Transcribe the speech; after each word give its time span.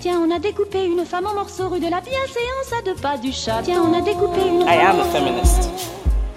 Tiens, 0.00 0.20
on 0.20 0.30
a 0.30 0.38
découpé 0.38 0.84
une 0.84 1.06
femme 1.06 1.24
en 1.26 1.32
morceaux 1.32 1.70
rue 1.70 1.80
de 1.80 1.88
la 1.88 2.02
bienséance 2.02 2.70
à 2.78 2.82
deux 2.84 2.94
pas 2.96 3.16
du 3.16 3.32
chat. 3.32 3.62
Tiens, 3.64 3.82
on 3.82 3.96
a 3.98 4.02
découpé 4.02 4.40
une 4.46 4.60
I 4.60 4.78
am 4.78 5.00
a 5.00 5.04
feminist. 5.04 5.70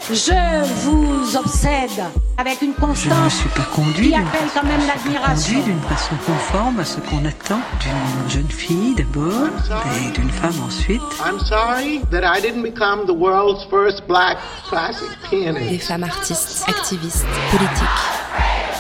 Je 0.09 0.63
vous 0.86 1.36
obsède 1.36 1.89
avec 2.38 2.61
une 2.61 2.73
Je 2.73 2.82
ne 2.82 2.88
constance 2.88 3.34
suis 3.34 3.50
pas 3.50 3.64
conduit 3.75 4.09
qui 4.09 4.16
appelle 4.16 4.48
quand 4.54 4.64
même 4.64 4.79
l'admiration. 4.88 5.55
conduit 5.55 5.73
d'une 5.73 5.82
façon 5.82 6.16
conforme 6.25 6.79
à 6.79 6.86
ce 6.86 7.02
qu'on 7.02 7.25
attend 7.25 7.59
d'une 7.82 8.29
jeune 8.29 8.50
fille 8.50 8.95
d'abord 8.95 9.50
et 9.98 10.12
d'une 10.12 10.30
femme 10.30 10.55
ensuite. 10.66 11.02
I'm 11.25 11.39
sorry 11.39 12.00
that 12.12 12.23
I 12.23 12.41
didn't 12.41 12.64
become 12.64 13.05
the 13.07 13.16
world's 13.18 13.66
first 13.70 14.07
black 14.07 14.38
classic 14.70 15.07
Des 15.32 15.38
pianist. 15.38 15.88
femmes 15.88 16.04
artistes, 16.04 16.64
activistes, 16.68 17.25
politiques. 17.52 17.88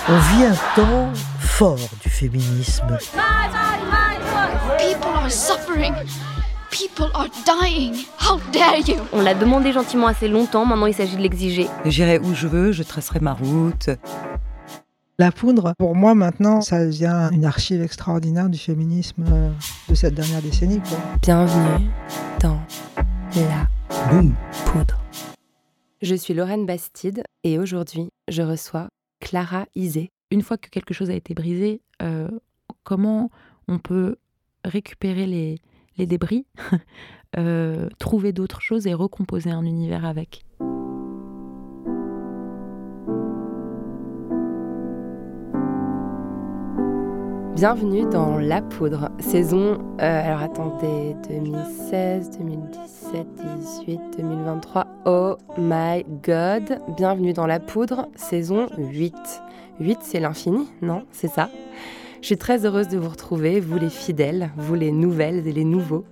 On 0.07 0.17
vit 0.37 0.45
un 0.45 0.55
temps 0.75 1.09
fort 1.39 1.77
du 2.01 2.09
féminisme. 2.09 2.97
People 4.83 5.11
are 5.15 5.31
suffering. 5.31 5.93
People 6.69 7.09
are 7.15 7.29
dying. 7.45 7.95
How 8.19 8.37
dare 8.51 8.79
you? 8.79 8.97
On 9.13 9.21
l'a 9.21 9.33
demandé 9.33 9.71
gentiment 9.71 10.07
assez 10.07 10.27
longtemps, 10.27 10.65
maintenant 10.65 10.87
il 10.87 10.93
s'agit 10.93 11.15
de 11.15 11.21
l'exiger. 11.21 11.67
J'irai 11.85 12.19
où 12.19 12.33
je 12.33 12.47
veux, 12.47 12.73
je 12.73 12.83
tracerai 12.83 13.21
ma 13.21 13.31
route. 13.31 13.91
La 15.19 15.31
poudre, 15.31 15.73
pour 15.77 15.95
moi 15.95 16.15
maintenant, 16.15 16.59
ça 16.59 16.85
devient 16.85 17.29
une 17.31 17.45
archive 17.45 17.81
extraordinaire 17.81 18.49
du 18.49 18.57
féminisme 18.57 19.23
euh, 19.31 19.49
de 19.87 19.95
cette 19.95 20.15
dernière 20.15 20.41
décennie. 20.41 20.81
Quoi. 20.81 20.97
Bienvenue 21.21 21.87
dans 22.41 22.59
La. 23.37 23.67
Poudre. 24.65 24.99
Je 26.01 26.13
suis 26.13 26.33
Lorraine 26.33 26.65
Bastide 26.65 27.23
et 27.45 27.57
aujourd'hui, 27.57 28.09
je 28.27 28.41
reçois 28.41 28.89
Clara 29.21 29.65
Isé. 29.75 30.11
une 30.29 30.41
fois 30.41 30.57
que 30.57 30.67
quelque 30.69 30.93
chose 30.93 31.09
a 31.09 31.13
été 31.13 31.33
brisé, 31.33 31.79
euh, 32.01 32.27
comment 32.83 33.29
on 33.69 33.79
peut 33.79 34.17
récupérer 34.63 35.25
les, 35.25 36.05
débris, 36.05 36.45
euh, 37.37 37.89
trouver 37.99 38.33
d'autres 38.33 38.61
choses 38.61 38.87
et 38.87 38.93
recomposer 38.93 39.51
un 39.51 39.65
univers 39.65 40.05
avec. 40.05 40.45
Bienvenue 47.55 48.03
dans 48.09 48.39
La 48.39 48.61
Poudre, 48.61 49.09
saison, 49.19 49.77
euh, 50.01 50.25
alors 50.25 50.41
attendez, 50.41 51.15
2016, 51.29 52.37
2017, 52.39 53.27
18, 53.85 53.99
2023, 54.17 54.87
oh 55.05 55.37
my 55.57 56.03
god, 56.23 56.81
bienvenue 56.97 57.31
dans 57.31 57.45
La 57.45 57.61
Poudre, 57.61 58.09
saison 58.15 58.67
8. 58.77 59.15
8 59.79 59.99
c'est 60.01 60.19
l'infini, 60.19 60.67
non 60.81 61.05
C'est 61.11 61.29
ça? 61.29 61.49
Je 62.23 62.27
suis 62.27 62.37
très 62.37 62.65
heureuse 62.65 62.87
de 62.87 62.97
vous 62.97 63.09
retrouver, 63.09 63.59
vous 63.59 63.77
les 63.77 63.89
fidèles, 63.89 64.49
vous 64.55 64.75
les 64.75 64.93
nouvelles 64.93 65.45
et 65.45 65.51
les 65.51 65.65
nouveaux. 65.65 66.05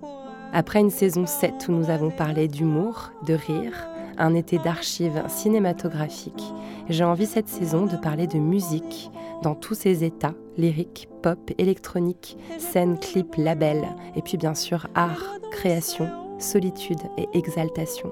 Après 0.51 0.81
une 0.81 0.89
saison 0.89 1.25
7 1.25 1.69
où 1.69 1.71
nous 1.71 1.89
avons 1.89 2.09
parlé 2.09 2.49
d'humour, 2.49 3.13
de 3.25 3.33
rire, 3.33 3.87
un 4.17 4.35
été 4.35 4.57
d'archives 4.57 5.23
cinématographiques, 5.29 6.53
j'ai 6.89 7.05
envie 7.05 7.27
cette 7.27 7.47
saison 7.47 7.85
de 7.85 7.95
parler 7.95 8.27
de 8.27 8.39
musique 8.39 9.09
dans 9.41 9.55
tous 9.55 9.73
ses 9.73 10.03
états, 10.03 10.35
lyrique, 10.57 11.07
pop, 11.21 11.39
électronique, 11.57 12.37
scène, 12.59 12.99
clip, 12.99 13.35
label, 13.37 13.81
et 14.17 14.21
puis 14.21 14.35
bien 14.35 14.53
sûr 14.53 14.87
art, 14.95 15.37
création, 15.53 16.09
solitude 16.39 16.99
et 17.17 17.29
exaltation. 17.37 18.11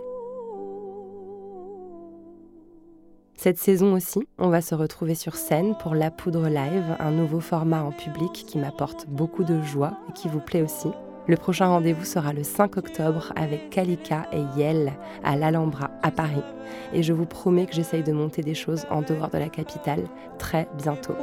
Cette 3.42 3.58
saison 3.58 3.94
aussi, 3.94 4.28
on 4.38 4.50
va 4.50 4.60
se 4.60 4.76
retrouver 4.76 5.16
sur 5.16 5.36
scène 5.36 5.74
pour 5.82 5.96
La 5.96 6.12
Poudre 6.12 6.50
Live, 6.50 6.98
un 7.00 7.12
nouveau 7.12 7.40
format 7.40 7.82
en 7.82 7.94
public 7.94 8.34
qui 8.34 8.58
m'apporte 8.58 9.08
beaucoup 9.08 9.46
de 9.46 9.62
joie 9.62 9.94
et 10.10 10.12
qui 10.12 10.28
vous 10.28 10.42
plaît 10.42 10.62
aussi. 10.62 10.90
Le 11.26 11.38
prochain 11.38 11.68
rendez-vous 11.68 12.04
sera 12.04 12.34
le 12.34 12.44
5 12.44 12.76
octobre 12.76 13.32
avec 13.38 13.70
Kalika 13.70 14.28
et 14.34 14.44
Yel 14.60 14.92
à 15.24 15.38
l'Alhambra 15.38 15.90
à 16.04 16.12
Paris. 16.12 16.44
Et 16.92 17.02
je 17.02 17.14
vous 17.14 17.26
promets 17.26 17.66
que 17.66 17.76
j'essaye 17.76 18.04
de 18.04 18.12
monter 18.12 18.42
des 18.42 18.56
choses 18.56 18.86
en 18.90 19.04
dehors 19.04 19.30
de 19.30 19.38
la 19.38 19.48
capitale 19.48 20.04
très 20.38 20.68
bientôt. 20.78 21.16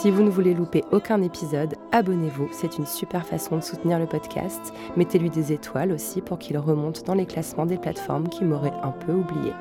Si 0.00 0.10
vous 0.10 0.22
ne 0.22 0.30
voulez 0.30 0.54
louper 0.54 0.82
aucun 0.92 1.20
épisode, 1.20 1.74
abonnez-vous, 1.92 2.48
c'est 2.52 2.78
une 2.78 2.86
super 2.86 3.26
façon 3.26 3.58
de 3.58 3.60
soutenir 3.60 3.98
le 3.98 4.06
podcast. 4.06 4.72
Mettez-lui 4.96 5.28
des 5.28 5.52
étoiles 5.52 5.92
aussi 5.92 6.22
pour 6.22 6.38
qu'il 6.38 6.56
remonte 6.56 7.04
dans 7.04 7.12
les 7.12 7.26
classements 7.26 7.66
des 7.66 7.76
plateformes 7.76 8.30
qui 8.30 8.44
m'auraient 8.44 8.72
un 8.82 8.92
peu 8.92 9.12
oublié. 9.12 9.52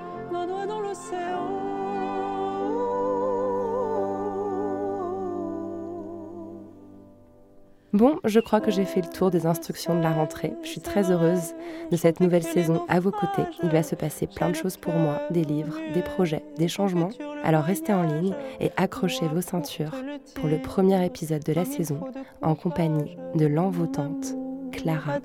Bon, 7.99 8.15
je 8.23 8.39
crois 8.39 8.61
que 8.61 8.71
j'ai 8.71 8.85
fait 8.85 9.01
le 9.01 9.09
tour 9.09 9.29
des 9.29 9.45
instructions 9.45 9.93
de 9.93 10.01
la 10.01 10.13
rentrée. 10.13 10.53
Je 10.63 10.69
suis 10.69 10.79
très 10.79 11.11
heureuse 11.11 11.53
de 11.91 11.97
cette 11.97 12.21
nouvelle 12.21 12.43
saison 12.43 12.85
à 12.87 13.01
vos 13.01 13.11
côtés. 13.11 13.43
Il 13.61 13.67
va 13.67 13.83
se 13.83 13.93
passer 13.93 14.25
plein 14.25 14.49
de 14.49 14.55
choses 14.55 14.77
pour 14.77 14.93
moi, 14.93 15.19
des 15.31 15.43
livres, 15.43 15.75
des 15.93 16.01
projets, 16.01 16.45
des 16.57 16.69
changements. 16.69 17.09
Alors 17.43 17.65
restez 17.65 17.91
en 17.91 18.03
ligne 18.03 18.33
et 18.61 18.71
accrochez 18.77 19.27
vos 19.27 19.41
ceintures 19.41 19.97
pour 20.35 20.47
le 20.47 20.61
premier 20.61 21.05
épisode 21.05 21.43
de 21.43 21.51
la 21.51 21.65
saison 21.65 21.99
en 22.41 22.55
compagnie 22.55 23.17
de 23.35 23.47
l'envoûtante 23.47 24.33
Clara 24.71 25.17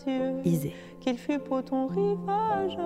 Isé. 0.44 0.74
Qu'il 0.98 1.16
fut 1.16 1.38
pour 1.38 1.62
ton 1.62 1.86
rivage, 1.86 2.76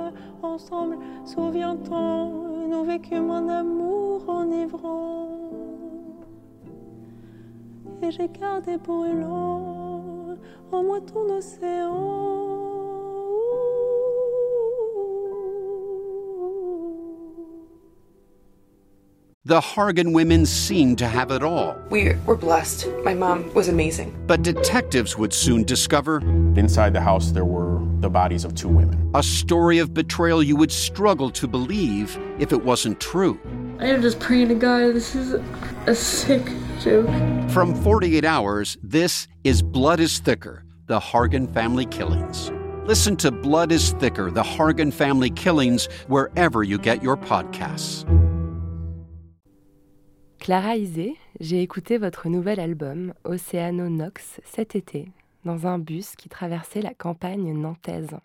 ensemble, 0.42 0.98
souviens-t'en, 1.24 2.30
nous 2.68 2.84
vécûmes 2.84 3.30
un 3.30 3.48
amour 3.48 4.28
enivrant. 4.28 5.28
Et 8.02 8.10
j'ai 8.10 8.28
gardé 8.28 8.76
en 10.72 10.86
moi 10.86 11.00
ton 11.00 11.30
océan. 11.30 12.48
The 19.44 19.60
Hargan 19.60 20.12
women 20.12 20.44
seemed 20.44 20.98
to 20.98 21.06
have 21.06 21.30
it 21.30 21.42
all. 21.42 21.74
We 21.88 22.12
were 22.26 22.36
blessed. 22.36 22.86
My 23.02 23.14
mom 23.14 23.52
was 23.54 23.68
amazing. 23.68 24.14
But 24.26 24.42
detectives 24.42 25.16
would 25.16 25.32
soon 25.32 25.64
discover 25.64 26.18
Inside 26.58 26.92
the 26.92 27.00
house, 27.00 27.30
there 27.30 27.46
were 27.46 27.80
the 28.00 28.10
bodies 28.10 28.44
of 28.44 28.54
two 28.54 28.68
women. 28.68 29.10
a 29.14 29.22
story 29.22 29.78
of 29.78 29.94
betrayal 29.94 30.42
you 30.42 30.54
would 30.56 30.70
struggle 30.70 31.30
to 31.30 31.46
believe 31.48 32.18
if 32.38 32.52
it 32.52 32.62
wasn't 32.62 33.00
true. 33.00 33.38
I 33.80 33.86
am 33.86 34.02
just 34.02 34.18
praying 34.18 34.48
to 34.48 34.56
God. 34.56 34.94
This 34.94 35.14
is 35.14 35.34
a 35.86 35.94
sick 35.94 36.42
joke. 36.80 37.06
From 37.48 37.76
48 37.76 38.24
Hours, 38.24 38.76
this 38.82 39.28
is 39.44 39.62
Blood 39.62 40.00
is 40.00 40.18
Thicker 40.18 40.64
The 40.86 40.98
Hargan 40.98 41.48
Family 41.54 41.86
Killings. 41.86 42.50
Listen 42.86 43.16
to 43.18 43.30
Blood 43.30 43.70
is 43.70 43.92
Thicker 44.00 44.32
The 44.32 44.42
Hargan 44.42 44.92
Family 44.92 45.30
Killings 45.30 45.86
wherever 46.08 46.64
you 46.64 46.76
get 46.76 47.04
your 47.04 47.16
podcasts. 47.16 48.04
Clara 50.40 50.76
Isé, 50.76 51.16
j'ai 51.38 51.62
écouté 51.62 51.98
votre 51.98 52.28
nouvel 52.28 52.58
album, 52.58 53.14
Océano 53.24 53.88
Nox, 53.88 54.40
cet 54.44 54.74
été, 54.74 55.12
dans 55.44 55.68
un 55.68 55.78
bus 55.78 56.16
qui 56.16 56.28
traversait 56.28 56.82
la 56.82 56.94
campagne 56.94 57.52
nantaise. 57.52 58.18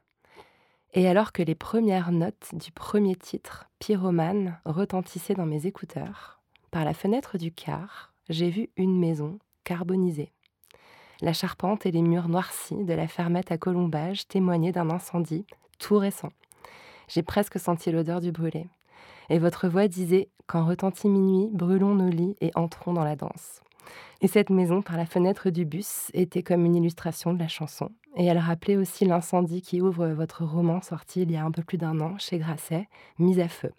Et 0.95 1.07
alors 1.07 1.31
que 1.31 1.41
les 1.41 1.55
premières 1.55 2.11
notes 2.11 2.53
du 2.53 2.71
premier 2.71 3.15
titre, 3.15 3.67
Pyromane, 3.79 4.59
retentissaient 4.63 5.33
dans 5.33 5.47
mes 5.47 5.65
écouteurs, 5.65 6.39
par 6.69 6.85
la 6.85 6.93
fenêtre 6.93 7.39
du 7.39 7.51
car, 7.51 8.13
j'ai 8.29 8.51
vu 8.51 8.69
une 8.77 8.99
maison 8.99 9.39
carbonisée. 9.63 10.31
La 11.21 11.33
charpente 11.33 11.87
et 11.87 11.91
les 11.91 12.03
murs 12.03 12.29
noircis 12.29 12.83
de 12.83 12.93
la 12.93 13.07
fermette 13.07 13.51
à 13.51 13.57
colombage 13.57 14.27
témoignaient 14.27 14.71
d'un 14.71 14.91
incendie 14.91 15.47
tout 15.79 15.97
récent. 15.97 16.31
J'ai 17.07 17.23
presque 17.23 17.59
senti 17.59 17.91
l'odeur 17.91 18.21
du 18.21 18.31
brûlé. 18.31 18.67
Et 19.29 19.39
votre 19.39 19.67
voix 19.67 19.87
disait 19.87 20.29
Quand 20.45 20.65
retentit 20.65 21.09
minuit, 21.09 21.49
brûlons 21.51 21.95
nos 21.95 22.09
lits 22.09 22.35
et 22.39 22.51
entrons 22.53 22.93
dans 22.93 23.03
la 23.03 23.15
danse. 23.15 23.61
Et 24.21 24.27
cette 24.27 24.51
maison, 24.51 24.83
par 24.83 24.97
la 24.97 25.07
fenêtre 25.07 25.49
du 25.49 25.65
bus, 25.65 26.11
était 26.13 26.43
comme 26.43 26.65
une 26.65 26.75
illustration 26.75 27.33
de 27.33 27.39
la 27.39 27.47
chanson. 27.47 27.89
Et 28.15 28.25
elle 28.25 28.37
rappelait 28.37 28.77
aussi 28.77 29.05
l'incendie 29.05 29.61
qui 29.61 29.81
ouvre 29.81 30.07
votre 30.07 30.43
roman 30.45 30.81
sorti 30.81 31.23
il 31.23 31.31
y 31.31 31.35
a 31.37 31.43
un 31.45 31.51
peu 31.51 31.63
plus 31.63 31.77
d'un 31.77 31.99
an 31.99 32.17
chez 32.17 32.37
Grasset, 32.37 32.87
Mise 33.17 33.39
à 33.39 33.47
feu. 33.47 33.71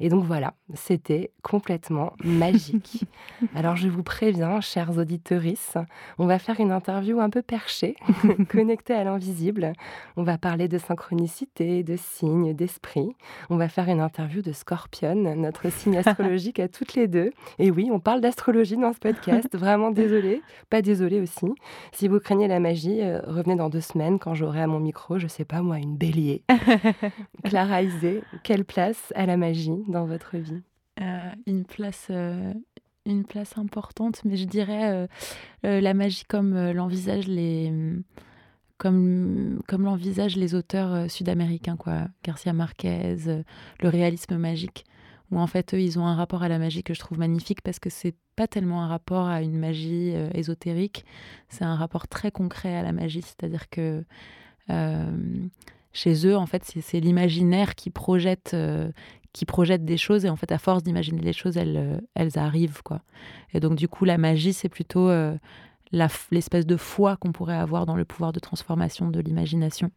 Et 0.00 0.08
donc 0.08 0.24
voilà, 0.24 0.54
c'était 0.74 1.30
complètement 1.42 2.12
magique. 2.24 3.04
Alors 3.54 3.76
je 3.76 3.88
vous 3.88 4.02
préviens, 4.02 4.60
chers 4.60 4.96
auditorices, 4.98 5.76
on 6.18 6.26
va 6.26 6.38
faire 6.38 6.60
une 6.60 6.72
interview 6.72 7.20
un 7.20 7.30
peu 7.30 7.42
perchée, 7.42 7.96
connectée 8.48 8.94
à 8.94 9.04
l'invisible. 9.04 9.72
On 10.16 10.22
va 10.22 10.38
parler 10.38 10.68
de 10.68 10.78
synchronicité, 10.78 11.82
de 11.82 11.96
signes, 11.96 12.54
d'esprit. 12.54 13.14
On 13.50 13.56
va 13.56 13.68
faire 13.68 13.88
une 13.88 14.00
interview 14.00 14.42
de 14.42 14.52
Scorpion, 14.52 15.14
notre 15.36 15.70
signe 15.70 15.98
astrologique 15.98 16.60
à 16.60 16.68
toutes 16.68 16.94
les 16.94 17.08
deux. 17.08 17.30
Et 17.58 17.70
oui, 17.70 17.90
on 17.92 18.00
parle 18.00 18.20
d'astrologie 18.20 18.76
dans 18.76 18.92
ce 18.92 18.98
podcast. 18.98 19.48
Vraiment 19.56 19.90
désolé, 19.90 20.42
pas 20.70 20.82
désolé 20.82 21.20
aussi. 21.20 21.46
Si 21.92 22.08
vous 22.08 22.18
craignez 22.18 22.48
la 22.48 22.60
magie, 22.60 23.00
euh, 23.00 23.20
revenez 23.26 23.56
dans 23.56 23.68
deux 23.68 23.80
semaines 23.80 24.18
quand 24.18 24.34
j'aurai 24.34 24.62
à 24.62 24.66
mon 24.66 24.80
micro, 24.80 25.18
je 25.18 25.26
sais 25.26 25.44
pas 25.44 25.62
moi, 25.62 25.78
une 25.78 25.96
bélier. 25.96 26.42
Clara 27.44 27.82
Isé, 27.82 28.22
quelle 28.42 28.64
place 28.64 29.12
à 29.14 29.26
la 29.26 29.36
magie 29.36 29.83
dans 29.88 30.04
votre 30.04 30.36
vie? 30.36 30.62
Euh, 31.00 31.30
une 31.46 31.64
place 31.64 32.08
euh, 32.10 32.52
une 33.06 33.24
place 33.24 33.58
importante, 33.58 34.24
mais 34.24 34.36
je 34.36 34.44
dirais 34.44 35.06
la 35.62 35.94
magie 35.94 36.24
comme 36.24 36.70
l'envisagent 36.70 37.26
les 37.26 37.70
comme, 38.78 39.60
comme 39.68 39.82
l'envisagent 39.82 40.36
les 40.36 40.54
auteurs 40.54 41.10
sud-américains, 41.10 41.76
quoi. 41.76 42.08
Garcia 42.24 42.54
Marquez, 42.54 43.16
le 43.80 43.88
réalisme 43.90 44.38
magique, 44.38 44.86
où 45.30 45.38
en 45.38 45.46
fait, 45.46 45.74
eux, 45.74 45.80
ils 45.80 45.98
ont 45.98 46.06
un 46.06 46.14
rapport 46.14 46.42
à 46.42 46.48
la 46.48 46.58
magie 46.58 46.82
que 46.82 46.94
je 46.94 46.98
trouve 46.98 47.18
magnifique 47.18 47.60
parce 47.60 47.78
que 47.78 47.90
c'est 47.90 48.14
pas 48.36 48.48
tellement 48.48 48.82
un 48.82 48.88
rapport 48.88 49.26
à 49.26 49.42
une 49.42 49.58
magie 49.58 50.14
ésotérique, 50.32 51.04
c'est 51.50 51.64
un 51.64 51.76
rapport 51.76 52.08
très 52.08 52.30
concret 52.30 52.74
à 52.74 52.82
la 52.82 52.92
magie, 52.92 53.22
c'est-à-dire 53.22 53.68
que 53.68 54.02
chez 55.92 56.26
eux, 56.26 56.36
en 56.36 56.46
fait, 56.46 56.64
c'est 56.64 57.00
l'imaginaire 57.00 57.74
qui 57.74 57.90
projette, 57.90 58.56
qui 59.34 59.44
projette 59.44 59.84
des 59.84 59.98
choses 59.98 60.24
et 60.24 60.30
en 60.30 60.36
fait, 60.36 60.50
à 60.50 60.58
force 60.58 60.82
d'imaginer 60.82 61.20
les 61.20 61.34
choses, 61.34 61.58
elles, 61.58 62.00
elles 62.14 62.38
arrivent, 62.38 62.82
quoi. 62.82 63.02
Et 63.52 63.60
donc, 63.60 63.74
du 63.74 63.88
coup, 63.88 64.06
la 64.06 64.16
magie, 64.16 64.54
c'est 64.54 64.70
plutôt 64.70 65.10
l'espèce 65.92 66.66
de 66.66 66.76
foi 66.76 67.16
qu'on 67.16 67.32
pourrait 67.32 67.56
avoir 67.56 67.84
dans 67.84 67.96
le 67.96 68.06
pouvoir 68.06 68.32
de 68.32 68.40
transformation 68.40 69.10
de 69.10 69.20
l'imagination. 69.20 69.90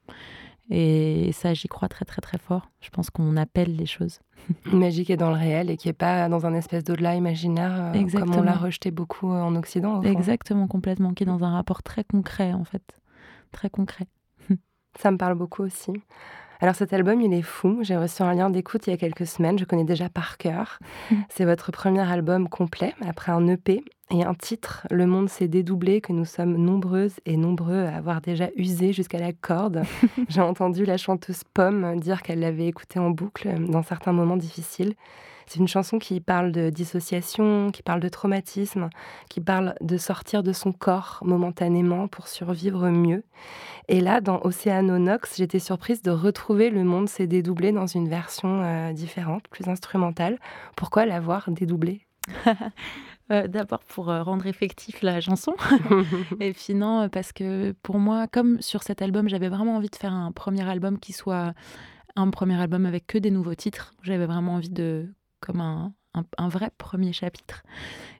Et 0.69 1.31
ça, 1.31 1.53
j'y 1.53 1.67
crois 1.67 1.87
très 1.87 2.03
très 2.03 2.21
très 2.21 2.37
fort. 2.37 2.69
Je 2.81 2.89
pense 2.89 3.09
qu'on 3.09 3.37
appelle 3.37 3.75
les 3.75 3.85
choses. 3.85 4.19
Une 4.71 4.79
magie 4.79 5.05
qui 5.05 5.13
est 5.13 5.17
dans 5.17 5.29
le 5.29 5.37
réel 5.37 5.69
et 5.69 5.77
qui 5.77 5.87
n'est 5.87 5.93
pas 5.93 6.27
dans 6.27 6.45
un 6.45 6.53
espèce 6.53 6.83
d'au-delà 6.83 7.15
imaginaire, 7.15 7.93
euh, 7.95 8.19
comme 8.19 8.35
on 8.35 8.41
l'a 8.41 8.55
rejeté 8.55 8.91
beaucoup 8.91 9.29
en 9.29 9.55
Occident. 9.55 10.01
Exactement, 10.01 10.67
complètement, 10.67 11.13
qui 11.13 11.23
est 11.23 11.27
dans 11.27 11.43
un 11.43 11.51
rapport 11.51 11.83
très 11.83 12.03
concret 12.03 12.53
en 12.53 12.65
fait. 12.65 12.99
Très 13.51 13.69
concret. 13.69 14.07
ça 14.99 15.11
me 15.11 15.17
parle 15.17 15.35
beaucoup 15.35 15.63
aussi. 15.63 15.93
Alors 16.59 16.75
cet 16.75 16.91
album, 16.91 17.21
il 17.21 17.33
est 17.33 17.43
fou. 17.43 17.79
J'ai 17.81 17.97
reçu 17.97 18.23
un 18.23 18.33
lien 18.33 18.49
d'écoute 18.49 18.87
il 18.87 18.89
y 18.89 18.93
a 18.93 18.97
quelques 18.97 19.27
semaines. 19.27 19.59
Je 19.59 19.65
connais 19.65 19.83
déjà 19.83 20.09
par 20.09 20.37
cœur. 20.37 20.79
C'est 21.29 21.45
votre 21.45 21.71
premier 21.71 22.01
album 22.01 22.49
complet 22.49 22.95
après 23.05 23.31
un 23.31 23.47
EP 23.47 23.83
et 24.09 24.23
un 24.23 24.33
titre. 24.33 24.87
Le 24.89 25.05
monde 25.05 25.29
s'est 25.29 25.47
dédoublé, 25.47 26.01
que 26.01 26.13
nous 26.13 26.25
sommes 26.25 26.57
nombreuses 26.57 27.19
et 27.25 27.37
nombreux 27.37 27.85
à 27.85 27.97
avoir 27.97 28.21
déjà 28.21 28.49
usé 28.55 28.91
jusqu'à 28.91 29.19
la 29.19 29.33
corde. 29.33 29.83
J'ai 30.29 30.41
entendu 30.41 30.85
la 30.85 30.97
chanteuse 30.97 31.43
Pomme 31.53 31.99
dire 31.99 32.23
qu'elle 32.23 32.39
l'avait 32.39 32.67
écouté 32.67 32.97
en 32.99 33.11
boucle 33.11 33.49
dans 33.69 33.83
certains 33.83 34.13
moments 34.13 34.37
difficiles. 34.37 34.95
C'est 35.47 35.59
une 35.59 35.67
chanson 35.67 35.97
qui 35.97 36.19
parle 36.19 36.51
de 36.51 36.69
dissociation, 36.69 37.71
qui 37.71 37.81
parle 37.81 38.01
de 38.01 38.09
traumatisme, 38.09 38.89
qui 39.29 39.39
parle 39.39 39.75
de 39.79 39.97
sortir 39.97 40.43
de 40.43 40.51
son 40.51 40.73
corps 40.73 41.19
momentanément 41.23 42.09
pour 42.09 42.27
survivre 42.27 42.89
mieux. 42.89 43.23
Et 43.87 44.01
là, 44.01 44.19
dans 44.19 44.41
Océanonox, 44.43 45.37
j'étais 45.37 45.59
surprise 45.59 46.01
de 46.01 46.11
retrouver 46.11 46.69
Le 46.69 46.83
Monde 46.83 47.07
s'est 47.07 47.27
dédoublé 47.27 47.71
dans 47.71 47.87
une 47.87 48.09
version 48.09 48.61
euh, 48.61 48.91
différente, 48.91 49.47
plus 49.47 49.69
instrumentale. 49.69 50.37
Pourquoi 50.75 51.05
l'avoir 51.05 51.49
dédoublé 51.49 52.05
euh, 53.31 53.47
D'abord 53.47 53.83
pour 53.87 54.09
euh, 54.09 54.23
rendre 54.23 54.45
effectif 54.47 55.01
la 55.01 55.21
chanson. 55.21 55.55
et 56.41 56.51
puis 56.51 56.75
non, 56.75 57.07
parce 57.07 57.31
que 57.31 57.71
pour 57.83 57.99
moi, 57.99 58.27
comme 58.27 58.61
sur 58.61 58.83
cet 58.83 59.01
album, 59.01 59.29
j'avais 59.29 59.47
vraiment 59.47 59.77
envie 59.77 59.89
de 59.89 59.95
faire 59.95 60.11
un 60.11 60.33
premier 60.33 60.67
album 60.67 60.99
qui 60.99 61.13
soit 61.13 61.53
un 62.17 62.29
premier 62.31 62.59
album 62.59 62.85
avec 62.85 63.07
que 63.07 63.17
des 63.17 63.31
nouveaux 63.31 63.55
titres. 63.55 63.93
J'avais 64.01 64.25
vraiment 64.25 64.55
envie 64.55 64.69
de 64.69 65.07
comme 65.39 65.61
un, 65.61 65.93
un, 66.37 66.49
vrai 66.49 66.71
premier 66.77 67.13
chapitre. 67.13 67.63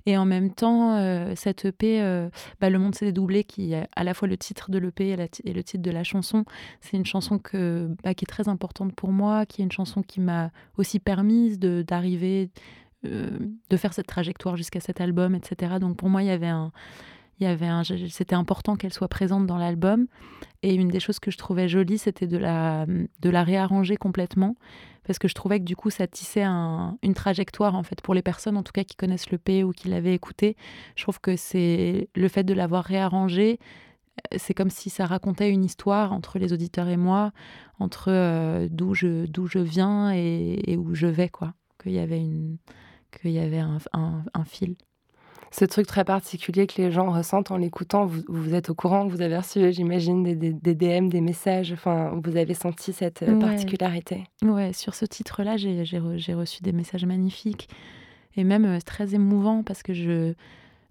Et 0.06 0.18
en 0.18 0.26
même 0.26 0.54
temps, 0.54 0.96
euh, 0.98 1.34
cette 1.36 1.66
EP, 1.66 2.02
euh, 2.02 2.30
bah, 2.60 2.70
Le 2.70 2.80
Monde 2.80 2.96
s'est 2.96 3.06
dédoublé, 3.06 3.44
qui 3.44 3.74
est 3.74 3.88
à 3.96 4.04
la 4.04 4.14
fois 4.14 4.28
le 4.28 4.38
titre 4.38 4.72
de 4.72 4.78
l'EP 4.78 5.10
et, 5.10 5.54
le 5.54 5.64
titre 5.64 5.84
de 5.84 5.92
la 5.92 6.04
chanson, 6.04 6.46
c'est 6.82 6.98
une 6.98 7.06
chanson 7.06 7.40
que, 7.40 7.90
bah, 8.04 8.14
qui 8.14 8.26
est 8.26 8.28
très 8.28 8.48
importante 8.48 8.96
pour 8.96 9.12
moi, 9.12 9.46
qui 9.46 9.62
est 9.62 9.66
une 9.66 9.72
chanson 9.72 10.02
qui 10.02 10.22
m'a 10.22 10.52
aussi 10.78 11.00
permise 11.00 11.60
d'arriver, 11.60 12.50
euh, 13.06 13.38
de, 13.70 13.78
faire 13.78 13.94
cette 13.94 14.08
trajectoire 14.08 14.56
jusqu'à 14.56 14.80
cet 14.80 15.02
album, 15.02 15.36
etc. 15.36 15.76
Donc 15.80 15.98
pour 15.98 16.10
moi, 16.10 16.24
il 16.24 16.28
y 16.28 16.32
avait 16.32 16.48
un... 16.48 16.72
Il 17.40 17.44
y 17.44 17.48
avait 17.48 17.68
un, 17.68 17.84
c'était 17.84 18.36
important 18.36 18.76
qu'elle 18.76 18.94
soit 18.94 19.08
présente 19.08 19.46
dans 19.46 19.58
l'album. 19.58 20.08
Et 20.64 20.74
une 20.74 20.88
des 20.88 21.00
choses 21.00 21.20
que 21.20 21.30
je 21.30 21.38
trouvais 21.38 21.68
jolie, 21.70 22.00
c'était 22.00 22.26
de 22.26 22.38
la, 22.38 22.86
de 22.88 23.30
la 23.30 23.44
réarranger 23.44 23.96
complètement 23.96 24.56
parce 25.08 25.20
que 25.20 25.28
je 25.28 25.34
trouvais 25.34 25.60
que 25.60 25.64
du 25.64 25.76
coup 25.76 25.90
ça 25.90 26.06
tissait 26.06 26.44
une 26.44 27.14
trajectoire 27.16 27.76
en 27.76 27.84
fait 27.84 28.02
pour 28.02 28.14
les 28.14 28.22
personnes 28.22 28.58
en 28.58 28.64
tout 28.64 28.74
cas 28.74 28.84
qui 28.84 28.96
connaissent 28.96 29.32
le 29.32 29.38
P 29.38 29.64
ou 29.64 29.72
qui 29.72 29.88
l'avaient 29.88 30.14
écouté. 30.14 30.58
Je 30.96 31.04
trouve 31.04 31.20
que 31.22 31.38
c'est 31.38 32.10
le 32.14 32.28
fait 32.28 32.44
de 32.44 32.54
l'avoir 32.54 32.84
réarrangé, 32.84 33.58
euh, 34.34 34.38
c'est 34.38 34.54
comme 34.54 34.70
si 34.70 34.90
ça 34.90 35.06
racontait 35.06 35.50
une 35.50 35.64
histoire 35.64 36.12
entre 36.12 36.40
les 36.40 36.54
auditeurs 36.54 36.90
et 36.90 36.98
moi, 36.98 37.32
entre 37.80 38.12
euh, 38.12 38.68
d'où 38.70 38.94
je 38.94 39.26
d'où 39.28 39.48
je 39.48 39.60
viens 39.60 40.12
et, 40.12 40.76
où 40.78 40.94
je 40.94 41.08
vais 41.08 41.30
quoi. 41.30 41.54
Qu'il 41.82 41.94
y 41.94 42.00
avait 42.00 42.20
une 42.20 42.58
qu'il 43.12 43.32
y 43.32 43.40
avait 43.40 43.60
un 43.60 44.46
fil 44.46 44.76
ce 45.52 45.66
truc 45.66 45.88
très 45.88 46.04
particulier 46.04 46.68
que 46.68 46.82
les 46.82 46.92
gens 46.92 47.12
ressentent 47.12 47.52
en 47.52 47.58
l'écoutant. 47.58 48.06
Vous, 48.06 48.22
vous, 48.28 48.54
êtes 48.54 48.70
au 48.70 48.76
courant, 48.76 49.08
vous 49.08 49.22
avez 49.22 49.38
reçu, 49.38 49.72
j'imagine, 49.72 50.24
des, 50.24 50.36
des, 50.36 50.76
DM, 50.76 51.10
des 51.10 51.22
messages. 51.22 51.72
Enfin, 51.72 52.20
vous 52.24 52.38
avez 52.38 52.54
senti 52.54 52.94
cette 52.94 53.24
euh, 53.24 53.40
particularité. 53.40 54.26
Ouais, 54.44 54.74
sur 54.74 54.96
ce 54.96 55.06
titre-là, 55.06 55.58
j'ai 55.58 56.34
reçu 56.34 56.64
des 56.64 56.74
messages 56.74 57.06
magnifiques 57.06 57.70
et 58.36 58.44
même 58.44 58.66
euh, 58.66 58.80
très 58.86 59.16
émouvants 59.16 59.64
parce 59.64 59.84
que 59.84 59.94
je, 59.94 60.34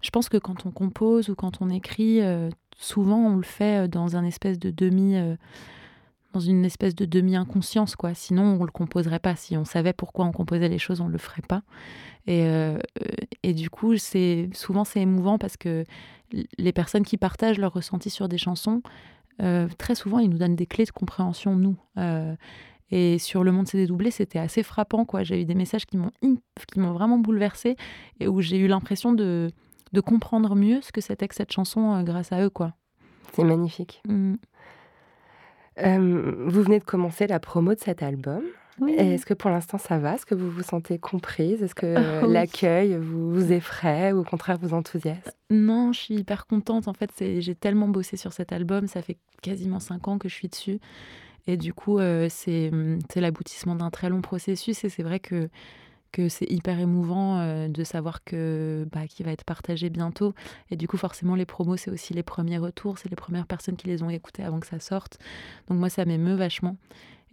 je 0.01 0.09
pense 0.09 0.29
que 0.29 0.37
quand 0.37 0.65
on 0.65 0.71
compose 0.71 1.29
ou 1.29 1.35
quand 1.35 1.61
on 1.61 1.69
écrit, 1.69 2.21
euh, 2.21 2.49
souvent 2.77 3.19
on 3.19 3.35
le 3.35 3.43
fait 3.43 3.87
dans 3.87 4.15
un 4.15 4.23
espèce 4.23 4.59
de 4.59 4.71
demi 4.71 5.15
dans 6.37 6.41
une 6.41 6.65
espèce 6.65 6.93
de 6.93 7.05
demi-inconscience, 7.05 7.95
quoi. 7.95 8.13
Sinon, 8.13 8.57
on 8.59 8.63
le 8.63 8.69
composerait 8.71 9.17
pas. 9.17 9.35
Si 9.35 9.57
on 9.57 9.65
savait 9.65 9.93
pourquoi 9.93 10.25
on 10.25 10.31
composait 10.31 10.69
les 10.69 10.77
choses, 10.77 11.01
on 11.01 11.07
le 11.07 11.17
ferait 11.17 11.41
pas. 11.41 11.63
Et, 12.27 12.45
euh, 12.45 12.77
et 13.41 13.55
du 13.55 13.71
coup, 13.71 13.97
c'est 13.97 14.49
souvent 14.53 14.83
c'est 14.83 15.01
émouvant 15.01 15.39
parce 15.39 15.57
que 15.57 15.83
les 16.59 16.73
personnes 16.73 17.03
qui 17.03 17.17
partagent 17.17 17.57
leur 17.57 17.73
ressenti 17.73 18.11
sur 18.11 18.29
des 18.29 18.37
chansons, 18.37 18.83
euh, 19.41 19.67
très 19.79 19.95
souvent, 19.95 20.19
ils 20.19 20.29
nous 20.29 20.37
donnent 20.37 20.55
des 20.55 20.67
clés 20.67 20.85
de 20.85 20.91
compréhension, 20.91 21.55
nous. 21.55 21.75
Euh, 21.97 22.35
et 22.91 23.17
sur 23.17 23.43
Le 23.43 23.51
Monde 23.51 23.67
s'est 23.67 23.79
dédoublé, 23.79 24.11
c'était 24.11 24.39
assez 24.39 24.61
frappant, 24.61 25.03
quoi. 25.03 25.23
J'ai 25.23 25.41
eu 25.41 25.45
des 25.45 25.55
messages 25.55 25.87
qui 25.87 25.97
m'ont 25.97 26.11
qui 26.21 26.79
m'ont 26.79 26.93
vraiment 26.93 27.17
bouleversée 27.17 27.77
et 28.19 28.27
où 28.27 28.41
j'ai 28.41 28.57
eu 28.57 28.67
l'impression 28.67 29.11
de, 29.11 29.49
de 29.91 30.01
comprendre 30.01 30.53
mieux 30.53 30.81
ce 30.81 30.91
que 30.91 31.01
c'était 31.01 31.27
que 31.27 31.35
cette 31.35 31.51
chanson 31.51 32.03
grâce 32.03 32.31
à 32.31 32.43
eux, 32.43 32.51
quoi. 32.51 32.73
C'est 33.33 33.43
magnifique. 33.43 34.03
Mmh. 34.07 34.35
Vous 35.77 36.63
venez 36.63 36.79
de 36.79 36.85
commencer 36.85 37.27
la 37.27 37.39
promo 37.39 37.73
de 37.73 37.79
cet 37.79 38.03
album. 38.03 38.41
Est-ce 38.85 39.25
que 39.25 39.33
pour 39.33 39.49
l'instant 39.49 39.77
ça 39.77 39.97
va? 39.97 40.15
Est-ce 40.15 40.25
que 40.25 40.35
vous 40.35 40.51
vous 40.51 40.61
sentez 40.61 40.99
comprise? 40.99 41.63
Est-ce 41.63 41.73
que 41.73 42.25
l'accueil 42.31 42.95
vous, 42.95 43.33
vous, 43.33 43.51
effraie 43.51 44.11
ou 44.11 44.19
au 44.19 44.23
contraire 44.23 44.57
vous 44.61 44.73
enthousiasme 44.73 45.31
Non, 45.49 45.93
je 45.93 45.99
suis 45.99 46.15
hyper 46.15 46.45
contente. 46.45 46.87
En 46.87 46.93
fait, 46.93 47.11
j'ai 47.39 47.55
tellement 47.55 47.87
bossé 47.87 48.17
sur 48.17 48.33
cet 48.33 48.51
album. 48.51 48.87
Ça 48.87 49.01
fait 49.01 49.17
quasiment 49.41 49.79
cinq 49.79 50.07
ans 50.07 50.19
que 50.19 50.29
je 50.29 50.35
suis 50.35 50.47
dessus. 50.47 50.79
Et 51.47 51.57
du 51.57 51.73
coup, 51.73 51.97
euh, 51.97 52.27
mmh, 52.27 52.99
c'est 53.09 53.21
l'aboutissement 53.21 53.75
d'un 53.75 53.89
très 53.89 54.09
long 54.09 54.21
processus. 54.21 54.83
Et 54.83 54.89
c'est 54.89 55.03
vrai 55.03 55.19
que 55.19 55.49
que 56.17 56.29
c'est 56.29 56.49
hyper 56.49 56.79
émouvant 56.79 57.37
euh, 57.37 57.67
de 57.67 57.83
savoir 57.83 58.23
que 58.23 58.87
bah, 58.91 59.05
qu'il 59.07 59.23
va 59.23 59.31
être 59.31 59.43
partagé 59.43 59.91
bientôt. 59.91 60.33
Et 60.71 60.75
du 60.75 60.87
coup, 60.87 60.97
forcément, 60.97 61.35
les 61.35 61.45
promos, 61.45 61.77
c'est 61.77 61.91
aussi 61.91 62.15
les 62.15 62.23
premiers 62.23 62.57
retours, 62.57 62.97
c'est 62.97 63.09
les 63.09 63.15
premières 63.15 63.45
personnes 63.45 63.75
qui 63.75 63.85
les 63.85 64.01
ont 64.01 64.09
écoutés 64.09 64.43
avant 64.43 64.59
que 64.59 64.65
ça 64.65 64.79
sorte. 64.79 65.19
Donc 65.67 65.77
moi, 65.77 65.89
ça 65.89 66.05
m'émeut 66.05 66.33
vachement. 66.33 66.75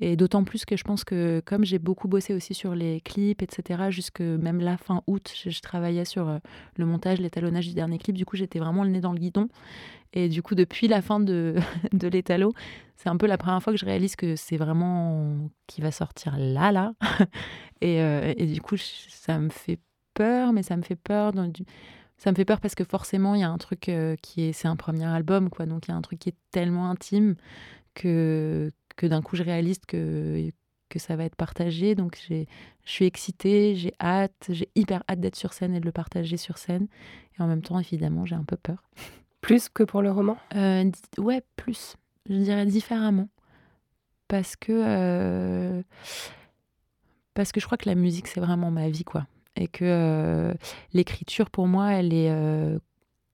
Et 0.06 0.16
d'autant 0.16 0.44
plus 0.44 0.66
que 0.66 0.76
je 0.76 0.84
pense 0.84 1.02
que 1.02 1.40
comme 1.46 1.64
j'ai 1.64 1.78
beaucoup 1.78 2.08
bossé 2.08 2.34
aussi 2.34 2.52
sur 2.52 2.74
les 2.74 3.00
clips, 3.00 3.40
etc., 3.40 3.84
jusque 3.88 4.20
même 4.20 4.60
la 4.60 4.76
fin 4.76 5.02
août, 5.06 5.32
je, 5.34 5.60
travaillais 5.60 6.04
sur 6.04 6.28
euh, 6.28 6.38
le 6.76 6.84
montage, 6.84 7.20
l'étalonnage 7.20 7.68
du 7.68 7.72
dernier 7.72 7.96
clip. 7.96 8.14
Du 8.14 8.26
coup, 8.26 8.36
j'étais 8.36 8.58
vraiment 8.58 8.84
le 8.84 8.90
nez 8.90 9.00
dans 9.00 9.14
le 9.14 9.18
guidon. 9.18 9.48
Et 10.12 10.28
du 10.28 10.42
coup, 10.42 10.54
depuis 10.54 10.88
la 10.88 11.00
fin 11.00 11.20
de, 11.20 11.54
de 11.94 12.06
l'étalo, 12.06 12.52
c'est 12.96 13.08
un 13.08 13.16
peu 13.16 13.26
la 13.26 13.38
première 13.38 13.62
fois 13.62 13.72
que 13.72 13.78
je 13.78 13.86
réalise 13.86 14.14
que 14.14 14.36
c'est 14.36 14.58
vraiment 14.58 15.48
qui 15.66 15.80
va 15.80 15.90
sortir 15.90 16.36
là, 16.36 16.70
là. 16.70 16.92
et, 17.80 18.02
euh, 18.02 18.34
et, 18.36 18.44
du 18.44 18.60
coup, 18.60 18.76
ça 18.76 19.38
me 19.38 19.48
fait 19.48 19.78
peur, 20.12 20.52
mais 20.52 20.62
ça 20.62 20.76
me 20.76 20.82
fait 20.82 20.96
peur 20.96 21.32
dans. 21.32 21.50
Ça 22.18 22.30
me 22.30 22.36
fait 22.36 22.44
peur 22.44 22.60
parce 22.60 22.74
que 22.74 22.84
forcément, 22.84 23.34
il 23.34 23.40
y 23.40 23.44
a 23.44 23.48
un 23.48 23.56
truc 23.56 23.88
euh, 23.88 24.16
qui 24.20 24.42
est... 24.42 24.52
C'est 24.52 24.68
un 24.68 24.76
premier 24.76 25.06
album, 25.06 25.48
quoi. 25.48 25.64
Donc, 25.64 25.88
il 25.88 25.92
y 25.92 25.94
a 25.94 25.96
un 25.96 26.02
truc 26.02 26.18
qui 26.18 26.28
est 26.28 26.36
tellement 26.50 26.90
intime 26.90 27.36
que, 27.94 28.70
que 28.96 29.06
d'un 29.06 29.22
coup 29.22 29.36
je 29.36 29.42
réalise 29.42 29.78
que, 29.86 30.50
que 30.88 30.98
ça 30.98 31.16
va 31.16 31.24
être 31.24 31.36
partagé. 31.36 31.94
Donc 31.94 32.18
je 32.28 32.44
suis 32.84 33.04
excitée, 33.04 33.74
j'ai 33.74 33.92
hâte, 34.00 34.46
j'ai 34.48 34.68
hyper 34.74 35.02
hâte 35.08 35.20
d'être 35.20 35.36
sur 35.36 35.52
scène 35.52 35.74
et 35.74 35.80
de 35.80 35.86
le 35.86 35.92
partager 35.92 36.36
sur 36.36 36.58
scène. 36.58 36.86
Et 37.38 37.42
en 37.42 37.46
même 37.46 37.62
temps, 37.62 37.78
évidemment, 37.78 38.24
j'ai 38.24 38.36
un 38.36 38.44
peu 38.44 38.56
peur. 38.56 38.84
Plus 39.40 39.68
que 39.68 39.82
pour 39.82 40.02
le 40.02 40.10
roman? 40.10 40.38
Euh, 40.54 40.90
Ouais, 41.18 41.42
plus. 41.56 41.96
Je 42.28 42.36
dirais 42.36 42.64
différemment. 42.64 43.28
Parce 44.28 44.56
que, 44.56 44.72
euh, 44.72 45.82
parce 47.34 47.52
que 47.52 47.60
je 47.60 47.66
crois 47.66 47.76
que 47.76 47.88
la 47.88 47.94
musique, 47.94 48.26
c'est 48.26 48.40
vraiment 48.40 48.70
ma 48.70 48.88
vie, 48.88 49.04
quoi. 49.04 49.26
Et 49.56 49.68
que 49.68 49.84
euh, 49.84 50.54
l'écriture, 50.92 51.50
pour 51.50 51.66
moi, 51.66 51.92
elle 51.92 52.14
est, 52.14 52.32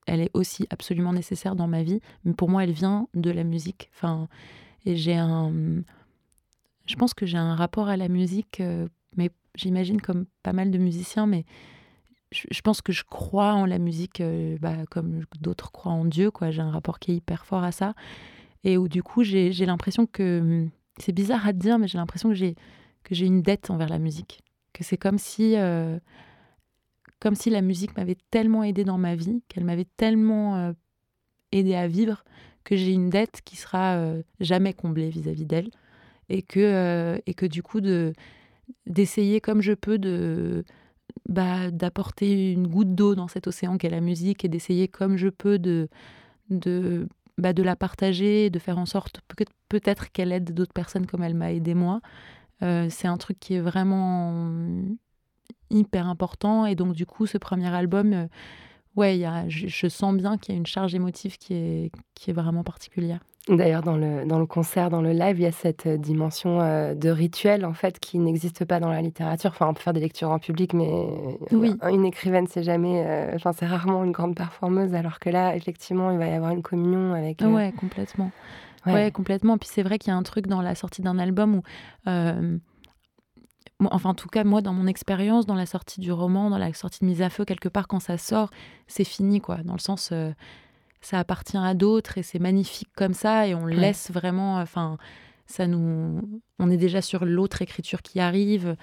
elle 0.06 0.20
est 0.20 0.30
aussi 0.34 0.66
absolument 0.70 1.12
nécessaire 1.12 1.54
dans 1.54 1.68
ma 1.68 1.82
vie. 1.82 2.00
Mais 2.24 2.32
pour 2.32 2.48
moi, 2.48 2.64
elle 2.64 2.72
vient 2.72 3.06
de 3.14 3.30
la 3.30 3.44
musique. 3.44 3.88
Enfin, 3.94 4.28
et 4.86 4.96
j'ai 4.96 5.16
un. 5.16 5.52
Je 6.86 6.96
pense 6.96 7.14
que 7.14 7.26
j'ai 7.26 7.38
un 7.38 7.54
rapport 7.54 7.88
à 7.88 7.96
la 7.96 8.08
musique, 8.08 8.60
euh, 8.60 8.88
mais 9.16 9.30
j'imagine 9.54 10.00
comme 10.00 10.26
pas 10.42 10.52
mal 10.52 10.70
de 10.70 10.78
musiciens, 10.78 11.26
mais 11.26 11.44
je, 12.32 12.60
pense 12.62 12.80
que 12.80 12.92
je 12.92 13.04
crois 13.04 13.54
en 13.54 13.66
la 13.66 13.78
musique 13.78 14.20
euh, 14.20 14.56
bah, 14.60 14.86
comme 14.90 15.24
d'autres 15.40 15.72
croient 15.72 15.92
en 15.92 16.04
Dieu. 16.04 16.30
quoi. 16.30 16.50
J'ai 16.50 16.62
un 16.62 16.70
rapport 16.70 16.98
qui 16.98 17.12
est 17.12 17.16
hyper 17.16 17.44
fort 17.44 17.64
à 17.64 17.72
ça. 17.72 17.94
Et 18.62 18.76
où 18.76 18.88
du 18.88 19.02
coup, 19.02 19.22
j'ai 19.22 19.52
l'impression 19.66 20.06
que. 20.06 20.66
C'est 20.98 21.12
bizarre 21.12 21.46
à 21.46 21.52
dire, 21.52 21.78
mais 21.78 21.88
j'ai 21.88 21.98
l'impression 21.98 22.28
que 22.28 22.34
j'ai 22.34 22.56
que 23.04 23.14
j'ai 23.14 23.26
une 23.26 23.42
dette 23.42 23.70
envers 23.70 23.88
la 23.88 23.98
musique. 23.98 24.42
Que 24.72 24.84
c'est 24.84 24.98
comme 24.98 25.18
si. 25.18 25.56
Euh, 25.56 25.98
comme 27.20 27.34
si 27.34 27.50
la 27.50 27.60
musique 27.60 27.96
m'avait 27.96 28.16
tellement 28.30 28.64
aidé 28.64 28.84
dans 28.84 28.96
ma 28.98 29.14
vie, 29.14 29.42
qu'elle 29.48 29.64
m'avait 29.64 29.88
tellement 29.96 30.56
euh, 30.56 30.72
aidé 31.52 31.74
à 31.74 31.86
vivre, 31.86 32.24
que 32.64 32.76
j'ai 32.76 32.92
une 32.92 33.10
dette 33.10 33.40
qui 33.44 33.56
sera 33.56 33.98
jamais 34.40 34.72
comblée 34.72 35.08
vis-à-vis 35.10 35.46
d'elle. 35.46 35.70
Et 36.28 36.42
que, 36.42 37.20
et 37.26 37.34
que 37.34 37.46
du 37.46 37.62
coup, 37.62 37.80
de 37.80 38.12
d'essayer 38.86 39.40
comme 39.40 39.60
je 39.62 39.72
peux 39.72 39.98
de 39.98 40.64
bah, 41.28 41.70
d'apporter 41.70 42.52
une 42.52 42.66
goutte 42.66 42.94
d'eau 42.94 43.14
dans 43.14 43.28
cet 43.28 43.46
océan 43.46 43.78
qu'est 43.78 43.90
la 43.90 44.00
musique 44.00 44.44
et 44.44 44.48
d'essayer 44.48 44.88
comme 44.88 45.16
je 45.16 45.28
peux 45.28 45.58
de, 45.58 45.88
de, 46.50 47.08
bah, 47.38 47.52
de 47.52 47.62
la 47.62 47.76
partager, 47.76 48.50
de 48.50 48.58
faire 48.58 48.78
en 48.78 48.86
sorte 48.86 49.20
peut-être 49.68 50.10
qu'elle 50.12 50.32
aide 50.32 50.52
d'autres 50.52 50.72
personnes 50.72 51.06
comme 51.06 51.22
elle 51.22 51.34
m'a 51.34 51.52
aidé 51.52 51.74
moi. 51.74 52.00
Euh, 52.62 52.88
c'est 52.90 53.08
un 53.08 53.16
truc 53.16 53.38
qui 53.40 53.54
est 53.54 53.60
vraiment 53.60 54.50
hyper 55.70 56.08
important 56.08 56.66
et 56.66 56.74
donc 56.74 56.94
du 56.94 57.06
coup 57.06 57.26
ce 57.26 57.38
premier 57.38 57.72
album, 57.72 58.12
euh, 58.12 58.26
ouais, 58.96 59.18
y 59.18 59.24
a, 59.24 59.48
je, 59.48 59.66
je, 59.66 59.88
sens 59.88 60.14
bien 60.14 60.38
qu'il 60.38 60.54
y 60.54 60.56
a 60.56 60.58
une 60.58 60.66
charge 60.66 60.94
émotive 60.94 61.38
qui 61.38 61.54
est, 61.54 61.92
qui 62.14 62.30
est 62.30 62.34
vraiment 62.34 62.64
particulière. 62.64 63.20
D'ailleurs, 63.48 63.82
dans 63.82 63.96
le, 63.96 64.26
dans 64.26 64.38
le 64.38 64.46
concert, 64.46 64.90
dans 64.90 65.00
le 65.00 65.12
live, 65.12 65.38
il 65.38 65.42
y 65.42 65.46
a 65.46 65.52
cette 65.52 65.86
euh, 65.86 65.96
dimension 65.96 66.60
euh, 66.60 66.94
de 66.94 67.08
rituel, 67.08 67.64
en 67.64 67.72
fait, 67.72 67.98
qui 67.98 68.18
n'existe 68.18 68.64
pas 68.66 68.80
dans 68.80 68.90
la 68.90 69.00
littérature. 69.00 69.50
Enfin, 69.50 69.68
on 69.68 69.74
peut 69.74 69.80
faire 69.80 69.94
des 69.94 70.00
lectures 70.00 70.30
en 70.30 70.38
public, 70.38 70.74
mais 70.74 71.38
oui. 71.50 71.74
une 71.90 72.04
écrivaine, 72.04 72.46
c'est 72.46 72.62
jamais... 72.62 73.02
Euh, 73.06 73.32
enfin, 73.34 73.52
c'est 73.52 73.66
rarement 73.66 74.04
une 74.04 74.12
grande 74.12 74.36
performeuse, 74.36 74.94
alors 74.94 75.18
que 75.18 75.30
là, 75.30 75.56
effectivement, 75.56 76.10
il 76.10 76.18
va 76.18 76.26
y 76.26 76.32
avoir 76.32 76.52
une 76.52 76.62
communion 76.62 77.14
avec... 77.14 77.40
Ouais, 77.40 77.72
complètement. 77.72 78.30
Ouais. 78.86 79.10
complètement. 79.10 79.58
Puis 79.58 79.68
c'est 79.72 79.82
vrai 79.82 79.98
qu'il 79.98 80.10
y 80.10 80.14
a 80.14 80.16
un 80.16 80.22
truc 80.22 80.46
dans 80.46 80.62
la 80.62 80.74
sortie 80.74 81.02
d'un 81.02 81.18
album 81.18 81.56
où... 81.56 81.62
Enfin, 83.80 84.10
en 84.10 84.14
tout 84.14 84.28
cas, 84.28 84.44
moi, 84.44 84.60
dans 84.60 84.74
mon 84.74 84.86
expérience, 84.86 85.46
dans 85.46 85.54
la 85.54 85.66
sortie 85.66 86.00
du 86.00 86.12
roman, 86.12 86.50
dans 86.50 86.58
la 86.58 86.72
sortie 86.74 87.00
de 87.00 87.06
Mise 87.06 87.22
à 87.22 87.30
Feu, 87.30 87.44
quelque 87.44 87.68
part, 87.68 87.88
quand 87.88 88.00
ça 88.00 88.18
sort, 88.18 88.50
c'est 88.86 89.04
fini, 89.04 89.40
quoi. 89.40 89.58
Dans 89.64 89.72
le 89.72 89.78
sens 89.78 90.12
ça 91.00 91.18
appartient 91.18 91.56
à 91.56 91.74
d'autres 91.74 92.18
et 92.18 92.22
c'est 92.22 92.38
magnifique 92.38 92.90
comme 92.94 93.14
ça 93.14 93.46
et 93.46 93.54
on 93.54 93.66
laisse 93.66 94.10
vraiment 94.10 94.58
enfin 94.58 94.98
ça 95.46 95.66
nous 95.66 96.20
on 96.58 96.70
est 96.70 96.76
déjà 96.76 97.00
sur 97.00 97.24
l'autre 97.24 97.62
écriture 97.62 98.02
qui 98.02 98.20
arrive 98.20 98.76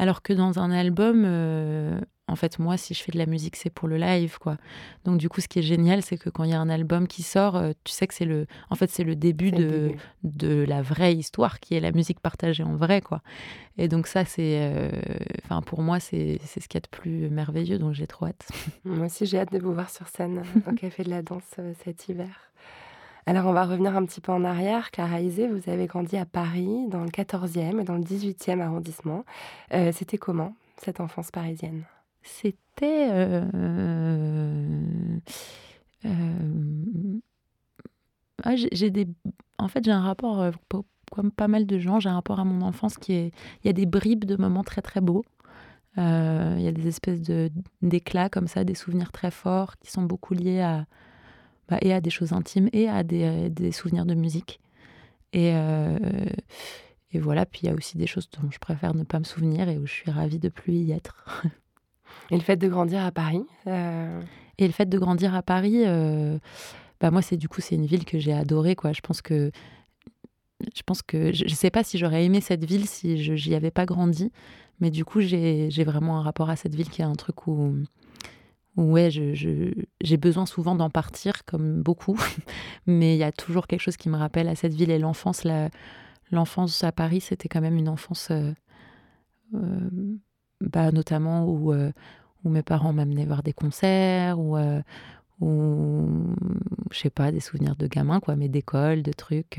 alors 0.00 0.22
que 0.22 0.32
dans 0.32 0.58
un 0.58 0.70
album 0.70 1.24
euh, 1.26 2.00
en 2.26 2.34
fait 2.34 2.58
moi 2.58 2.78
si 2.78 2.94
je 2.94 3.02
fais 3.02 3.12
de 3.12 3.18
la 3.18 3.26
musique 3.26 3.54
c'est 3.54 3.68
pour 3.68 3.86
le 3.86 3.98
live 3.98 4.38
quoi. 4.38 4.56
Donc 5.04 5.18
du 5.18 5.28
coup 5.28 5.42
ce 5.42 5.46
qui 5.46 5.58
est 5.58 5.62
génial 5.62 6.00
c'est 6.00 6.16
que 6.16 6.30
quand 6.30 6.44
il 6.44 6.50
y 6.50 6.54
a 6.54 6.58
un 6.58 6.70
album 6.70 7.06
qui 7.06 7.22
sort 7.22 7.56
euh, 7.56 7.72
tu 7.84 7.92
sais 7.92 8.06
que 8.06 8.14
c'est 8.14 8.24
le 8.24 8.46
en 8.70 8.76
fait 8.76 8.88
c'est 8.88 9.04
le 9.04 9.14
début 9.14 9.50
de 9.50 9.92
de 10.22 10.64
la 10.66 10.80
vraie 10.80 11.14
histoire 11.14 11.60
qui 11.60 11.74
est 11.74 11.80
la 11.80 11.92
musique 11.92 12.18
partagée 12.18 12.62
en 12.62 12.76
vrai 12.76 13.02
quoi. 13.02 13.20
Et 13.76 13.88
donc 13.88 14.06
ça 14.06 14.24
c'est 14.24 14.60
euh, 14.62 14.90
enfin 15.44 15.60
pour 15.60 15.82
moi 15.82 16.00
c'est 16.00 16.40
ce 16.46 16.66
qu'il 16.66 16.76
y 16.76 16.78
a 16.78 16.80
de 16.80 16.88
plus 16.90 17.28
merveilleux 17.28 17.78
donc 17.78 17.92
j'ai 17.92 18.06
trop 18.06 18.24
hâte. 18.24 18.48
Moi 18.84 19.04
aussi 19.04 19.26
j'ai 19.26 19.38
hâte 19.38 19.52
de 19.52 19.58
vous 19.58 19.74
voir 19.74 19.90
sur 19.90 20.08
scène 20.08 20.42
au 20.66 20.72
café 20.72 21.04
de 21.04 21.10
la 21.10 21.20
danse 21.20 21.56
cet 21.84 22.08
hiver 22.08 22.50
alors, 23.30 23.46
on 23.46 23.52
va 23.52 23.64
revenir 23.64 23.96
un 23.96 24.04
petit 24.04 24.20
peu 24.20 24.32
en 24.32 24.42
arrière. 24.42 24.90
Clara 24.90 25.20
Isé, 25.20 25.46
vous 25.46 25.70
avez 25.70 25.86
grandi 25.86 26.16
à 26.16 26.26
Paris, 26.26 26.88
dans 26.88 27.04
le 27.04 27.10
14e 27.10 27.80
et 27.80 27.84
dans 27.84 27.94
le 27.94 28.02
18e 28.02 28.58
arrondissement. 28.58 29.24
Euh, 29.72 29.92
c'était 29.92 30.18
comment, 30.18 30.56
cette 30.78 30.98
enfance 30.98 31.30
parisienne? 31.30 31.84
C'était... 32.22 33.08
Euh, 33.08 33.44
euh, 36.06 37.20
ah, 38.42 38.56
j'ai 38.56 38.90
des... 38.90 39.06
En 39.58 39.68
fait, 39.68 39.84
j'ai 39.84 39.92
un 39.92 40.02
rapport, 40.02 40.50
comme 41.12 41.30
pas 41.30 41.46
mal 41.46 41.66
de 41.66 41.78
gens, 41.78 42.00
j'ai 42.00 42.08
un 42.08 42.14
rapport 42.14 42.40
à 42.40 42.44
mon 42.44 42.62
enfance 42.62 42.98
qui 42.98 43.12
est... 43.12 43.30
Il 43.62 43.68
y 43.68 43.70
a 43.70 43.74
des 43.74 43.86
bribes 43.86 44.24
de 44.24 44.34
moments 44.34 44.64
très 44.64 44.82
très 44.82 45.00
beaux. 45.00 45.24
Il 45.96 46.02
y 46.60 46.66
a 46.66 46.72
des 46.72 46.88
espèces 46.88 47.20
d'éclats 47.80 48.28
comme 48.28 48.48
ça, 48.48 48.64
des 48.64 48.74
souvenirs 48.74 49.12
très 49.12 49.30
forts 49.30 49.78
qui 49.78 49.92
sont 49.92 50.02
beaucoup 50.02 50.34
liés 50.34 50.62
à 50.62 50.86
bah, 51.70 51.78
et 51.82 51.92
à 51.92 52.00
des 52.00 52.10
choses 52.10 52.32
intimes 52.32 52.68
et 52.72 52.88
à 52.88 53.04
des, 53.04 53.22
euh, 53.22 53.48
des 53.48 53.70
souvenirs 53.70 54.04
de 54.04 54.14
musique. 54.14 54.60
Et, 55.32 55.52
euh, 55.54 55.98
et 57.12 57.20
voilà, 57.20 57.46
puis 57.46 57.60
il 57.62 57.66
y 57.66 57.68
a 57.70 57.74
aussi 57.74 57.96
des 57.96 58.08
choses 58.08 58.28
dont 58.30 58.50
je 58.50 58.58
préfère 58.58 58.94
ne 58.94 59.04
pas 59.04 59.20
me 59.20 59.24
souvenir 59.24 59.68
et 59.68 59.78
où 59.78 59.86
je 59.86 59.92
suis 59.92 60.10
ravie 60.10 60.40
de 60.40 60.48
plus 60.48 60.74
y 60.74 60.90
être. 60.90 61.24
et 62.30 62.36
le 62.36 62.42
fait 62.42 62.56
de 62.56 62.68
grandir 62.68 63.04
à 63.04 63.12
Paris 63.12 63.44
euh... 63.68 64.20
Et 64.58 64.66
le 64.66 64.74
fait 64.74 64.86
de 64.86 64.98
grandir 64.98 65.34
à 65.34 65.42
Paris, 65.42 65.84
euh, 65.86 66.38
bah 67.00 67.10
moi 67.10 67.22
c'est 67.22 67.38
du 67.38 67.48
coup 67.48 67.62
c'est 67.62 67.76
une 67.76 67.86
ville 67.86 68.04
que 68.04 68.18
j'ai 68.18 68.34
adorée 68.34 68.76
quoi. 68.76 68.92
Je 68.92 69.00
pense 69.00 69.22
que 69.22 69.50
je 70.76 70.82
pense 70.82 71.00
que 71.00 71.32
je 71.32 71.44
ne 71.44 71.48
sais 71.48 71.70
pas 71.70 71.82
si 71.82 71.96
j'aurais 71.96 72.26
aimé 72.26 72.42
cette 72.42 72.66
ville 72.66 72.86
si 72.86 73.22
je 73.22 73.34
j'y 73.36 73.54
avais 73.54 73.70
pas 73.70 73.86
grandi, 73.86 74.30
mais 74.78 74.90
du 74.90 75.06
coup 75.06 75.22
j'ai 75.22 75.70
vraiment 75.82 76.18
un 76.18 76.22
rapport 76.22 76.50
à 76.50 76.56
cette 76.56 76.74
ville 76.74 76.90
qui 76.90 77.00
est 77.00 77.06
un 77.06 77.14
truc 77.14 77.46
où 77.46 77.74
ouais, 78.76 79.10
j'ai 79.10 80.16
besoin 80.16 80.46
souvent 80.46 80.74
d'en 80.74 80.90
partir, 80.90 81.44
comme 81.44 81.82
beaucoup, 81.82 82.18
mais 82.86 83.14
il 83.14 83.18
y 83.18 83.24
a 83.24 83.32
toujours 83.32 83.66
quelque 83.66 83.80
chose 83.80 83.96
qui 83.96 84.08
me 84.08 84.16
rappelle 84.16 84.48
à 84.48 84.54
cette 84.54 84.74
ville 84.74 84.90
et 84.90 84.98
l'enfance. 84.98 85.46
L'enfance 86.30 86.84
à 86.84 86.92
Paris, 86.92 87.20
c'était 87.20 87.48
quand 87.48 87.60
même 87.60 87.76
une 87.76 87.88
enfance, 87.88 88.28
euh, 88.30 88.52
euh, 89.54 89.90
bah, 90.60 90.92
notamment 90.92 91.44
où, 91.44 91.72
euh, 91.72 91.90
où 92.44 92.50
mes 92.50 92.62
parents 92.62 92.92
m'amenaient 92.92 93.26
voir 93.26 93.42
des 93.42 93.52
concerts, 93.52 94.38
ou 94.38 94.56
ou 95.40 96.06
je 96.90 96.98
sais 96.98 97.08
pas, 97.08 97.32
des 97.32 97.40
souvenirs 97.40 97.74
de 97.74 97.86
gamins, 97.86 98.20
quoi, 98.20 98.36
mais 98.36 98.48
d'école, 98.48 99.02
de 99.02 99.12
trucs. 99.12 99.58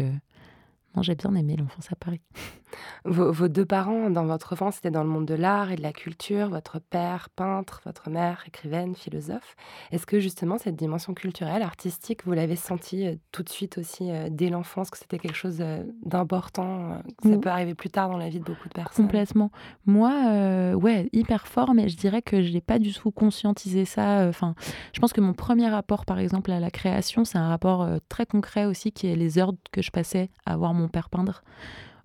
Non, 0.95 1.01
j'ai 1.01 1.15
bien 1.15 1.33
aimé 1.33 1.55
l'enfance 1.57 1.91
à 1.91 1.95
Paris. 1.95 2.21
Vos, 3.05 3.47
deux 3.47 3.65
parents, 3.65 4.09
dans 4.09 4.25
votre 4.25 4.53
enfance, 4.53 4.77
étaient 4.77 4.91
dans 4.91 5.03
le 5.03 5.09
monde 5.09 5.25
de 5.25 5.33
l'art 5.33 5.71
et 5.71 5.75
de 5.75 5.81
la 5.81 5.93
culture. 5.93 6.49
Votre 6.49 6.79
père, 6.79 7.29
peintre, 7.29 7.81
votre 7.85 8.09
mère, 8.09 8.43
écrivaine, 8.47 8.95
philosophe. 8.95 9.55
Est-ce 9.91 10.05
que 10.05 10.19
justement 10.19 10.57
cette 10.57 10.75
dimension 10.75 11.13
culturelle, 11.13 11.61
artistique, 11.61 12.25
vous 12.25 12.33
l'avez 12.33 12.55
sentie 12.55 13.07
euh, 13.07 13.15
tout 13.31 13.43
de 13.43 13.49
suite 13.49 13.77
aussi 13.77 14.11
euh, 14.11 14.27
dès 14.29 14.49
l'enfance, 14.49 14.89
que 14.89 14.97
c'était 14.97 15.19
quelque 15.19 15.35
chose 15.35 15.57
euh, 15.59 15.83
d'important, 16.03 17.01
que 17.21 17.29
ça 17.29 17.37
peut 17.37 17.49
arriver 17.49 17.75
plus 17.75 17.89
tard 17.89 18.09
dans 18.09 18.17
la 18.17 18.29
vie 18.29 18.39
de 18.39 18.45
beaucoup 18.45 18.67
de 18.67 18.73
personnes? 18.73 19.05
Complètement. 19.05 19.51
Moi, 19.85 20.73
ouais, 20.75 21.09
hyper 21.13 21.47
fort, 21.47 21.73
mais 21.73 21.89
je 21.89 21.97
dirais 21.97 22.21
que 22.21 22.41
je 22.41 22.51
n'ai 22.51 22.61
pas 22.61 22.79
du 22.79 22.93
tout 22.93 23.11
conscientisé 23.11 23.85
ça. 23.85 24.27
Enfin, 24.27 24.55
je 24.93 24.99
pense 24.99 25.13
que 25.13 25.21
mon 25.21 25.33
premier 25.33 25.69
rapport, 25.69 26.05
par 26.05 26.19
exemple, 26.19 26.51
à 26.51 26.59
la 26.59 26.71
création, 26.71 27.25
c'est 27.25 27.37
un 27.37 27.49
rapport 27.49 27.87
très 28.09 28.25
concret 28.25 28.65
aussi, 28.65 28.91
qui 28.91 29.07
est 29.07 29.15
les 29.15 29.39
heures 29.39 29.53
que 29.71 29.81
je 29.81 29.91
passais 29.91 30.29
à 30.45 30.57
voir 30.57 30.73
mon 30.73 30.87
père 30.87 31.09
peindre 31.09 31.43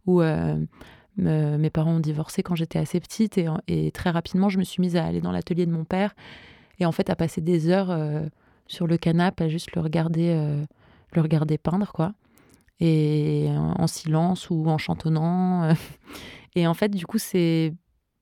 où 0.06 0.22
euh, 0.22 1.58
mes 1.58 1.70
parents 1.70 1.92
ont 1.92 2.00
divorcé 2.00 2.42
quand 2.42 2.54
j'étais 2.54 2.78
assez 2.78 3.00
petite 3.00 3.40
et, 3.68 3.90
très 3.92 4.10
rapidement 4.10 4.50
je 4.50 4.58
me 4.58 4.64
suis 4.64 4.82
mise 4.82 4.96
à 4.96 5.04
aller 5.04 5.22
dans 5.22 5.32
l'atelier 5.32 5.64
de 5.64 5.72
mon 5.72 5.84
père 5.84 6.14
et 6.78 6.84
en 6.84 6.92
fait 6.92 7.08
à 7.08 7.16
passer 7.16 7.40
des 7.40 7.70
heures 7.70 7.90
euh, 7.90 8.26
sur 8.66 8.86
le 8.86 8.98
canapé 8.98 9.44
à 9.44 9.48
juste 9.48 9.74
le 9.74 9.80
regarder 9.80 10.34
euh, 10.34 10.64
le 11.12 11.22
regarder 11.22 11.56
peindre 11.56 11.92
quoi. 11.92 12.12
Et 12.78 13.48
en 13.50 13.86
silence 13.86 14.50
ou 14.50 14.66
en 14.66 14.76
chantonnant 14.76 15.74
et 16.54 16.66
en 16.66 16.74
fait 16.74 16.90
du 16.90 17.06
coup 17.06 17.16
c'est 17.16 17.72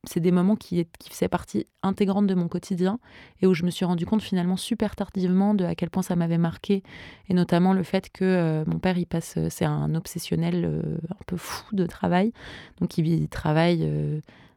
c'est 0.09 0.21
des 0.21 0.31
moments 0.31 0.57
qui, 0.57 0.87
qui 0.99 1.11
faisaient 1.11 1.29
partie 1.29 1.67
intégrante 1.83 2.27
de 2.27 2.35
mon 2.35 2.49
quotidien 2.49 2.99
et 3.41 3.47
où 3.47 3.55
je 3.55 3.65
me 3.65 3.71
suis 3.71 3.85
rendu 3.85 4.07
compte 4.07 4.23
finalement 4.23 4.57
super 4.57 4.97
tardivement 4.97 5.55
de 5.55 5.65
à 5.65 5.75
quel 5.75 5.91
point 5.91 6.03
ça 6.03 6.17
m'avait 6.17 6.39
marqué 6.39 6.83
et 7.29 7.35
notamment 7.35 7.73
le 7.73 7.83
fait 7.83 8.11
que 8.11 8.25
euh, 8.25 8.65
mon 8.67 8.79
père 8.79 8.99
il 8.99 9.07
passe 9.07 9.35
euh, 9.37 9.49
c'est 9.51 9.65
un 9.65 9.95
obsessionnel 9.95 10.65
euh, 10.65 10.99
un 11.11 11.25
peu 11.27 11.37
fou 11.37 11.65
de 11.75 11.87
travail. 11.87 12.33
Donc 12.81 12.99
il, 12.99 13.29
travaille 13.29 13.81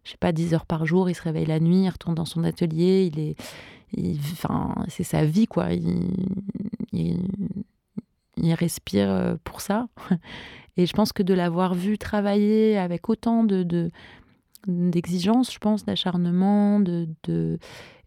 je 0.03 0.11
sais 0.11 0.17
pas 0.17 0.31
10 0.31 0.53
heures 0.53 0.65
par 0.65 0.85
jour 0.85 1.09
il 1.09 1.15
se 1.15 1.21
réveille 1.21 1.45
la 1.45 1.59
nuit 1.59 1.83
il 1.83 1.89
retourne 1.89 2.15
dans 2.15 2.25
son 2.25 2.43
atelier 2.43 3.09
il 3.11 3.19
est 3.19 3.35
enfin 4.31 4.75
c'est 4.87 5.03
sa 5.03 5.23
vie 5.23 5.47
quoi. 5.47 5.73
Il, 5.73 6.09
il 8.39 8.53
respire 8.53 9.37
pour 9.43 9.61
ça. 9.61 9.87
Et 10.77 10.85
je 10.85 10.93
pense 10.93 11.11
que 11.11 11.23
de 11.23 11.33
l'avoir 11.33 11.73
vu 11.73 11.97
travailler 11.97 12.77
avec 12.77 13.09
autant 13.09 13.43
de 13.43 13.89
d'exigence, 14.67 15.53
je 15.53 15.59
pense, 15.59 15.85
d'acharnement, 15.85 16.79
de, 16.79 17.07
de, 17.23 17.57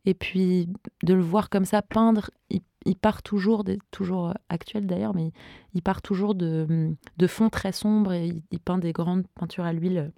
et 0.05 0.14
puis 0.14 0.69
de 1.02 1.14
le 1.14 1.23
voir 1.23 1.50
comme 1.50 1.64
ça 1.64 1.83
peindre, 1.83 2.31
il, 2.50 2.97
part 2.97 3.23
toujours, 3.23 3.64
toujours 3.90 4.35
actuel 4.49 4.87
d'ailleurs, 4.87 5.14
mais 5.14 5.33
il 5.75 5.83
part 5.83 6.02
toujours 6.02 6.35
de, 6.35 6.95
de 7.17 7.26
fonds 7.26 7.50
très 7.50 7.73
sombres 7.73 8.12
et 8.12 8.43
il, 8.50 8.61
peint 8.61 8.79
des 8.79 8.93
grandes 8.93 9.26
peintures 9.35 9.64
à 9.64 9.73
l'huile. 9.73 10.12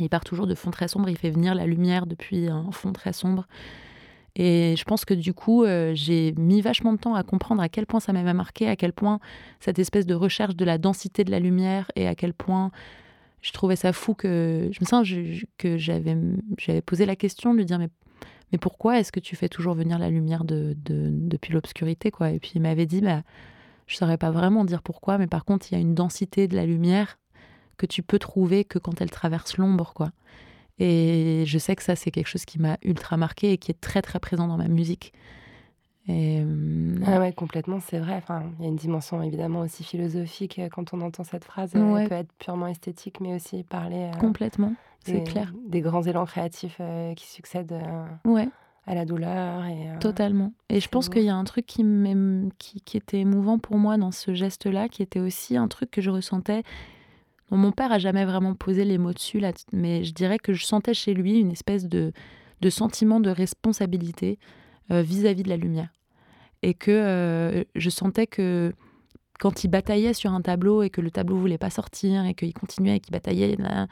Il 0.00 0.08
part 0.08 0.24
toujours 0.24 0.48
de 0.48 0.54
fonds 0.56 0.72
très 0.72 0.88
sombres, 0.88 1.08
il 1.08 1.16
fait 1.16 1.30
venir 1.30 1.54
la 1.54 1.66
lumière 1.66 2.06
depuis 2.06 2.48
un 2.48 2.72
fond 2.72 2.92
très 2.92 3.12
sombre. 3.12 3.46
Et 4.36 4.74
je 4.76 4.82
pense 4.82 5.04
que 5.04 5.14
du 5.14 5.32
coup, 5.32 5.62
euh, 5.62 5.92
j'ai 5.94 6.32
mis 6.32 6.60
vachement 6.60 6.92
de 6.92 6.98
temps 6.98 7.14
à 7.14 7.22
comprendre 7.22 7.62
à 7.62 7.68
quel 7.68 7.86
point 7.86 8.00
ça 8.00 8.12
m'avait 8.12 8.34
marqué, 8.34 8.68
à 8.68 8.74
quel 8.74 8.92
point 8.92 9.20
cette 9.60 9.78
espèce 9.78 10.06
de 10.06 10.14
recherche 10.14 10.56
de 10.56 10.64
la 10.64 10.76
densité 10.76 11.22
de 11.22 11.30
la 11.30 11.38
lumière 11.38 11.88
et 11.94 12.08
à 12.08 12.16
quel 12.16 12.34
point 12.34 12.72
je 13.44 13.52
trouvais 13.52 13.76
ça 13.76 13.92
fou 13.92 14.14
que 14.14 14.70
je 14.72 14.78
me 14.80 14.86
sens 14.86 15.06
que 15.58 15.76
j'avais 15.76 16.16
j'avais 16.58 16.80
posé 16.82 17.04
la 17.06 17.14
question 17.14 17.52
de 17.52 17.58
lui 17.58 17.66
dire 17.66 17.78
mais 17.78 17.90
mais 18.52 18.58
pourquoi 18.58 19.00
est-ce 19.00 19.12
que 19.12 19.20
tu 19.20 19.36
fais 19.36 19.48
toujours 19.48 19.74
venir 19.74 19.98
la 19.98 20.10
lumière 20.10 20.44
de, 20.44 20.76
de- 20.84 21.10
depuis 21.10 21.52
l'obscurité 21.52 22.10
quoi? 22.10 22.30
Et 22.30 22.38
puis 22.38 22.52
il 22.54 22.62
m'avait 22.62 22.86
dit, 22.86 23.00
bah, 23.00 23.22
je 23.88 23.96
saurais 23.96 24.18
pas 24.18 24.30
vraiment 24.30 24.64
dire 24.64 24.82
pourquoi, 24.82 25.18
mais 25.18 25.26
par 25.26 25.44
contre, 25.44 25.66
il 25.70 25.74
y 25.74 25.78
a 25.78 25.80
une 25.80 25.94
densité 25.94 26.46
de 26.48 26.54
la 26.56 26.64
lumière 26.64 27.18
que 27.78 27.86
tu 27.86 28.02
peux 28.02 28.18
trouver 28.20 28.64
que 28.64 28.78
quand 28.78 29.00
elle 29.00 29.10
traverse 29.10 29.56
l'ombre, 29.56 29.92
quoi. 29.94 30.12
Et 30.78 31.44
je 31.46 31.58
sais 31.58 31.76
que 31.76 31.82
ça, 31.82 31.96
c'est 31.96 32.10
quelque 32.12 32.28
chose 32.28 32.44
qui 32.44 32.60
m'a 32.60 32.78
ultra 32.84 33.16
marqué 33.16 33.52
et 33.52 33.58
qui 33.58 33.70
est 33.72 33.80
très 33.80 34.02
très 34.02 34.20
présent 34.20 34.46
dans 34.48 34.56
ma 34.58 34.68
musique. 34.68 35.12
Et 36.06 36.44
Ah 37.06 37.18
ouais, 37.18 37.32
complètement, 37.32 37.80
c'est 37.80 37.98
vrai. 37.98 38.14
Enfin, 38.16 38.42
il 38.58 38.62
y 38.64 38.66
a 38.66 38.68
une 38.68 38.76
dimension 38.76 39.22
évidemment 39.22 39.60
aussi 39.60 39.84
philosophique 39.84 40.58
euh, 40.58 40.68
quand 40.68 40.92
on 40.92 41.00
entend 41.00 41.24
cette 41.24 41.44
phrase. 41.44 41.72
euh, 41.74 41.92
Ouais. 41.92 42.02
Elle 42.02 42.08
peut 42.08 42.14
être 42.16 42.32
purement 42.38 42.66
esthétique, 42.66 43.20
mais 43.20 43.34
aussi 43.34 43.62
parler 43.62 44.10
euh, 44.14 44.18
complètement, 44.18 44.74
c'est 45.04 45.24
clair. 45.24 45.52
des 45.66 45.80
grands 45.80 46.02
élans 46.02 46.26
créatifs 46.26 46.76
euh, 46.80 47.14
qui 47.14 47.26
succèdent 47.26 47.72
euh, 47.72 48.04
Ouais. 48.30 48.48
à 48.86 48.94
la 48.94 49.06
douleur. 49.06 49.64
Et, 49.64 49.98
Totalement. 49.98 50.52
Et 50.68 50.80
je 50.80 50.88
pense 50.90 51.08
qu'il 51.08 51.22
y 51.22 51.30
a 51.30 51.34
un 51.36 51.44
truc 51.44 51.64
qui, 51.64 51.82
qui, 52.58 52.80
qui 52.82 52.96
était 52.98 53.20
émouvant 53.20 53.58
pour 53.58 53.78
moi 53.78 53.96
dans 53.96 54.10
ce 54.12 54.34
geste-là, 54.34 54.88
qui 54.90 55.02
était 55.02 55.20
aussi 55.20 55.56
un 55.56 55.68
truc 55.68 55.90
que 55.90 56.02
je 56.02 56.10
ressentais. 56.10 56.64
mon 57.50 57.72
père 57.72 57.92
a 57.92 57.98
jamais 57.98 58.26
vraiment 58.26 58.54
posé 58.54 58.84
les 58.84 58.98
mots 58.98 59.12
dessus, 59.14 59.38
là, 59.40 59.52
mais 59.72 60.04
je 60.04 60.12
dirais 60.12 60.38
que 60.38 60.52
je 60.52 60.66
sentais 60.66 60.92
chez 60.92 61.14
lui 61.14 61.38
une 61.38 61.50
espèce 61.52 61.86
de, 61.88 62.12
de 62.60 62.68
sentiment 62.70 63.20
de 63.20 63.30
responsabilité 63.30 64.38
euh, 64.90 65.02
vis-à-vis 65.02 65.42
de 65.42 65.48
la 65.48 65.56
lumière. 65.56 65.88
Et 66.62 66.74
que 66.74 66.90
euh, 66.90 67.64
je 67.74 67.90
sentais 67.90 68.26
que 68.26 68.72
quand 69.38 69.64
il 69.64 69.68
bataillait 69.68 70.14
sur 70.14 70.32
un 70.32 70.40
tableau 70.40 70.82
et 70.82 70.90
que 70.90 71.00
le 71.00 71.10
tableau 71.10 71.36
voulait 71.36 71.58
pas 71.58 71.70
sortir 71.70 72.24
et 72.24 72.34
qu'il 72.34 72.52
continuait 72.52 72.96
et 72.96 73.00
qu'il 73.00 73.12
bataillait, 73.12 73.56
là, 73.56 73.86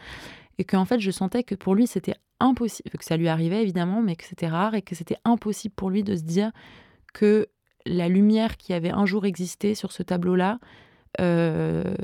et 0.59 0.65
qu'en 0.65 0.85
fait 0.85 1.01
je 1.01 1.11
sentais 1.11 1.43
que 1.43 1.55
pour 1.55 1.75
lui 1.75 1.87
c'était 1.87 2.15
impossible, 2.41 2.91
que 2.91 3.05
ça 3.05 3.17
lui 3.17 3.29
arrivait 3.29 3.63
évidemment, 3.63 4.03
mais 4.03 4.17
que 4.17 4.25
c'était 4.25 4.49
rare 4.49 4.75
et 4.75 4.83
que 4.83 4.95
c'était 4.95 5.17
impossible 5.25 5.75
pour 5.75 5.91
lui 5.91 6.03
de 6.03 6.17
se 6.17 6.23
dire 6.23 6.53
que 7.13 7.49
la 7.87 8.09
lumière 8.09 8.57
qui 8.57 8.73
avait 8.73 8.91
un 8.91 9.07
jour 9.07 9.27
existé 9.27 9.75
sur 9.75 9.93
ce 9.93 10.03
tableau-là, 10.03 10.59
euh, 11.21 11.95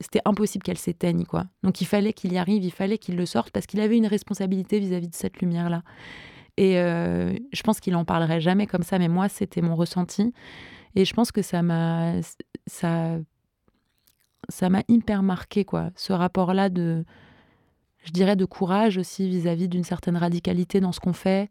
c'était 0.00 0.20
impossible 0.24 0.62
qu'elle 0.62 0.78
s'éteigne, 0.78 1.24
quoi. 1.24 1.46
Donc 1.62 1.80
il 1.80 1.86
fallait 1.86 2.12
qu'il 2.12 2.32
y 2.32 2.38
arrive, 2.38 2.64
il 2.64 2.72
fallait 2.72 2.98
qu'il 2.98 3.16
le 3.16 3.26
sorte 3.26 3.50
parce 3.50 3.66
qu'il 3.66 3.80
avait 3.80 3.96
une 3.96 4.06
responsabilité 4.06 4.78
vis-à-vis 4.78 5.08
de 5.08 5.14
cette 5.14 5.40
lumière-là. 5.40 5.82
Et 6.56 6.78
euh, 6.78 7.34
je 7.52 7.62
pense 7.62 7.80
qu'il 7.80 7.96
en 7.96 8.04
parlerait 8.04 8.40
jamais 8.40 8.66
comme 8.66 8.82
ça, 8.82 8.98
mais 8.98 9.08
moi 9.08 9.28
c'était 9.28 9.62
mon 9.62 9.74
ressenti. 9.74 10.32
Et 10.94 11.04
je 11.04 11.12
pense 11.12 11.32
que 11.32 11.42
ça 11.42 11.62
m'a, 11.62 12.12
ça, 12.66 13.18
ça 14.48 14.68
m'a 14.68 14.82
hyper 14.88 15.22
marqué, 15.22 15.64
quoi. 15.64 15.90
Ce 15.96 16.12
rapport-là 16.12 16.68
de, 16.68 17.04
je 18.04 18.12
dirais, 18.12 18.36
de 18.36 18.44
courage 18.44 18.98
aussi 18.98 19.28
vis-à-vis 19.28 19.68
d'une 19.68 19.84
certaine 19.84 20.16
radicalité 20.16 20.80
dans 20.80 20.92
ce 20.92 21.00
qu'on 21.00 21.12
fait 21.12 21.50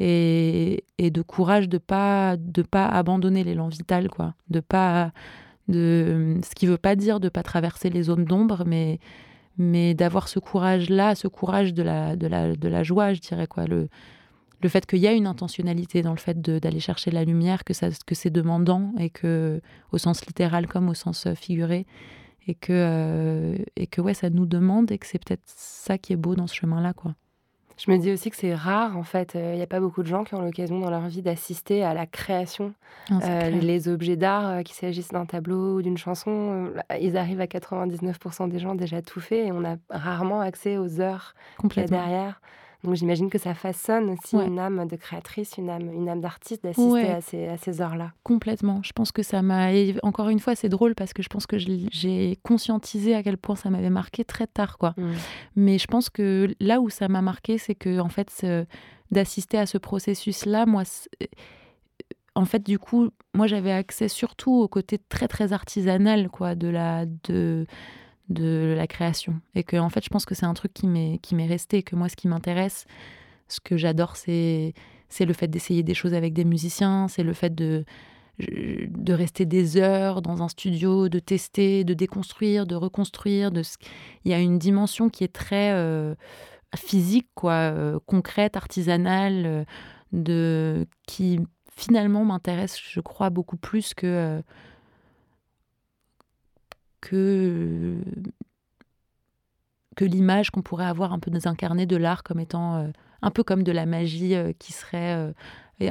et, 0.00 0.84
et 0.98 1.10
de 1.10 1.22
courage 1.22 1.68
de 1.68 1.78
pas 1.78 2.36
de 2.36 2.62
pas 2.62 2.86
abandonner 2.86 3.44
l'élan 3.44 3.68
vital, 3.68 4.08
quoi. 4.08 4.34
De 4.48 4.60
pas 4.60 5.12
de 5.68 6.38
ce 6.42 6.54
qui 6.56 6.66
veut 6.66 6.78
pas 6.78 6.96
dire 6.96 7.20
de 7.20 7.28
pas 7.28 7.44
traverser 7.44 7.90
les 7.90 8.04
zones 8.04 8.24
d'ombre, 8.24 8.64
mais 8.66 8.98
mais 9.58 9.94
d'avoir 9.94 10.28
ce 10.28 10.38
courage-là, 10.38 11.14
ce 11.14 11.28
courage 11.28 11.74
de 11.74 11.82
la, 11.82 12.16
de, 12.16 12.26
la, 12.26 12.56
de 12.56 12.68
la 12.68 12.82
joie, 12.82 13.12
je 13.12 13.20
dirais 13.20 13.46
quoi, 13.46 13.66
le, 13.66 13.88
le 14.62 14.68
fait 14.68 14.86
qu'il 14.86 14.98
y 14.98 15.06
a 15.06 15.12
une 15.12 15.26
intentionnalité 15.26 16.02
dans 16.02 16.12
le 16.12 16.18
fait 16.18 16.40
d'aller 16.40 16.80
chercher 16.80 17.10
la 17.10 17.24
lumière, 17.24 17.64
que, 17.64 17.72
ça, 17.72 17.88
que 18.06 18.14
c'est 18.14 18.30
demandant, 18.30 18.92
et 18.98 19.10
que, 19.10 19.60
au 19.92 19.98
sens 19.98 20.26
littéral 20.26 20.66
comme 20.66 20.88
au 20.88 20.94
sens 20.94 21.26
euh, 21.26 21.34
figuré, 21.34 21.86
et 22.46 22.54
que, 22.54 22.72
euh, 22.72 23.56
et 23.76 23.86
que 23.86 24.00
ouais, 24.00 24.14
ça 24.14 24.30
nous 24.30 24.46
demande, 24.46 24.90
et 24.92 24.98
que 24.98 25.06
c'est 25.06 25.22
peut-être 25.22 25.42
ça 25.46 25.98
qui 25.98 26.12
est 26.12 26.16
beau 26.16 26.34
dans 26.34 26.46
ce 26.46 26.54
chemin-là, 26.54 26.92
quoi. 26.92 27.14
Je 27.82 27.90
me 27.90 27.96
dis 27.96 28.12
aussi 28.12 28.28
que 28.28 28.36
c'est 28.36 28.54
rare, 28.54 28.98
en 28.98 29.04
fait. 29.04 29.32
Il 29.34 29.56
n'y 29.56 29.62
a 29.62 29.66
pas 29.66 29.80
beaucoup 29.80 30.02
de 30.02 30.06
gens 30.06 30.22
qui 30.22 30.34
ont 30.34 30.42
l'occasion 30.42 30.80
dans 30.80 30.90
leur 30.90 31.08
vie 31.08 31.22
d'assister 31.22 31.82
à 31.82 31.94
la 31.94 32.04
création. 32.04 32.74
Ah, 33.10 33.20
Euh, 33.24 33.50
les 33.50 33.88
objets 33.88 34.16
d'art, 34.16 34.46
euh, 34.48 34.62
qu'il 34.62 34.74
s'agisse 34.74 35.08
d'un 35.08 35.24
tableau 35.24 35.76
ou 35.76 35.82
d'une 35.82 35.96
chanson, 35.96 36.74
euh, 36.76 36.96
ils 37.00 37.16
arrivent 37.16 37.40
à 37.40 37.46
99% 37.46 38.48
des 38.48 38.58
gens 38.58 38.74
déjà 38.74 39.00
tout 39.00 39.20
fait 39.20 39.46
et 39.46 39.52
on 39.52 39.64
a 39.64 39.76
rarement 39.88 40.42
accès 40.42 40.76
aux 40.76 41.00
heures 41.00 41.34
qu'il 41.70 41.80
y 41.80 41.84
a 41.84 41.88
derrière. 41.88 42.42
Donc 42.82 42.94
j'imagine 42.94 43.28
que 43.28 43.38
ça 43.38 43.54
façonne 43.54 44.10
aussi 44.10 44.36
Ouais. 44.36 44.46
une 44.46 44.58
âme 44.58 44.86
de 44.88 44.96
créatrice, 44.96 45.56
une 45.58 45.68
âme, 45.68 45.92
une 45.92 46.08
âme 46.08 46.20
d'artiste 46.20 46.62
d'assister 46.62 46.90
Ouais. 46.90 47.10
à 47.10 47.20
ces, 47.20 47.46
à 47.48 47.56
ces 47.58 47.80
heures-là. 47.82 48.12
Complètement. 48.22 48.80
Je 48.82 48.92
pense 48.92 49.12
que 49.12 49.22
ça 49.22 49.42
m'a. 49.42 49.68
Encore 50.02 50.28
une 50.30 50.38
fois, 50.40 50.54
c'est 50.54 50.68
drôle 50.70 50.94
parce 50.94 51.12
que 51.12 51.22
je 51.22 51.28
pense 51.28 51.46
que 51.46 51.56
j'ai 51.58 52.38
conscientisé 52.42 53.14
à 53.14 53.22
quel 53.22 53.36
point 53.36 53.56
ça 53.56 53.68
m'avait 53.70 53.90
marqué 53.90 54.24
très 54.24 54.46
tard, 54.46 54.78
quoi. 54.78 54.94
Mm. 54.96 55.12
Mais 55.56 55.78
je 55.78 55.86
pense 55.86 56.08
que 56.10 56.48
là 56.60 56.80
où 56.80 56.88
ça 56.88 57.08
m'a 57.08 57.20
marqué, 57.22 57.58
c'est 57.58 57.74
que 57.74 57.98
en 58.00 58.08
fait, 58.08 58.46
d'assister 59.10 59.58
à 59.58 59.66
ce 59.66 59.76
processus-là, 59.76 60.64
moi, 60.66 60.84
en 62.36 62.44
fait, 62.44 62.64
du 62.64 62.78
coup, 62.78 63.10
moi, 63.34 63.46
j'avais 63.46 63.72
accès 63.72 64.08
surtout 64.08 64.52
au 64.52 64.68
côté 64.68 64.98
très 65.08 65.28
très 65.28 65.52
artisanal, 65.52 66.28
quoi, 66.30 66.54
de 66.54 66.68
la 66.68 67.04
de 67.24 67.66
de 68.30 68.74
la 68.76 68.86
création. 68.86 69.40
Et 69.54 69.64
que 69.64 69.76
en 69.76 69.90
fait, 69.90 70.04
je 70.04 70.08
pense 70.08 70.24
que 70.24 70.34
c'est 70.34 70.46
un 70.46 70.54
truc 70.54 70.72
qui 70.72 70.86
m'est 70.86 71.46
resté. 71.46 71.82
Que 71.82 71.96
moi, 71.96 72.08
ce 72.08 72.16
qui 72.16 72.28
m'intéresse, 72.28 72.86
ce 73.48 73.60
que 73.60 73.76
j'adore, 73.76 74.16
c'est 74.16 74.74
le 75.18 75.32
fait 75.32 75.48
d'essayer 75.48 75.82
des 75.82 75.94
choses 75.94 76.14
avec 76.14 76.32
des 76.32 76.44
musiciens, 76.44 77.08
c'est 77.08 77.24
le 77.24 77.34
fait 77.34 77.54
de 77.54 77.84
de 78.48 79.12
rester 79.12 79.44
des 79.44 79.76
heures 79.76 80.22
dans 80.22 80.42
un 80.42 80.48
studio, 80.48 81.08
de 81.08 81.18
tester, 81.18 81.84
de 81.84 81.94
déconstruire, 81.94 82.66
de 82.66 82.74
reconstruire. 82.74 83.50
De... 83.50 83.62
Il 84.24 84.30
y 84.30 84.34
a 84.34 84.40
une 84.40 84.58
dimension 84.58 85.10
qui 85.10 85.24
est 85.24 85.32
très 85.32 85.72
euh, 85.72 86.14
physique, 86.74 87.28
quoi, 87.34 87.52
euh, 87.52 87.98
concrète, 88.06 88.56
artisanale, 88.56 89.42
euh, 89.44 89.64
de... 90.12 90.86
qui 91.06 91.40
finalement 91.76 92.24
m'intéresse, 92.24 92.78
je 92.82 93.00
crois, 93.00 93.30
beaucoup 93.30 93.56
plus 93.56 93.94
que, 93.94 94.42
que, 97.00 97.96
que 99.96 100.04
l'image 100.04 100.50
qu'on 100.50 100.62
pourrait 100.62 100.86
avoir 100.86 101.12
un 101.12 101.18
peu 101.18 101.30
désincarnée 101.30 101.86
de 101.86 101.96
l'art 101.96 102.22
comme 102.22 102.40
étant 102.40 102.76
euh, 102.76 102.88
un 103.22 103.30
peu 103.30 103.42
comme 103.42 103.62
de 103.62 103.72
la 103.72 103.86
magie 103.86 104.34
euh, 104.34 104.52
qui 104.58 104.72
serait 104.72 105.14
euh, 105.14 105.32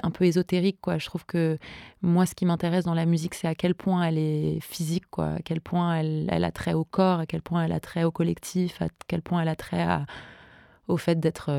un 0.03 0.11
peu 0.11 0.25
ésotérique 0.25 0.79
quoi. 0.81 0.97
Je 0.97 1.05
trouve 1.05 1.25
que 1.25 1.57
moi 2.01 2.25
ce 2.25 2.35
qui 2.35 2.45
m'intéresse 2.45 2.85
dans 2.85 2.93
la 2.93 3.05
musique 3.05 3.33
c'est 3.33 3.47
à 3.47 3.55
quel 3.55 3.75
point 3.75 4.03
elle 4.03 4.17
est 4.17 4.59
physique 4.61 5.05
quoi 5.09 5.33
à 5.33 5.39
quel 5.39 5.61
point 5.61 5.95
elle, 5.95 6.27
elle 6.31 6.43
a 6.43 6.51
trait 6.51 6.73
au 6.73 6.83
corps 6.85 7.19
à 7.19 7.25
quel 7.25 7.41
point 7.41 7.63
elle 7.63 7.71
a 7.71 7.79
trait 7.79 8.03
au 8.03 8.11
collectif 8.11 8.81
à 8.81 8.87
quel 9.07 9.21
point 9.21 9.41
elle 9.41 9.47
a 9.47 9.55
trait 9.55 9.81
à- 9.81 10.05
au 10.87 10.97
fait 10.97 11.19
d'être 11.19 11.51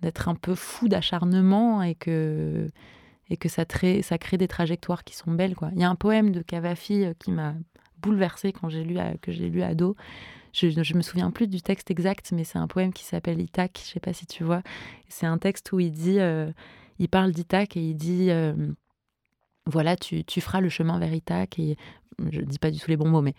d'être 0.00 0.28
un 0.28 0.34
peu 0.34 0.54
fou 0.54 0.88
d'acharnement 0.88 1.82
et 1.82 1.94
que 1.94 2.68
et 3.28 3.36
que 3.36 3.48
ça, 3.48 3.64
ça 4.02 4.18
crée 4.18 4.38
des 4.38 4.46
trajectoires 4.46 5.02
qui 5.02 5.16
sont 5.16 5.32
belles 5.32 5.56
quoi. 5.56 5.70
Il 5.74 5.80
y 5.80 5.84
a 5.84 5.90
un 5.90 5.96
poème 5.96 6.30
de 6.30 6.42
Cavafi 6.42 7.06
qui 7.18 7.32
m'a 7.32 7.54
bouleversée 8.00 8.52
quand 8.52 8.68
j'ai 8.68 8.84
lu 8.84 8.98
à- 8.98 9.16
que 9.18 9.32
j'ai 9.32 9.48
lu 9.48 9.62
ado 9.62 9.96
je, 10.56 10.70
je 10.70 10.94
me 10.94 11.02
souviens 11.02 11.30
plus 11.30 11.48
du 11.48 11.60
texte 11.60 11.90
exact, 11.90 12.32
mais 12.32 12.44
c'est 12.44 12.58
un 12.58 12.66
poème 12.66 12.92
qui 12.92 13.04
s'appelle 13.04 13.40
Ithac. 13.42 13.78
Je 13.84 13.90
sais 13.92 14.00
pas 14.00 14.14
si 14.14 14.26
tu 14.26 14.42
vois. 14.42 14.62
C'est 15.08 15.26
un 15.26 15.36
texte 15.38 15.70
où 15.72 15.80
il 15.80 15.92
dit, 15.92 16.18
euh, 16.18 16.50
il 16.98 17.08
parle 17.08 17.32
d'Ithac 17.32 17.76
et 17.76 17.80
il 17.80 17.94
dit, 17.94 18.30
euh, 18.30 18.54
voilà, 19.66 19.96
tu, 19.96 20.24
tu 20.24 20.40
feras 20.40 20.60
le 20.60 20.68
chemin 20.68 20.98
vers 20.98 21.12
Ithac 21.12 21.58
et 21.58 21.76
je 22.30 22.40
dis 22.40 22.58
pas 22.58 22.70
du 22.70 22.78
tout 22.78 22.88
les 22.88 22.96
bons 22.96 23.08
mots, 23.08 23.20
mais 23.20 23.34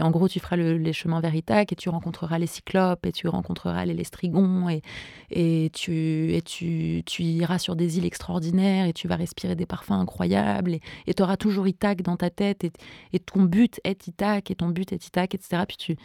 en 0.00 0.10
gros, 0.10 0.28
tu 0.28 0.40
feras 0.40 0.56
le, 0.56 0.78
les 0.78 0.92
chemins 0.92 1.20
vers 1.20 1.34
Ithac 1.34 1.72
et 1.72 1.76
tu 1.76 1.88
rencontreras 1.88 2.38
les 2.38 2.48
cyclopes 2.48 3.06
et 3.06 3.12
tu 3.12 3.28
rencontreras 3.28 3.84
les 3.84 3.94
lestrigons 3.94 4.68
et, 4.68 4.82
et, 5.30 5.70
tu, 5.72 6.34
et 6.34 6.42
tu, 6.42 7.02
tu 7.06 7.22
iras 7.22 7.58
sur 7.58 7.76
des 7.76 7.98
îles 7.98 8.04
extraordinaires 8.04 8.86
et 8.86 8.92
tu 8.92 9.06
vas 9.06 9.16
respirer 9.16 9.54
des 9.54 9.66
parfums 9.66 9.92
incroyables 9.92 10.78
et 11.06 11.14
tu 11.14 11.22
auras 11.22 11.36
toujours 11.36 11.68
Ithac 11.68 12.02
dans 12.02 12.16
ta 12.16 12.30
tête 12.30 12.64
et, 12.64 12.72
et 13.12 13.20
ton 13.20 13.42
but 13.42 13.80
est 13.84 14.08
Ithac 14.08 14.50
et 14.50 14.56
ton 14.56 14.70
but 14.70 14.92
est 14.92 15.06
Ithac, 15.06 15.34
etc. 15.34 15.62
Puis 15.68 15.76
tu, 15.76 15.96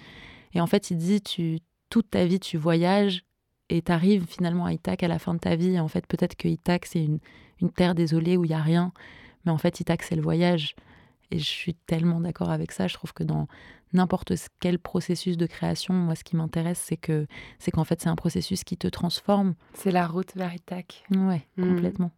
et 0.53 0.61
en 0.61 0.67
fait, 0.67 0.91
il 0.91 0.97
dit, 0.97 1.21
tu, 1.21 1.59
toute 1.89 2.11
ta 2.11 2.25
vie, 2.25 2.39
tu 2.39 2.57
voyages 2.57 3.23
et 3.69 3.81
tu 3.81 3.91
arrives 3.91 4.25
finalement 4.27 4.65
à 4.65 4.73
Ithac 4.73 5.01
à 5.03 5.07
la 5.07 5.17
fin 5.17 5.33
de 5.33 5.39
ta 5.39 5.55
vie. 5.55 5.75
Et 5.75 5.79
en 5.79 5.87
fait, 5.87 6.05
peut-être 6.05 6.35
que 6.35 6.47
Ithac, 6.47 6.85
c'est 6.85 7.03
une, 7.03 7.19
une 7.61 7.71
terre 7.71 7.95
désolée 7.95 8.37
où 8.37 8.45
il 8.45 8.49
n'y 8.49 8.53
a 8.53 8.61
rien. 8.61 8.91
Mais 9.45 9.51
en 9.51 9.57
fait, 9.57 9.79
Ithac, 9.79 10.03
c'est 10.03 10.15
le 10.15 10.21
voyage. 10.21 10.75
Et 11.33 11.39
je 11.39 11.45
suis 11.45 11.73
tellement 11.73 12.19
d'accord 12.19 12.49
avec 12.49 12.71
ça. 12.73 12.87
Je 12.87 12.93
trouve 12.93 13.13
que 13.13 13.23
dans 13.23 13.47
n'importe 13.93 14.33
quel 14.59 14.79
processus 14.79 15.37
de 15.37 15.45
création, 15.45 15.93
moi, 15.93 16.15
ce 16.15 16.23
qui 16.25 16.35
m'intéresse, 16.35 16.79
c'est 16.85 16.97
que 16.97 17.25
c'est 17.57 17.71
qu'en 17.71 17.83
fait, 17.85 18.01
c'est 18.01 18.09
un 18.09 18.15
processus 18.15 18.63
qui 18.65 18.75
te 18.77 18.87
transforme. 18.87 19.53
C'est 19.73 19.91
la 19.91 20.07
route 20.07 20.33
vers 20.35 20.53
Ithac. 20.53 21.03
Ouais, 21.11 21.45
Mm. 21.57 21.63
complètement. 21.75 22.11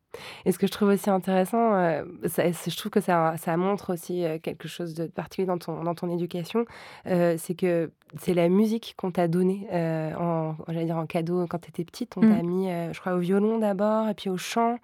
Et 0.46 0.52
ce 0.52 0.58
que 0.60 0.66
je 0.68 0.72
trouve 0.72 0.90
aussi 0.90 1.10
intéressant, 1.10 1.74
euh, 1.76 2.04
ça- 2.26 2.52
je 2.52 2.76
trouve 2.78 2.92
que 2.92 3.02
ça, 3.02 3.36
ça 3.38 3.56
montre 3.58 3.94
aussi 3.94 4.24
euh, 4.26 4.38
quelque 4.40 4.68
chose 4.68 4.94
de 4.96 5.06
particulier 5.08 5.48
dans 5.48 5.58
ton, 5.58 5.84
dans 5.84 5.96
ton 5.96 6.10
éducation, 6.10 6.66
euh, 7.08 7.36
c'est 7.40 7.56
que 7.56 7.92
c'est 8.20 8.34
la 8.34 8.48
musique 8.50 8.94
qu'on 8.98 9.12
t'a 9.12 9.28
donnée 9.28 9.68
euh, 9.74 10.12
en, 10.20 10.56
j'allais 10.68 10.86
dire 10.86 10.98
en 10.98 11.06
cadeau 11.06 11.46
quand 11.50 11.60
tu 11.60 11.70
étais 11.70 11.84
petite. 11.84 12.16
On 12.18 12.22
Mm. 12.22 12.36
t'a 12.38 12.44
mis, 12.44 12.70
euh, 12.70 12.94
je 12.94 13.00
crois, 13.00 13.14
au 13.14 13.20
violon 13.20 13.58
d'abord 13.58 14.08
et 14.10 14.14
puis 14.14 14.30
au 14.30 14.38
chant. 14.38 14.78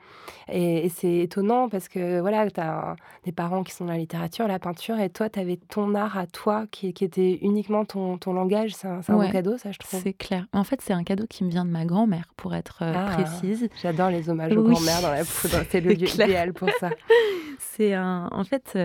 Et, 0.51 0.85
et 0.85 0.89
c'est 0.89 1.17
étonnant 1.17 1.69
parce 1.69 1.87
que 1.89 2.19
voilà, 2.21 2.49
tu 2.49 2.59
as 2.59 2.95
des 3.25 3.31
parents 3.31 3.63
qui 3.63 3.71
sont 3.73 3.85
dans 3.85 3.91
la 3.91 3.97
littérature, 3.99 4.47
la 4.47 4.59
peinture, 4.59 4.99
et 4.99 5.09
toi, 5.09 5.29
tu 5.29 5.39
avais 5.39 5.57
ton 5.57 5.93
art 5.95 6.17
à 6.17 6.25
toi 6.27 6.65
qui, 6.71 6.93
qui 6.93 7.03
était 7.05 7.37
uniquement 7.41 7.85
ton, 7.85 8.17
ton 8.17 8.33
langage. 8.33 8.73
C'est 8.73 8.87
un, 8.87 9.01
un 9.07 9.15
Ouais, 9.15 9.31
cadeau, 9.31 9.57
ça, 9.57 9.71
je 9.71 9.77
trouve. 9.79 10.01
C'est 10.01 10.13
clair. 10.13 10.45
En 10.53 10.63
fait, 10.63 10.81
c'est 10.81 10.93
un 10.93 11.03
cadeau 11.03 11.25
qui 11.29 11.43
me 11.43 11.49
vient 11.49 11.65
de 11.65 11.71
ma 11.71 11.85
grand-mère, 11.85 12.25
pour 12.35 12.55
être 12.55 12.79
euh, 12.81 12.93
Ah, 12.95 13.15
précise. 13.15 13.69
J'adore 13.81 14.09
les 14.09 14.29
hommages 14.29 14.55
aux 14.55 14.61
Oui. 14.65 14.73
grand-mères 14.73 15.01
dans 15.01 15.11
la 15.11 15.23
poudre. 15.23 15.63
C'est 15.69 15.81
le 15.81 15.91
lieu 15.93 16.07
clair. 16.07 16.27
idéal 16.27 16.53
pour 16.53 16.69
ça. 16.79 16.89
C'est 17.59 17.93
un. 17.93 18.27
En 18.31 18.43
fait, 18.43 18.77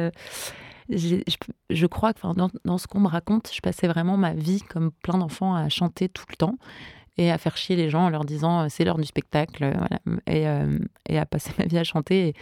je, 0.89 1.87
crois 1.87 2.13
que 2.13 2.21
dans, 2.65 2.79
ce 2.79 2.87
qu'on 2.87 3.01
me 3.01 3.09
raconte, 3.09 3.51
je 3.53 3.61
passais 3.61 3.87
vraiment 3.87 4.17
ma 4.17 4.35
vie, 4.35 4.61
comme 4.63 4.91
plein 5.03 5.19
d'enfants, 5.19 5.55
à 5.55 5.69
chanter 5.69 6.09
tout 6.09 6.27
le 6.29 6.37
temps 6.37 6.57
et 7.17 7.31
à 7.31 7.39
faire 7.39 7.57
chier 7.57 7.77
les 7.77 7.91
gens 7.91 8.07
en 8.07 8.09
leur 8.09 8.25
disant 8.25 8.63
euh, 8.63 8.67
c'est 8.69 8.85
l'heure 8.85 8.99
du 8.99 9.05
spectacle, 9.05 9.63
euh, 9.65 10.17
et, 10.27 10.49
euh, 10.49 10.79
et 11.09 11.19
à 11.19 11.27
passer 11.27 11.53
ma 11.59 11.67
vie 11.67 11.79
à 11.79 11.85
chanter. 11.85 12.35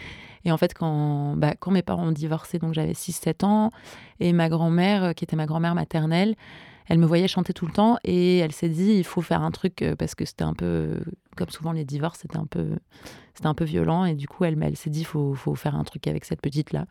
Et, 0.44 0.52
en 0.52 0.56
fait, 0.56 0.74
quand, 0.74 1.36
bah, 1.36 1.54
quand 1.58 1.70
mes 1.70 1.82
parents 1.82 2.06
ont 2.08 2.12
divorcé, 2.12 2.58
donc 2.58 2.74
j'avais 2.74 2.92
6-7 2.92 3.44
ans, 3.44 3.70
et 4.18 4.32
ma 4.32 4.48
grand-mère, 4.48 5.14
qui 5.14 5.24
était 5.24 5.36
ma 5.36 5.46
grand-mère 5.46 5.74
maternelle, 5.74 6.34
elle 6.88 6.98
me 6.98 7.06
voyait 7.06 7.28
chanter 7.28 7.52
tout 7.52 7.66
le 7.66 7.72
temps 7.72 7.96
et 8.02 8.38
elle 8.38 8.50
s'est 8.50 8.68
dit 8.68 8.94
il 8.94 9.04
faut 9.04 9.22
faire 9.22 9.42
un 9.42 9.52
truc 9.52 9.84
parce 9.98 10.16
que 10.16 10.24
c'était 10.24 10.42
un 10.42 10.52
peu 10.52 11.00
comme 11.36 11.48
souvent 11.48 11.70
les 11.70 11.84
divorces 11.84 12.18
c'était 12.18 12.36
un 12.36 12.44
peu 12.44 12.76
c'était 13.34 13.46
un 13.46 13.54
peu 13.54 13.64
violent 13.64 14.04
et 14.04 14.14
du 14.14 14.26
coup 14.26 14.44
elle, 14.44 14.60
elle 14.60 14.76
s'est 14.76 14.90
dit 14.90 15.04
faut 15.04 15.32
faut 15.32 15.54
faire 15.54 15.76
un 15.76 15.84
truc 15.84 16.08
avec 16.08 16.24
cette 16.24 16.42
petite 16.42 16.72
là 16.72 16.86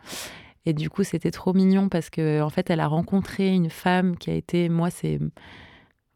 et 0.66 0.74
du 0.74 0.90
coup 0.90 1.04
c'était 1.04 1.32
trop 1.32 1.54
mignon 1.54 1.90
parce 1.90 2.10
que 2.10 2.42
en 2.42 2.50
fait 2.50 2.70
elle 2.70 2.80
a 2.80 2.88
rencontré 2.88 3.50
une 3.50 3.70
femme 3.70 4.18
qui 4.18 4.30
a 4.30 4.34
été 4.34 4.70
moi 4.70 4.90
c'est 4.90 5.20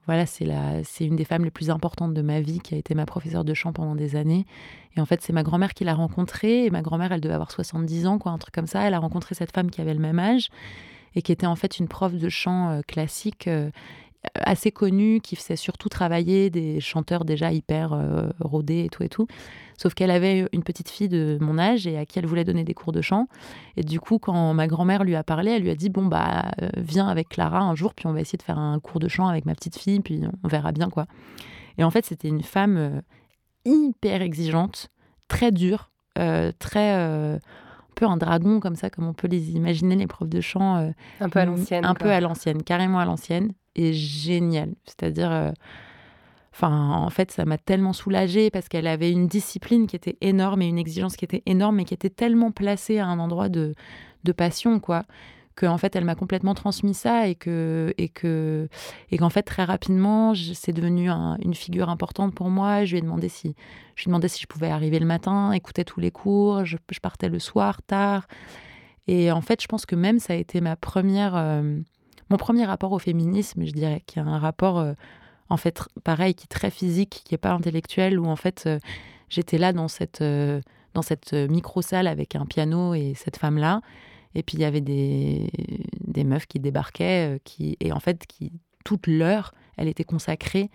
voilà 0.06 0.26
c'est 0.26 0.46
la 0.46 0.84
c'est 0.84 1.06
une 1.06 1.16
des 1.16 1.26
femmes 1.26 1.44
les 1.44 1.52
plus 1.52 1.70
importantes 1.70 2.14
de 2.14 2.22
ma 2.22 2.40
vie 2.42 2.60
qui 2.60 2.76
a 2.76 2.78
été 2.78 2.94
ma 2.94 3.06
professeure 3.06 3.44
de 3.44 3.54
chant 3.54 3.74
pendant 3.74 3.96
des 3.96 4.16
années. 4.16 4.46
Et 4.96 5.02
en 5.02 5.06
fait 5.06 5.22
c'est 5.22 5.34
ma 5.34 5.44
grand-mère 5.44 5.74
qui 5.74 5.84
l'a 5.84 5.96
rencontrée. 5.96 6.66
Et 6.66 6.70
ma 6.70 6.82
grand-mère 6.82 7.12
elle 7.12 7.22
devait 7.22 7.34
avoir 7.34 7.52
70 7.52 8.06
ans 8.06 8.20
quoi 8.20 8.32
un 8.32 8.38
truc 8.38 8.54
comme 8.54 8.68
ça. 8.68 8.82
Elle 8.84 8.94
a 8.94 9.00
rencontré 9.00 9.34
cette 9.34 9.52
femme 9.52 9.72
qui 9.72 9.82
avait 9.82 9.94
le 9.94 10.00
même 10.00 10.20
âge 10.20 10.50
et 11.16 11.22
qui 11.22 11.32
était 11.32 11.48
en 11.48 11.56
fait 11.56 11.80
une 11.80 11.88
prof 11.88 12.14
de 12.14 12.30
chant 12.30 12.70
euh, 12.70 12.82
classique 12.82 13.48
euh, 13.48 13.72
assez 14.36 14.72
connue, 14.72 15.20
qui 15.22 15.36
faisait 15.36 15.56
surtout 15.56 15.90
travailler 15.90 16.50
des 16.50 16.80
chanteurs 16.80 17.26
déjà 17.26 17.52
hyper 17.52 17.94
euh, 17.94 18.30
rodés 18.40 18.86
et 18.86 18.90
tout 18.90 19.04
et 19.04 19.10
tout. 19.10 19.28
Sauf 19.78 19.94
qu'elle 19.94 20.12
avait 20.12 20.48
une 20.54 20.64
petite 20.64 20.90
fille 20.90 21.10
de 21.10 21.38
mon 21.42 21.58
âge 21.60 21.86
et 21.86 21.98
à 21.98 22.06
qui 22.06 22.18
elle 22.20 22.26
voulait 22.26 22.46
donner 22.46 22.64
des 22.64 22.74
cours 22.74 22.94
de 22.94 23.02
chant. 23.02 23.28
Et 23.76 23.84
du 23.84 24.00
coup, 24.00 24.20
quand 24.20 24.54
ma 24.54 24.68
grand-mère 24.68 25.04
lui 25.04 25.16
a 25.16 25.24
parlé, 25.24 25.52
elle 25.52 25.64
lui 25.64 25.70
a 25.70 25.76
dit 25.76 25.90
bon 25.90 26.06
bah 26.06 26.52
euh, 26.62 26.70
viens 26.78 27.08
avec 27.08 27.30
Clara 27.30 27.60
un 27.60 27.76
jour, 27.76 27.94
puis 27.94 28.08
on 28.08 28.14
va 28.14 28.22
essayer 28.22 28.38
de 28.38 28.44
faire 28.44 28.58
un 28.60 28.80
cours 28.80 29.00
de 29.00 29.08
chant 29.08 29.28
avec 29.28 29.46
ma 29.46 29.54
petite 29.54 29.78
fille, 29.78 30.00
puis 30.00 30.22
on 30.44 30.48
verra 30.48 30.72
bien 30.72 30.90
quoi. 30.90 31.06
Et 31.78 31.84
en 31.84 31.92
fait, 31.92 32.06
c'était 32.06 32.30
une 32.30 32.42
femme 32.44 32.78
euh, 32.78 33.02
hyper 33.66 34.22
exigeante, 34.22 34.90
très 35.28 35.52
dure, 35.52 35.92
euh, 36.18 36.52
très 36.60 36.94
euh, 36.96 37.36
un 37.36 37.94
peu 37.96 38.06
un 38.06 38.18
dragon 38.18 38.60
comme 38.62 38.76
ça, 38.76 38.90
comme 38.90 39.06
on 39.08 39.14
peut 39.14 39.28
les 39.28 39.52
imaginer 39.52 39.96
les 39.98 40.08
profs 40.08 40.30
de 40.30 40.40
chant. 40.42 40.78
euh, 40.78 40.92
Un 41.20 41.30
peu 41.30 41.40
à 41.40 41.46
l'ancienne, 41.46 41.84
Un 41.86 41.94
quoi. 41.96 42.06
peu 42.06 42.12
à 42.12 42.20
l'ancienne, 42.22 42.64
carrément 42.64 43.00
à 43.00 43.06
l'ancienne, 43.06 43.52
et 43.76 43.94
génial. 43.94 44.74
C'est-à-dire, 44.86 45.32
euh, 45.32 45.52
enfin, 46.54 46.92
en 46.92 47.10
fait, 47.10 47.32
ça 47.32 47.46
m'a 47.46 47.58
tellement 47.58 47.94
soulagée 47.94 48.50
parce 48.50 48.70
qu'elle 48.70 48.88
avait 48.88 49.12
une 49.12 49.28
discipline 49.28 49.88
qui 49.88 49.96
était 49.96 50.18
énorme 50.22 50.62
et 50.62 50.68
une 50.68 50.78
exigence 50.80 51.16
qui 51.16 51.26
était 51.26 51.44
énorme, 51.46 51.78
mais 51.78 51.86
qui 51.86 51.94
était 51.94 52.10
tellement 52.10 52.52
placée 52.52 53.00
à 53.00 53.08
un 53.08 53.20
endroit 53.20 53.50
de, 53.50 53.76
de 54.24 54.32
passion, 54.32 54.80
quoi. 54.80 55.04
Que 55.56 55.66
en 55.66 55.78
fait, 55.78 55.96
elle 55.96 56.04
m'a 56.04 56.16
complètement 56.16 56.54
transmis 56.54 56.94
ça 56.94 57.30
et 57.30 57.36
que 57.36 57.94
et 57.98 58.10
que 58.10 58.68
et 59.10 59.18
qu'en 59.18 59.30
fait 59.30 59.44
très 59.44 59.64
rapidement, 59.64 60.34
c'est 60.36 60.74
devenu 60.74 61.10
un- 61.10 61.38
une 61.42 61.54
figure 61.54 61.88
importante 61.90 62.36
pour 62.36 62.50
moi. 62.50 62.84
Je 62.84 62.92
lui 62.92 62.98
ai 62.98 63.02
demandé 63.02 63.30
si 63.30 63.56
je 63.96 64.04
lui 64.04 64.08
ai 64.08 64.10
demandé 64.10 64.28
si 64.28 64.42
je 64.42 64.48
pouvais 64.48 64.70
arriver 64.70 65.00
le 65.00 65.06
matin, 65.06 65.54
écouter 65.54 65.86
tous 65.86 66.02
les 66.02 66.12
cours. 66.12 66.66
Je, 66.66 66.76
je 66.92 67.00
partais 67.00 67.30
le 67.30 67.40
soir 67.40 67.82
tard. 67.84 68.28
Et 69.08 69.32
en 69.32 69.40
fait, 69.40 69.62
je 69.62 69.68
pense 69.68 69.86
que 69.86 69.96
même 69.96 70.20
ça 70.20 70.34
a 70.34 70.36
été 70.36 70.60
ma 70.60 70.76
première, 70.76 71.38
euh, 71.38 71.80
mon 72.30 72.38
premier 72.38 72.66
rapport 72.66 72.92
au 72.92 73.00
féminisme, 73.00 73.66
je 73.66 73.72
dirais, 73.72 74.02
qui 74.06 74.20
est 74.20 74.22
un 74.22 74.40
rapport, 74.40 74.80
euh, 74.80 74.94
en 75.50 75.58
fait, 75.58 75.84
pareil, 76.04 76.34
qui 76.34 76.46
est 76.46 76.48
très 76.48 76.72
physique, 76.72 77.22
qui 77.26 77.34
n'est 77.34 77.40
pas 77.40 77.52
intellectuel, 77.52 78.20
où 78.20 78.26
en 78.26 78.36
fait, 78.36 78.64
euh, 78.66 78.80
j'étais 79.30 79.58
là 79.58 79.74
dans 79.74 79.88
cette, 79.88 80.22
euh, 80.22 80.62
dans 80.94 81.04
cette 81.04 81.34
micro-salle 81.34 82.08
avec 82.08 82.36
un 82.36 82.46
piano 82.46 82.94
et 82.94 83.14
cette 83.16 83.38
femme-là. 83.38 83.82
Et 84.34 84.44
puis, 84.44 84.58
il 84.58 84.62
y 84.62 84.66
avait 84.66 84.82
des, 84.82 85.50
des 86.02 86.24
meufs 86.24 86.48
qui 86.48 86.60
débarquaient, 86.60 87.40
qui, 87.44 87.78
et 87.80 87.92
en 87.94 88.00
fait, 88.00 88.26
qui, 88.26 88.52
toute 88.84 89.08
l'heure, 89.08 89.54
elle 89.78 89.88
était 89.88 90.04
consacrée 90.04 90.70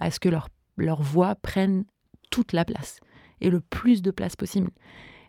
à 0.00 0.10
ce 0.10 0.18
que 0.18 0.28
leur, 0.28 0.48
leur 0.76 1.02
voix 1.02 1.34
prenne 1.36 1.84
toute 2.30 2.52
la 2.52 2.64
place 2.64 3.00
et 3.40 3.50
le 3.50 3.60
plus 3.60 4.02
de 4.02 4.10
place 4.10 4.34
possible. 4.34 4.70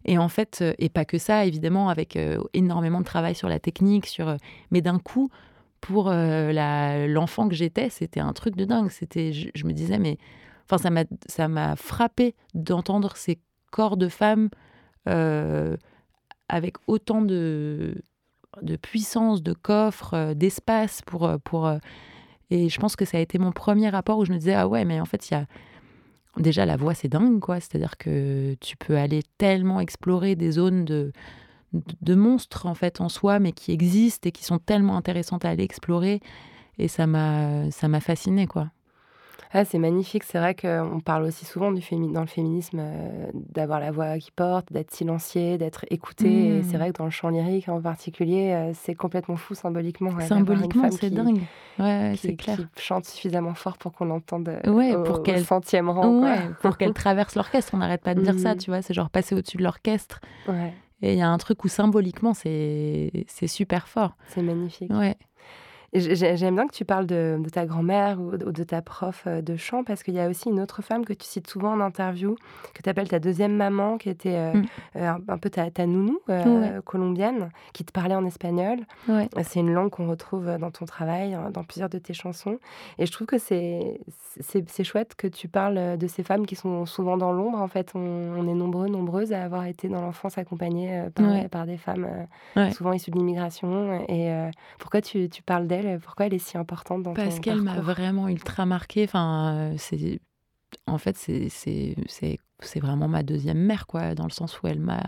Et 0.06 0.18
en 0.18 0.30
fait, 0.30 0.64
et 0.80 0.90
pas 0.90 1.06
que 1.06 1.18
ça, 1.18 1.46
évidemment, 1.46 1.90
avec 1.90 2.18
énormément 2.54 3.00
de 3.00 3.06
travail 3.06 3.36
sur 3.36 3.50
la 3.50 3.60
technique, 3.60 4.06
sur, 4.06 4.38
mais 4.72 4.82
d'un 4.82 5.00
coup, 5.00 5.30
pour 5.82 6.10
euh, 6.10 7.08
l'enfant 7.08 7.48
que 7.48 7.56
j'étais, 7.56 7.90
c'était 7.90 8.20
un 8.20 8.34
truc 8.34 8.56
de 8.56 8.66
dingue. 8.66 8.90
C'était, 8.90 9.32
je, 9.34 9.66
me 9.66 9.74
disais, 9.74 9.98
mais, 9.98 10.18
enfin, 10.66 10.78
ça 10.78 10.90
m'a, 10.90 11.04
ça 11.28 11.48
m'a 11.48 11.76
frappé 11.76 12.36
d'entendre 12.54 13.16
ces 13.16 13.40
corps 13.72 13.98
de 13.98 14.08
femmes 14.08 14.50
euh, 15.08 15.78
avec 16.50 16.78
autant 16.88 17.22
de, 17.22 17.96
de 18.62 18.76
puissance, 18.76 19.44
de 19.44 19.54
coffre, 19.54 20.14
euh, 20.14 20.34
d'espace 20.34 21.02
pour, 21.02 21.32
pour. 21.44 21.72
et 22.50 22.70
je 22.70 22.80
pense 22.80 22.96
que 22.96 23.06
ça 23.06 23.18
a 23.18 23.22
été 23.22 23.38
mon 23.38 23.52
premier 23.52 23.90
rapport 23.90 24.18
où 24.18 24.26
je 24.26 24.32
me 24.32 24.38
disais, 24.38 24.54
ah 24.54 24.68
ouais, 24.68 24.86
mais 24.86 25.00
en 25.00 25.06
fait, 25.06 25.30
il 25.30 25.34
y 25.34 25.38
a 25.38 25.46
déjà 26.38 26.68
la 26.68 26.78
voix 26.78 26.94
c'est 26.94 27.08
dingue 27.08 27.40
quoi 27.40 27.60
c'est 27.60 27.74
à 27.78 27.80
dire 27.80 27.98
que 27.98 28.56
tu 28.62 28.78
peux 28.78 28.96
aller 28.96 29.24
tellement 29.40 29.80
explorer 29.80 30.36
des 30.36 30.52
zones 30.52 30.86
de, 30.86 31.12
de, 31.74 32.16
monstres 32.16 32.66
en 32.66 32.74
fait 32.76 33.02
en 33.02 33.10
soi 33.10 33.40
mais 33.40 33.52
qui 33.52 33.72
existent 33.72 34.28
et 34.28 34.32
qui 34.32 34.44
sont 34.44 34.58
tellement 34.60 34.96
intéressantes 34.98 35.44
à 35.46 35.50
aller 35.50 35.64
explorer 35.64 36.22
et 36.80 36.88
ça 36.88 37.08
m'a 37.08 37.70
ça 37.72 37.88
m'a 37.88 38.00
fasciné 38.00 38.48
quoi 38.48 38.70
Ah, 39.54 39.64
c'est 39.66 39.80
magnifique. 39.80 40.24
C'est 40.24 40.40
vrai 40.40 40.56
qu'on 40.56 41.00
parle 41.00 41.24
aussi 41.24 41.46
souvent 41.46 41.72
du 41.72 41.82
fémi- 41.82 42.12
dans 42.12 42.20
le 42.22 42.28
féminisme 42.28 42.80
euh, 42.82 43.28
d'avoir 43.34 43.80
la 43.80 43.92
voix 43.92 44.18
qui 44.20 44.30
porte, 44.32 44.72
d'être 44.74 44.94
silencié, 44.94 45.58
d'être 45.58 45.86
écouté. 45.90 46.58
Et 46.58 46.60
Mm. 46.60 46.64
c'est 46.64 46.78
vrai 46.78 46.92
que 46.92 46.98
dans 46.98 47.06
le 47.06 47.12
chant 47.12 47.30
lyrique 47.30 47.70
en 47.70 47.82
particulier, 47.82 48.52
euh, 48.54 48.72
c'est 48.76 48.94
complètement 48.94 49.38
fou 49.38 49.56
symboliquement. 49.56 50.10
ouais, 50.12 50.28
symboliquement 50.28 50.92
c'est 50.92 51.10
dingue 51.10 51.42
ouais 51.80 52.14
c'est 52.18 52.36
clair 52.36 52.58
qui 52.76 52.84
chante 52.84 53.06
suffisamment 53.06 53.54
fort 53.54 53.78
pour 53.78 53.94
qu'on 53.94 54.10
entende 54.10 54.50
euh, 54.50 54.72
Ouais, 54.72 54.94
au, 54.96 55.04
pour 55.04 55.24
qu'elle- 55.24 55.46
centième 55.46 55.90
rang. 55.90 56.24
ouais, 56.24 56.50
pour 56.62 56.78
qu'elle 56.78 56.94
traverse 56.94 57.36
l'orchestre 57.36 57.72
on 57.74 57.78
n'arrête 57.78 58.02
pas 58.04 58.16
de 58.16 58.22
dire 58.22 58.38
ça 58.40 58.52
Mhm. 58.56 58.58
tu 58.58 58.70
vois 58.72 58.82
c'est 58.82 58.94
genre 58.94 59.10
passer 59.10 59.34
au-dessus 59.36 59.58
de 59.58 59.64
l'orchestre 59.64 60.20
Ouais, 60.48 60.74
et 61.02 61.14
il 61.14 61.20
y 61.20 61.22
a 61.22 61.30
un 61.30 61.38
truc 61.38 61.64
où 61.64 61.68
symboliquement 61.68 62.34
c'est 62.34 63.26
super 63.48 63.88
fort 63.88 64.16
c'est 64.28 64.42
magnifique. 64.42 64.92
ouais 64.92 65.18
J'aime 65.94 66.56
bien 66.56 66.68
que 66.68 66.74
tu 66.74 66.84
parles 66.86 67.06
de, 67.08 67.38
de 67.42 67.50
ta 67.50 67.66
grand-mère 67.66 68.20
ou 68.20 68.36
de, 68.36 68.64
ta 68.64 68.82
prof 68.82 69.24
euh, 69.26 69.42
de 69.42 69.56
chant 69.56 69.84
parce 69.86 70.04
qu'il 70.04 70.14
y 70.14 70.20
a 70.20 70.28
aussi 70.28 70.50
une 70.50 70.60
autre 70.60 70.82
femme 70.82 71.06
que 71.06 71.14
tu 71.14 71.26
cites 71.26 71.48
souvent 71.50 71.72
en 71.72 71.80
interview, 71.80 72.36
que 72.74 72.82
tu 72.84 72.90
appelles 72.90 73.08
ta 73.08 73.20
deuxième 73.20 73.56
maman, 73.56 73.98
qui 73.98 74.10
était 74.10 74.36
euh, 74.36 74.54
Mm. 74.54 74.66
euh, 74.98 75.10
un, 75.12 75.20
un 75.30 75.38
peu 75.38 75.50
ta, 75.50 75.72
ta 75.72 75.86
nounou 75.86 76.20
euh, 76.30 76.44
Ouais. 76.78 76.82
colombienne, 76.84 77.50
qui 77.74 77.86
te 77.86 77.92
parlait 77.94 78.16
en 78.16 78.26
espagnol. 78.26 78.80
ouais 79.08 79.30
C'est 79.44 79.62
une 79.62 79.72
langue 79.74 79.90
qu'on 79.90 80.10
retrouve 80.10 80.58
dans 80.60 80.72
ton 80.72 80.86
travail, 80.86 81.36
euh, 81.36 81.50
dans 81.52 81.64
plusieurs 81.64 81.90
de 81.90 81.98
tes 82.00 82.14
chansons. 82.14 82.60
Et 83.00 83.06
je 83.06 83.12
trouve 83.12 83.28
que 83.28 83.38
c'est 83.38 84.00
chouette 84.84 85.16
que 85.16 85.28
tu 85.28 85.48
parles 85.48 85.98
de 85.98 86.08
ces 86.08 86.24
femmes 86.24 86.46
qui 86.46 86.56
sont 86.56 86.86
souvent 86.86 87.18
dans 87.18 87.32
l'ombre. 87.32 87.60
En 87.62 87.68
fait, 87.68 87.92
on, 87.96 88.00
on 88.38 88.48
est 88.48 88.54
nombreux, 88.54 88.88
nombreuses 88.90 89.32
à 89.34 89.44
avoir 89.44 89.66
été 89.66 89.88
dans 89.88 90.02
l'enfance 90.02 90.38
accompagnées 90.38 91.06
par, 91.16 91.26
Ouais. 91.28 91.48
par 91.48 91.66
des 91.66 91.78
femmes 91.78 92.08
souvent 92.74 92.92
issues 92.94 93.12
de 93.12 93.18
l'immigration. 93.18 94.06
Et 94.08 94.32
euh, 94.32 94.50
pourquoi 94.80 95.02
tu, 95.02 95.30
tu 95.30 95.42
parles 95.44 95.68
d'elle 95.82 96.00
Pourquoi 96.00 96.28
elle 96.28 96.34
est 96.34 96.40
si 96.40 96.58
importante 96.58 97.04
dans 97.04 97.14
Parce 97.14 97.40
qu'elle 97.40 97.62
m'a 97.62 97.80
vraiment 97.80 98.28
ultra 98.28 98.66
marquée. 98.66 99.04
Enfin, 99.04 99.54
euh, 99.56 99.76
c'est 99.78 100.20
en 100.86 100.98
fait 100.98 101.16
c'est 101.18 102.80
vraiment 102.80 103.08
ma 103.08 103.24
deuxième 103.24 103.60
mère 103.60 103.88
quoi, 103.88 104.16
dans 104.16 104.26
le 104.26 104.32
sens 104.32 104.62
où 104.62 104.68
elle 104.68 104.80
m'a 104.80 105.04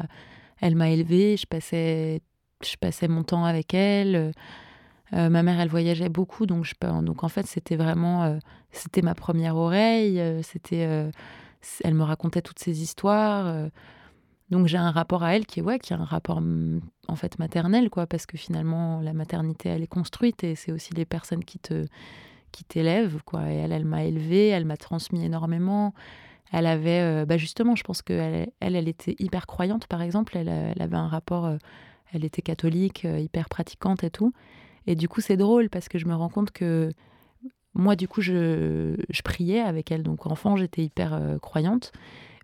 elle 0.62 0.76
m'a 0.76 0.90
élevée. 0.90 1.38
Je 1.38 1.46
passais 1.46 2.22
je 2.64 2.76
passais 2.78 3.08
mon 3.08 3.24
temps 3.24 3.46
avec 3.46 3.74
elle. 3.74 4.34
Euh, 5.14 5.30
ma 5.30 5.42
mère, 5.44 5.60
elle 5.60 5.70
voyageait 5.70 6.10
beaucoup, 6.10 6.46
donc 6.46 6.66
je 6.66 6.76
donc 7.02 7.24
en 7.24 7.30
fait 7.30 7.48
c'était 7.48 7.76
vraiment 7.76 8.24
euh, 8.24 8.38
c'était 8.72 9.02
ma 9.02 9.16
première 9.16 9.56
oreille. 9.56 10.20
euh, 10.20 10.42
c'était 10.44 11.12
elle 11.84 11.94
me 11.94 12.04
racontait 12.04 12.42
toutes 12.42 12.60
ces 12.60 12.82
histoires. 12.82 13.70
Donc 14.52 14.68
j'ai 14.68 14.78
un 14.78 14.92
rapport 14.92 15.24
à 15.24 15.36
elle 15.36 15.46
qui 15.46 15.60
est 15.60 15.64
ouais, 15.64 15.80
qui 15.80 15.94
est 15.94 15.96
un 15.96 16.06
rapport 16.06 16.38
hum, 16.38 16.82
en 17.08 17.16
fait 17.16 17.40
maternel 17.40 17.90
quoi, 17.90 18.08
parce 18.08 18.26
que 18.26 18.38
finalement 18.38 19.02
la 19.02 19.14
maternité 19.14 19.70
elle 19.70 19.84
est 19.84 19.88
construite 19.88 20.44
et 20.44 20.56
c'est 20.56 20.72
aussi 20.72 20.94
les 20.94 21.06
personnes 21.06 21.44
qui 21.44 21.60
te 21.60 21.86
qui 22.52 22.64
t'élèvent 22.64 23.22
quoi. 23.26 23.52
Et 23.52 23.56
elle, 23.56 23.72
elle 23.72 23.86
m'a 23.86 24.04
élevée, 24.04 24.48
elle 24.48 24.66
m'a 24.66 24.78
transmis 24.78 25.24
énormément. 25.24 25.94
Elle 26.52 26.66
avait, 26.66 27.02
euh, 27.02 27.26
bah 27.26 27.38
justement, 27.38 27.76
je 27.76 27.84
pense 27.84 28.02
qu'elle, 28.02 28.52
elle, 28.60 28.76
elle 28.76 28.88
était 28.88 29.16
hyper 29.20 29.46
croyante 29.46 29.88
par 29.88 30.02
exemple. 30.02 30.38
Elle, 30.38 30.50
euh, 30.50 30.74
elle 30.76 30.82
avait 30.82 30.98
un 30.98 31.08
rapport, 31.08 31.46
euh, 31.46 31.58
elle 32.12 32.26
était 32.26 32.42
catholique, 32.42 33.04
hyper 33.04 33.50
pratiquante 33.50 34.04
et 34.04 34.10
tout. 34.10 34.34
Et 34.88 34.96
du 34.96 35.08
coup 35.08 35.22
c'est 35.22 35.38
drôle 35.38 35.70
parce 35.70 35.90
que 35.90 36.00
je 36.00 36.08
me 36.08 36.16
rends 36.16 36.30
compte 36.30 36.52
que 36.52 36.90
moi, 37.76 37.96
du 37.96 38.08
coup, 38.08 38.22
je, 38.22 38.96
je, 39.10 39.22
priais 39.22 39.60
avec 39.60 39.92
elle. 39.92 40.02
Donc, 40.02 40.26
enfant, 40.26 40.58
j'étais 40.58 40.84
hyper 40.84 41.38
croyante, 41.40 41.92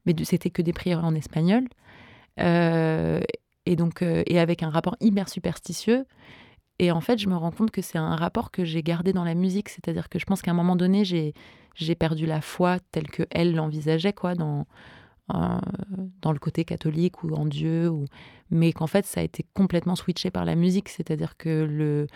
mais 0.06 0.14
c'était 0.24 0.52
que 0.52 0.62
des 0.62 0.72
prières 0.72 1.04
en 1.04 1.16
espagnol. 1.16 1.68
Euh, 2.40 3.22
et 3.66 3.76
donc, 3.76 4.02
euh, 4.02 4.24
et 4.28 4.40
avec 4.40 4.64
un 4.64 4.70
rapport 4.70 4.96
hyper 5.00 5.30
superstitieux. 5.30 6.06
Et 6.80 6.92
en 6.92 7.02
fait, 7.02 7.18
je 7.18 7.30
me 7.30 7.36
rends 7.36 7.52
compte 7.52 7.72
que 7.72 7.82
c'est 7.82 7.98
un 7.98 8.16
rapport 8.16 8.52
que 8.52 8.66
j'ai 8.66 8.84
gardé 8.84 9.14
dans 9.14 9.24
la 9.24 9.36
musique. 9.36 9.70
C'est-à-dire 9.70 10.10
que 10.10 10.20
je 10.20 10.26
pense 10.26 10.42
qu'à 10.42 10.52
un 10.52 10.56
moment 10.56 10.76
donné, 10.76 11.06
j'ai, 11.06 11.34
j'ai 11.76 11.96
perdu 11.96 12.26
la 12.26 12.42
foi 12.42 12.80
telle 12.92 13.10
que 13.10 13.24
elle 13.32 13.56
l'envisageait, 13.56 14.14
quoi, 14.14 14.36
dans, 14.36 14.66
dans 15.30 16.32
le 16.32 16.40
côté 16.40 16.66
catholique 16.66 17.24
ou 17.24 17.34
en 17.34 17.46
Dieu. 17.46 17.90
Ou... 17.90 18.06
Mais 18.52 18.74
qu'en 18.74 18.88
fait, 18.88 19.06
ça 19.06 19.22
a 19.22 19.24
été 19.24 19.46
complètement 19.54 19.96
switché 19.96 20.32
par 20.32 20.44
la 20.44 20.56
musique. 20.56 20.90
C'est-à-dire 20.90 21.38
que 21.38 21.64
le, 21.64 22.08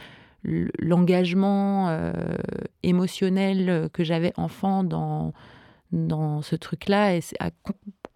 l'engagement 0.43 1.89
euh, 1.89 2.11
émotionnel 2.83 3.89
que 3.93 4.03
j'avais 4.03 4.33
enfant 4.37 4.83
dans, 4.83 5.33
dans 5.91 6.41
ce 6.41 6.55
truc-là 6.55 7.17
a 7.39 7.49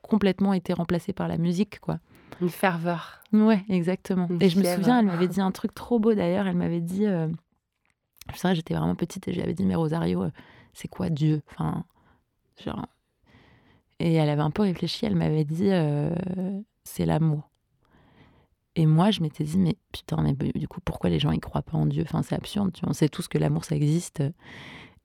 complètement 0.03 0.53
été 0.53 0.73
remplacé 0.73 1.13
par 1.13 1.27
la 1.27 1.37
musique, 1.37 1.79
quoi. 1.79 1.99
Une 2.41 2.49
ferveur. 2.49 3.23
Ouais, 3.31 3.63
exactement. 3.69 4.27
et 4.39 4.49
je 4.49 4.59
me 4.59 4.63
souviens, 4.63 4.99
elle 4.99 5.05
m'avait 5.05 5.27
dit 5.27 5.41
un 5.41 5.51
truc 5.51 5.73
trop 5.73 5.99
beau 5.99 6.13
d'ailleurs. 6.13 6.45
Elle 6.45 6.57
m'avait 6.57 6.81
dit, 6.81 7.07
euh, 7.07 7.27
je 8.31 8.37
sais, 8.37 8.53
j'étais 8.53 8.75
vraiment 8.75 8.95
petite 8.95 9.27
et 9.27 9.31
je 9.31 9.37
lui 9.37 9.43
avais 9.43 9.53
dit, 9.53 9.65
mais 9.65 9.75
Rosario, 9.75 10.23
euh, 10.23 10.31
c'est 10.73 10.87
quoi 10.87 11.09
Dieu? 11.09 11.41
Enfin, 11.51 11.83
genre. 12.63 12.85
Et 13.99 14.13
elle 14.13 14.29
avait 14.29 14.41
un 14.41 14.51
peu 14.51 14.63
réfléchi. 14.63 15.05
Elle 15.05 15.15
m'avait 15.15 15.45
dit, 15.45 15.69
c'est 16.83 17.05
l'amour. 17.05 17.49
Et 18.75 18.85
moi, 18.85 19.11
je 19.11 19.21
m'étais 19.21 19.43
dit, 19.43 19.57
mais 19.57 19.77
putain, 19.91 20.21
mais 20.21 20.33
du 20.33 20.67
coup, 20.67 20.81
pourquoi 20.83 21.09
les 21.09 21.19
gens 21.19 21.31
y 21.31 21.39
croient 21.39 21.61
pas 21.61 21.77
en 21.77 21.85
Dieu? 21.85 22.03
Enfin, 22.03 22.23
c'est 22.23 22.35
absurde. 22.35 22.71
Tu 22.73 22.81
vois, 22.81 22.89
on 22.89 22.93
sait 22.93 23.07
tous 23.07 23.27
que 23.27 23.37
l'amour, 23.37 23.65
ça 23.65 23.75
existe. 23.75 24.23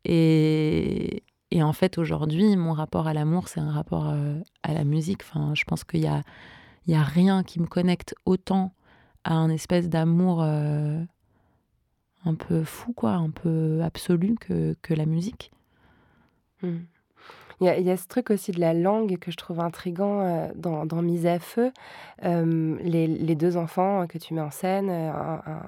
Et, 0.04 1.22
et 1.50 1.62
en 1.62 1.72
fait, 1.72 1.98
aujourd'hui, 1.98 2.56
mon 2.56 2.72
rapport 2.72 3.06
à 3.06 3.14
l'amour, 3.14 3.48
c'est 3.48 3.60
un 3.60 3.70
rapport 3.70 4.08
euh, 4.08 4.38
à 4.62 4.74
la 4.74 4.84
musique. 4.84 5.22
Je 5.54 5.64
pense 5.64 5.84
qu'il 5.84 6.00
y 6.00 6.06
a, 6.06 6.22
rien 7.02 7.42
qui 7.42 7.60
me 7.60 7.66
connecte 7.66 8.14
autant 8.26 8.74
à 9.24 9.34
un 9.34 9.48
espèce 9.48 9.88
d'amour 9.88 10.42
euh, 10.42 11.02
un 12.24 12.34
peu 12.34 12.64
fou, 12.64 12.92
quoi, 12.92 13.12
un 13.12 13.30
peu 13.30 13.80
absolu 13.82 14.36
que, 14.38 14.74
la 14.90 15.06
musique. 15.06 15.50
Mmh. 16.62 16.76
Il 17.60 17.66
y, 17.66 17.90
a 17.90 17.96
ce 17.96 18.06
truc 18.06 18.30
aussi 18.30 18.52
de 18.52 18.60
la 18.60 18.72
langue 18.72 19.18
que 19.18 19.32
je 19.32 19.36
trouve 19.36 19.58
intrigant 19.58 20.20
euh, 20.20 20.48
dans, 20.54 20.86
dans, 20.86 21.02
Mise 21.02 21.26
à 21.26 21.40
feu. 21.40 21.72
les, 22.22 23.34
deux 23.34 23.56
enfants 23.56 24.06
que 24.06 24.16
tu 24.16 24.34
mets 24.34 24.40
en 24.40 24.50
scène, 24.50 24.88
euh, 24.90 25.10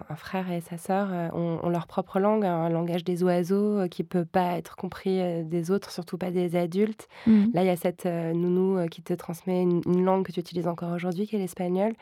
un, 0.09 0.17
frère 0.17 0.53
et 0.53 0.61
sa 0.61 0.77
sœur, 0.77 1.09
euh, 1.11 1.29
ont, 1.33 1.69
leur 1.69 1.89
propre 1.89 2.21
langue, 2.21 2.45
un 2.45 2.69
langage 2.69 3.03
des 3.03 3.25
oiseaux 3.25 3.89
qui 3.89 4.03
ne 4.03 4.07
peut 4.07 4.25
pas 4.25 4.57
être 4.57 4.77
compris 4.77 5.45
des 5.45 5.71
autres, 5.73 5.91
surtout 5.91 6.17
pas 6.17 6.31
des 6.31 6.55
adultes. 6.55 7.09
Mmh. 7.27 7.47
Là, 7.55 7.65
il 7.65 7.67
y 7.67 7.71
a 7.71 7.77
cette 7.77 8.07
nounou 8.07 8.87
qui 8.89 9.03
te 9.03 9.15
transmet 9.15 9.63
une, 9.63 10.05
langue 10.05 10.25
que 10.25 10.33
tu 10.33 10.41
utilises 10.41 10.69
encore 10.69 10.93
aujourd'hui, 10.93 11.27
qui 11.27 11.37
est 11.37 11.41
l'espagnol. 11.41 11.93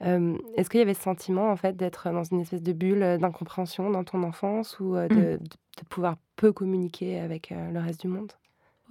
Est-ce 0.00 0.68
qu'il 0.68 0.80
y 0.80 0.82
avait 0.82 0.94
ce 0.94 1.02
sentiment, 1.02 1.50
en 1.50 1.56
fait, 1.56 1.76
d'être 1.76 2.10
dans 2.10 2.24
une 2.24 2.40
espèce 2.40 2.62
de 2.62 2.72
bulle 2.72 3.18
d'incompréhension 3.20 3.90
dans 3.90 4.02
ton 4.02 4.24
enfance 4.24 4.80
ou 4.80 4.94
de, 4.96 5.04
mmh. 5.04 5.08
de, 5.08 5.38
de 5.38 5.84
pouvoir 5.88 6.16
peu 6.34 6.52
communiquer 6.52 7.20
avec 7.20 7.50
le 7.50 7.78
reste 7.78 8.00
du 8.00 8.08
monde? 8.08 8.32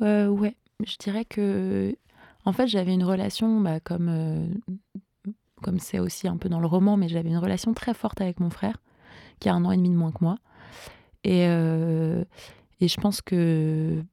Euh, 0.02 0.28
ouais, 0.28 0.56
je 0.84 0.98
dirais 0.98 1.26
que 1.26 1.96
en 2.44 2.54
fait 2.54 2.68
j'avais 2.68 2.94
une 2.94 3.04
relation 3.04 3.62
bah, 3.62 3.80
comme 3.80 4.10
euh, 4.10 4.48
comme 5.62 5.80
c'est 5.80 6.00
aussi 6.00 6.28
un 6.28 6.38
peu 6.38 6.50
dans 6.50 6.60
le 6.60 6.68
roman, 6.68 6.98
mais 6.98 7.08
j'avais 7.08 7.30
une 7.30 7.38
relation 7.38 7.74
très 7.74 7.94
forte 7.94 8.22
avec 8.22 8.40
mon 8.40 8.50
frère 8.50 8.78
qui 9.40 9.50
a 9.50 9.54
un 9.54 9.66
an 9.66 9.72
et 9.72 9.78
demi 9.78 9.90
de 9.90 9.96
moins 9.96 10.12
que 10.12 10.24
moi. 10.24 10.38
Et, 11.24 11.48
euh, 11.48 12.24
et 12.80 12.88
je 12.88 13.00
pense 13.00 13.22
que 13.22 14.04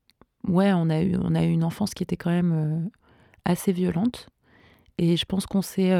ouais, 0.48 0.72
on 0.72 0.88
a 0.88 1.02
eu 1.02 1.16
on 1.20 1.34
a 1.34 1.44
eu 1.44 1.50
une 1.50 1.64
enfance 1.64 1.94
qui 1.94 2.02
était 2.02 2.16
quand 2.16 2.30
même 2.30 2.52
euh, 2.52 2.88
assez 3.44 3.72
violente. 3.72 4.28
Et 4.98 5.16
je 5.16 5.24
pense 5.24 5.46
qu'on 5.46 5.62
s'est 5.62 5.92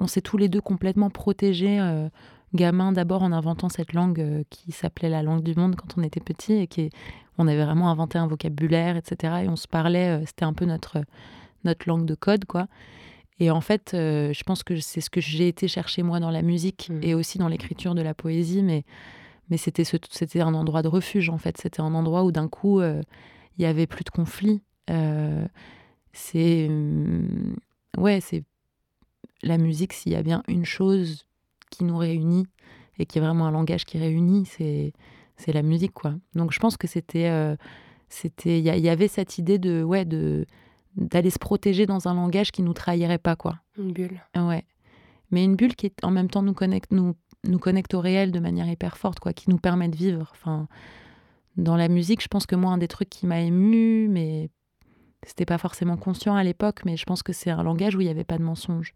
on 0.00 0.06
s'est 0.06 0.20
tous 0.20 0.36
les 0.36 0.48
deux 0.48 0.60
complètement 0.60 1.10
protégés 1.10 1.80
gamin 2.52 2.92
d'abord 2.92 3.22
en 3.22 3.32
inventant 3.32 3.68
cette 3.68 3.92
langue 3.92 4.44
qui 4.50 4.72
s'appelait 4.72 5.08
la 5.08 5.22
langue 5.22 5.42
du 5.42 5.54
monde 5.54 5.76
quand 5.76 5.96
on 5.96 6.02
était 6.02 6.20
petit 6.20 6.54
et 6.54 6.66
qui 6.66 6.90
on 7.38 7.48
avait 7.48 7.64
vraiment 7.64 7.90
inventé 7.90 8.18
un 8.18 8.26
vocabulaire, 8.26 8.96
etc. 8.96 9.44
Et 9.44 9.48
on 9.48 9.56
se 9.56 9.68
parlait, 9.68 10.20
euh, 10.20 10.24
c'était 10.26 10.44
un 10.44 10.52
peu 10.52 10.64
notre, 10.64 11.04
notre 11.64 11.88
langue 11.88 12.06
de 12.06 12.14
code, 12.14 12.44
quoi. 12.44 12.66
Et 13.40 13.50
en 13.50 13.60
fait, 13.60 13.92
euh, 13.94 14.32
je 14.32 14.44
pense 14.44 14.62
que 14.62 14.78
c'est 14.78 15.00
ce 15.00 15.10
que 15.10 15.20
j'ai 15.20 15.48
été 15.48 15.66
chercher 15.66 16.02
moi 16.04 16.20
dans 16.20 16.30
la 16.30 16.42
musique 16.42 16.88
mmh. 16.90 17.00
et 17.02 17.14
aussi 17.14 17.38
dans 17.38 17.48
l'écriture 17.48 17.96
de 17.96 18.02
la 18.02 18.14
poésie, 18.14 18.62
mais, 18.62 18.84
mais 19.50 19.56
c'était, 19.56 19.84
c'était 19.84 20.40
un 20.40 20.54
endroit 20.54 20.82
de 20.82 20.88
refuge, 20.88 21.28
en 21.30 21.38
fait. 21.38 21.58
C'était 21.58 21.80
un 21.80 21.94
endroit 21.94 22.24
où 22.24 22.30
d'un 22.30 22.48
coup, 22.48 22.80
euh, 22.80 23.02
il 23.58 23.62
y 23.62 23.66
avait 23.66 23.86
plus 23.86 24.04
de 24.04 24.10
conflits. 24.10 24.62
c'est. 26.12 26.68
Mmh, 26.68 27.56
ouais, 27.98 28.20
c'est. 28.20 28.44
La 29.42 29.58
musique, 29.58 29.92
s'il 29.92 30.12
y 30.12 30.16
a 30.16 30.22
bien 30.22 30.42
une 30.48 30.64
chose 30.64 31.26
qui 31.70 31.84
nous 31.84 31.98
réunit 31.98 32.46
et 32.98 33.04
qui 33.04 33.18
est 33.18 33.20
vraiment 33.20 33.46
un 33.46 33.50
langage 33.50 33.84
qui 33.84 33.98
réunit, 33.98 34.46
c'est 34.46 34.94
c'est 35.36 35.52
la 35.52 35.62
musique, 35.62 35.92
quoi. 35.92 36.14
Donc 36.34 36.52
je 36.52 36.58
pense 36.58 36.76
que 36.76 36.86
c'était, 36.86 37.28
euh, 37.28 37.56
c'était, 38.08 38.58
il 38.58 38.64
y, 38.64 38.88
avait 38.88 39.08
cette 39.08 39.38
idée 39.38 39.58
de, 39.58 39.82
ouais, 39.82 40.04
de 40.04 40.46
d'aller 40.96 41.30
se 41.30 41.40
protéger 41.40 41.86
dans 41.86 42.06
un 42.06 42.14
langage 42.14 42.52
qui 42.52 42.62
nous 42.62 42.72
trahirait 42.72 43.18
pas, 43.18 43.34
quoi. 43.34 43.58
Une 43.76 43.92
bulle. 43.92 44.20
Ouais. 44.36 44.64
Mais 45.32 45.42
une 45.42 45.56
bulle 45.56 45.74
qui 45.74 45.92
en 46.02 46.12
même 46.12 46.30
temps 46.30 46.42
nous 46.42 46.54
connecte, 46.54 46.92
nous, 46.92 47.16
nous 47.42 47.58
connecte 47.58 47.94
au 47.94 48.00
réel 48.00 48.30
de 48.30 48.38
manière 48.38 48.68
hyper 48.68 48.96
forte, 48.96 49.18
quoi, 49.18 49.32
qui 49.32 49.50
nous 49.50 49.58
permet 49.58 49.88
de 49.88 49.96
vivre. 49.96 50.30
Enfin, 50.32 50.68
dans 51.56 51.76
la 51.76 51.88
musique, 51.88 52.22
je 52.22 52.28
pense 52.28 52.46
que 52.46 52.54
moi, 52.54 52.72
un 52.72 52.78
des 52.78 52.86
trucs 52.86 53.10
qui 53.10 53.26
m'a 53.26 53.40
ému, 53.40 54.08
mais 54.08 54.50
c'était 55.24 55.46
pas 55.46 55.58
forcément 55.58 55.96
conscient 55.96 56.36
à 56.36 56.44
l'époque, 56.44 56.82
mais 56.84 56.96
je 56.96 57.04
pense 57.04 57.22
que 57.22 57.32
c'est 57.32 57.50
un 57.50 57.62
langage 57.62 57.96
où 57.96 58.00
il 58.00 58.04
n'y 58.04 58.10
avait 58.10 58.24
pas 58.24 58.38
de 58.38 58.44
mensonge. 58.44 58.94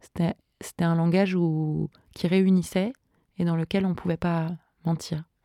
C'était, 0.00 0.34
c'était 0.60 0.84
un 0.84 0.94
langage 0.94 1.34
où, 1.34 1.90
qui 2.14 2.28
réunissait 2.28 2.92
et 3.38 3.44
dans 3.44 3.56
lequel 3.56 3.86
on 3.86 3.90
ne 3.90 3.94
pouvait 3.94 4.16
pas 4.16 4.50
mentir. 4.84 5.24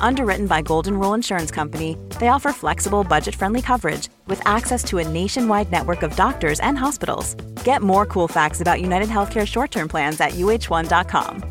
Underwritten 0.00 0.46
by 0.46 0.62
Golden 0.62 0.98
Rule 0.98 1.14
Insurance 1.14 1.50
Company, 1.50 1.96
they 2.18 2.28
offer 2.28 2.52
flexible, 2.52 3.04
budget 3.04 3.34
friendly 3.34 3.62
coverage 3.62 4.08
with 4.26 4.40
access 4.46 4.82
to 4.84 4.98
a 4.98 5.04
nationwide 5.04 5.70
network 5.70 6.02
of 6.02 6.16
doctors 6.16 6.60
and 6.60 6.76
hospitals. 6.76 7.34
Get 7.64 7.82
more 7.82 8.06
cool 8.06 8.28
facts 8.28 8.60
about 8.60 8.80
United 8.80 9.08
Healthcare 9.08 9.46
short 9.46 9.70
term 9.70 9.88
plans 9.88 10.20
at 10.20 10.32
uh1.com. 10.32 11.42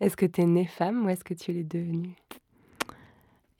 Est-ce 0.00 0.16
que 0.16 0.26
tu 0.26 0.42
es 0.42 0.46
née 0.46 0.66
femme 0.66 1.04
ou 1.04 1.08
est-ce 1.08 1.24
que 1.24 1.34
tu 1.34 1.52
l'es 1.52 1.64
devenue 1.64 2.14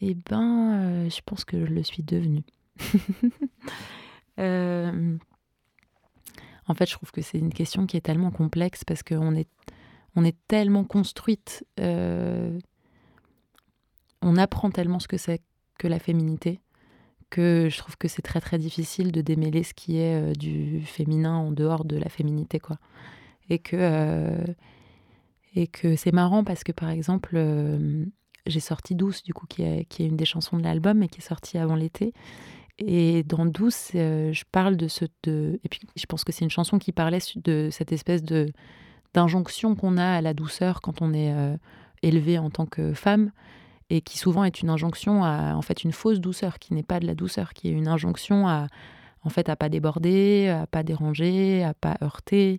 Eh 0.01 0.15
ben, 0.15 1.07
euh, 1.07 1.09
je 1.09 1.21
pense 1.25 1.45
que 1.45 1.65
je 1.65 1.73
le 1.73 1.83
suis 1.83 2.03
devenue. 2.03 2.45
euh, 4.39 5.17
en 6.67 6.75
fait, 6.75 6.89
je 6.89 6.95
trouve 6.95 7.13
que 7.13 7.23
c'est 7.23 7.39
une 7.39 7.53
question 7.53 7.87
qui 7.87 7.97
est 7.97 8.01
tellement 8.03 8.31
complexe 8.31 8.85
parce 8.85 9.03
qu'on 9.03 9.35
est, 9.35 9.49
on 10.17 10.25
est 10.25 10.37
tellement 10.49 10.85
construite. 10.85 11.65
Euh, 11.81 12.59
on 14.25 14.37
apprend 14.37 14.71
tellement 14.71 14.99
ce 14.99 15.07
que 15.07 15.19
c'est 15.19 15.41
que 15.79 15.87
la 15.87 15.99
féminité 15.99 16.61
que 17.31 17.69
je 17.71 17.79
trouve 17.79 17.97
que 17.97 18.09
c'est 18.09 18.23
très 18.23 18.41
très 18.41 18.59
difficile 18.59 19.11
de 19.11 19.21
démêler 19.21 19.65
ce 19.65 19.75
qui 19.75 19.99
est 19.99 20.15
euh, 20.15 20.33
du 20.33 20.83
féminin 20.85 21.35
en 21.35 21.51
dehors 21.51 21.85
de 21.85 21.97
la 21.97 22.09
féminité 22.09 22.61
quoi. 22.61 22.79
Et 23.51 23.59
que 23.59 23.77
euh, 23.79 24.45
et 25.55 25.67
que 25.67 25.97
c'est 25.97 26.13
marrant 26.13 26.45
parce 26.45 26.65
que 26.65 26.73
par 26.73 26.91
exemple 26.91 27.33
euh, 27.35 28.05
j'ai 28.47 28.61
sorti 28.61 28.95
Douce 28.95 29.23
du 29.23 29.35
coup 29.35 29.47
qui 29.47 29.63
est, 29.63 29.85
qui 29.87 30.05
est 30.05 30.07
une 30.07 30.17
des 30.17 30.25
chansons 30.25 30.57
de 30.57 30.63
l'album 30.63 31.03
et 31.03 31.09
qui 31.09 31.21
est 31.21 31.27
sortie 31.27 31.59
avant 31.59 31.75
l'été. 31.75 32.13
Et 32.79 33.25
dans 33.25 33.47
Douce 33.47 33.91
je 33.93 34.43
parle 34.53 34.77
de 34.77 34.89
ce 34.89 35.05
de 35.25 35.61
et 35.65 35.69
puis 35.69 35.81
je 35.97 36.07
pense 36.07 36.25
que 36.25 36.33
c'est 36.33 36.45
une 36.45 36.51
chanson 36.51 36.79
qui 36.79 36.93
parlait 36.93 37.21
de 37.37 37.69
cette 37.71 37.93
espèce 37.93 38.23
de 38.23 38.47
d'injonction 39.13 39.75
qu'on 39.75 39.97
a 39.97 40.07
à 40.07 40.21
la 40.21 40.35
douceur 40.35 40.81
quand 40.81 41.03
on 41.03 41.15
est 41.15 41.33
élevé 42.03 42.39
en 42.39 42.51
tant 42.51 42.67
que 42.67 42.95
femme 42.95 43.31
et 43.95 44.01
qui 44.01 44.19
souvent 44.19 44.45
est 44.45 44.61
une 44.61 44.71
injonction 44.71 45.25
à 45.25 45.55
en 45.55 45.63
fait 45.63 45.85
une 45.85 45.93
fausse 45.93 46.21
douceur 46.21 46.59
qui 46.59 46.75
n'est 46.75 46.83
pas 46.83 47.01
de 47.01 47.07
la 47.07 47.15
douceur, 47.15 47.53
qui 47.53 47.69
est 47.69 47.73
une 47.73 47.89
injonction 47.89 48.49
à 48.49 48.67
en 49.23 49.31
fait 49.31 49.49
à 49.49 49.57
pas 49.57 49.69
déborder, 49.69 50.49
à 50.49 50.67
pas 50.67 50.83
déranger, 50.83 51.65
à 51.65 51.75
pas 51.75 51.97
heurter, 52.03 52.59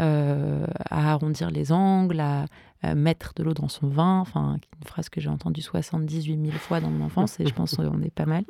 euh, 0.00 0.66
à 0.90 1.12
arrondir 1.12 1.50
les 1.50 1.72
angles, 1.72 2.20
à, 2.20 2.46
mettre 2.94 3.32
de 3.34 3.42
l'eau 3.42 3.52
dans 3.52 3.66
son 3.66 3.88
vin, 3.88 4.20
enfin 4.20 4.58
une 4.80 4.86
phrase 4.86 5.08
que 5.08 5.20
j'ai 5.20 5.30
entendue 5.30 5.60
78 5.60 6.40
000 6.40 6.56
fois 6.56 6.80
dans 6.80 6.90
mon 6.90 7.06
enfance 7.06 7.40
et 7.40 7.46
je 7.46 7.52
pense 7.52 7.74
qu'on 7.76 8.00
est 8.00 8.14
pas 8.14 8.26
mal. 8.26 8.44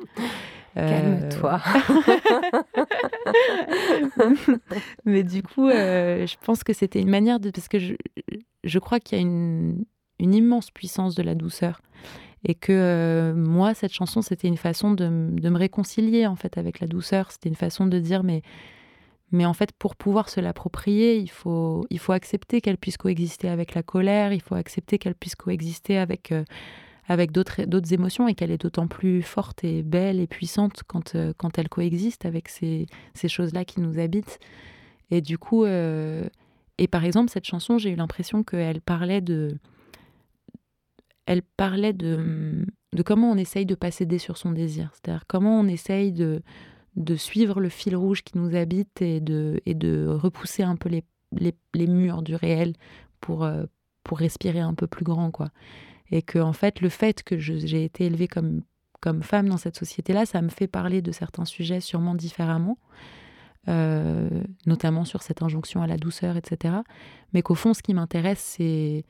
Calme-toi. 0.75 1.59
Mais 5.05 5.23
du 5.23 5.41
coup, 5.41 5.69
je 5.69 6.35
pense 6.45 6.63
que 6.63 6.73
c'était 6.73 7.01
une 7.01 7.09
manière 7.09 7.39
de... 7.39 7.49
Parce 7.49 7.67
que 7.67 7.79
je, 7.79 7.95
je 8.63 8.77
crois 8.77 8.99
qu'il 8.99 9.17
y 9.17 9.21
a 9.21 9.23
une, 9.23 9.85
une 10.19 10.33
immense 10.33 10.71
puissance 10.71 11.15
de 11.15 11.23
la 11.23 11.35
douceur. 11.35 11.81
Et 12.43 12.55
que 12.55 12.71
euh, 12.71 13.33
moi 13.33 13.73
cette 13.73 13.93
chanson 13.93 14.21
c'était 14.21 14.47
une 14.47 14.57
façon 14.57 14.91
de, 14.91 15.05
de, 15.31 15.49
me 15.49 15.57
réconcilier 15.57 16.27
en 16.27 16.35
fait 16.35 16.57
avec 16.57 16.79
la 16.79 16.87
douceur. 16.87 17.31
C'était 17.31 17.49
une 17.49 17.55
façon 17.55 17.87
de 17.87 17.99
dire 17.99 18.23
mais 18.23 18.41
mais 19.31 19.45
en 19.45 19.53
fait 19.53 19.71
pour 19.73 19.95
pouvoir 19.95 20.29
se 20.29 20.39
l'approprier 20.39 21.17
il 21.17 21.29
faut 21.29 21.85
il 21.89 21.99
faut 21.99 22.13
accepter 22.13 22.61
qu'elle 22.61 22.77
puisse 22.77 22.95
coexister 22.95 23.49
avec 23.49 23.73
la 23.73 23.83
colère 23.83 24.31
il 24.31 24.41
faut 24.41 24.55
accepter 24.55 24.99
qu'elle 24.99 25.15
puisse 25.15 25.35
coexister 25.35 25.97
avec 25.97 26.31
euh, 26.31 26.45
avec 27.09 27.31
d'autres 27.31 27.93
émotions 27.93 28.27
et 28.27 28.35
qu'elle 28.35 28.51
est 28.51 28.61
d'autant 28.61 28.87
plus 28.87 29.21
forte 29.23 29.63
et 29.63 29.81
belle 29.81 30.19
et 30.19 30.27
puissante 30.27 30.83
quand 30.87 31.15
euh, 31.15 31.33
quand 31.35 31.57
elle 31.57 31.69
coexiste 31.69 32.25
avec 32.25 32.49
ces, 32.49 32.85
ces 33.15 33.27
choses 33.27 33.53
là 33.53 33.65
qui 33.65 33.81
nous 33.81 33.99
habitent. 33.99 34.39
Et 35.09 35.21
du 35.21 35.37
coup 35.37 35.65
et 35.65 36.87
par 36.89 37.03
exemple 37.03 37.31
cette 37.31 37.45
chanson 37.45 37.77
j'ai 37.77 37.89
eu 37.91 37.95
l'impression 37.95 38.43
qu'elle 38.43 38.81
parlait 38.81 39.21
de 39.21 39.57
elle 41.27 41.41
parlait 41.43 41.93
de, 41.93 42.65
de 42.93 43.03
comment 43.03 43.29
on 43.29 43.37
essaye 43.37 43.65
de 43.65 43.75
pas 43.75 43.91
céder 43.91 44.17
sur 44.17 44.37
son 44.37 44.51
désir. 44.51 44.89
C'est-à-dire 44.93 45.25
comment 45.27 45.59
on 45.59 45.67
essaye 45.67 46.11
de, 46.13 46.41
de 46.95 47.15
suivre 47.15 47.59
le 47.59 47.69
fil 47.69 47.95
rouge 47.95 48.23
qui 48.23 48.37
nous 48.37 48.55
habite 48.55 49.01
et 49.01 49.19
de, 49.19 49.61
et 49.65 49.75
de 49.75 50.07
repousser 50.07 50.63
un 50.63 50.77
peu 50.77 50.89
les, 50.89 51.03
les, 51.33 51.53
les 51.75 51.87
murs 51.87 52.23
du 52.23 52.33
réel 52.33 52.73
pour, 53.19 53.43
euh, 53.43 53.65
pour 54.03 54.19
respirer 54.19 54.61
un 54.61 54.73
peu 54.73 54.87
plus 54.87 55.03
grand. 55.03 55.29
quoi. 55.29 55.49
Et 56.11 56.21
que, 56.21 56.39
en 56.39 56.53
fait, 56.53 56.79
le 56.79 56.89
fait 56.89 57.23
que 57.23 57.37
j'ai 57.37 57.83
été 57.83 58.05
élevée 58.05 58.29
comme, 58.29 58.63
comme 59.01 59.21
femme 59.21 59.49
dans 59.49 59.57
cette 59.57 59.77
société-là, 59.77 60.25
ça 60.25 60.41
me 60.41 60.49
fait 60.49 60.67
parler 60.67 61.01
de 61.01 61.11
certains 61.11 61.45
sujets 61.45 61.81
sûrement 61.81 62.15
différemment. 62.15 62.77
Euh, 63.67 64.29
notamment 64.65 65.03
sur 65.03 65.21
cette 65.23 65.41
injonction 65.41 65.81
à 65.81 65.87
la 65.87 65.97
douceur, 65.97 66.37
etc. 66.37 66.75
Mais 67.33 67.41
qu'au 67.41 67.53
fond, 67.53 67.73
ce 67.73 67.83
qui 67.83 67.93
m'intéresse, 67.93 68.39
c'est 68.39 69.03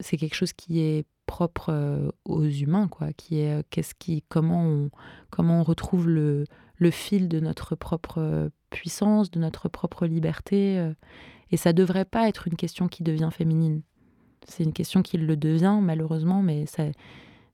c'est 0.00 0.16
quelque 0.16 0.34
chose 0.34 0.54
qui 0.54 0.80
est 0.80 1.04
propre 1.26 1.70
euh, 1.70 2.10
aux 2.24 2.44
humains, 2.44 2.88
quoi, 2.88 3.12
qui 3.12 3.40
est 3.40 3.58
euh, 3.58 3.62
qu'est-ce 3.70 3.94
qui, 3.94 4.22
comment 4.28 4.64
on, 4.64 4.90
comment 5.30 5.60
on 5.60 5.62
retrouve 5.62 6.08
le, 6.08 6.44
le 6.76 6.90
fil 6.90 7.28
de 7.28 7.40
notre 7.40 7.74
propre 7.74 8.18
euh, 8.18 8.48
puissance, 8.70 9.30
de 9.30 9.38
notre 9.38 9.68
propre 9.68 10.06
liberté. 10.06 10.92
et 11.50 11.56
ça 11.56 11.72
devrait 11.72 12.04
pas 12.04 12.28
être 12.28 12.48
une 12.48 12.56
question 12.56 12.88
qui 12.88 13.02
devient 13.02 13.30
féminine. 13.32 13.82
C'est 14.46 14.64
une 14.64 14.72
question 14.72 15.02
qui 15.02 15.18
le 15.18 15.36
devient, 15.36 15.78
malheureusement, 15.80 16.42
mais 16.42 16.66
ça, 16.66 16.84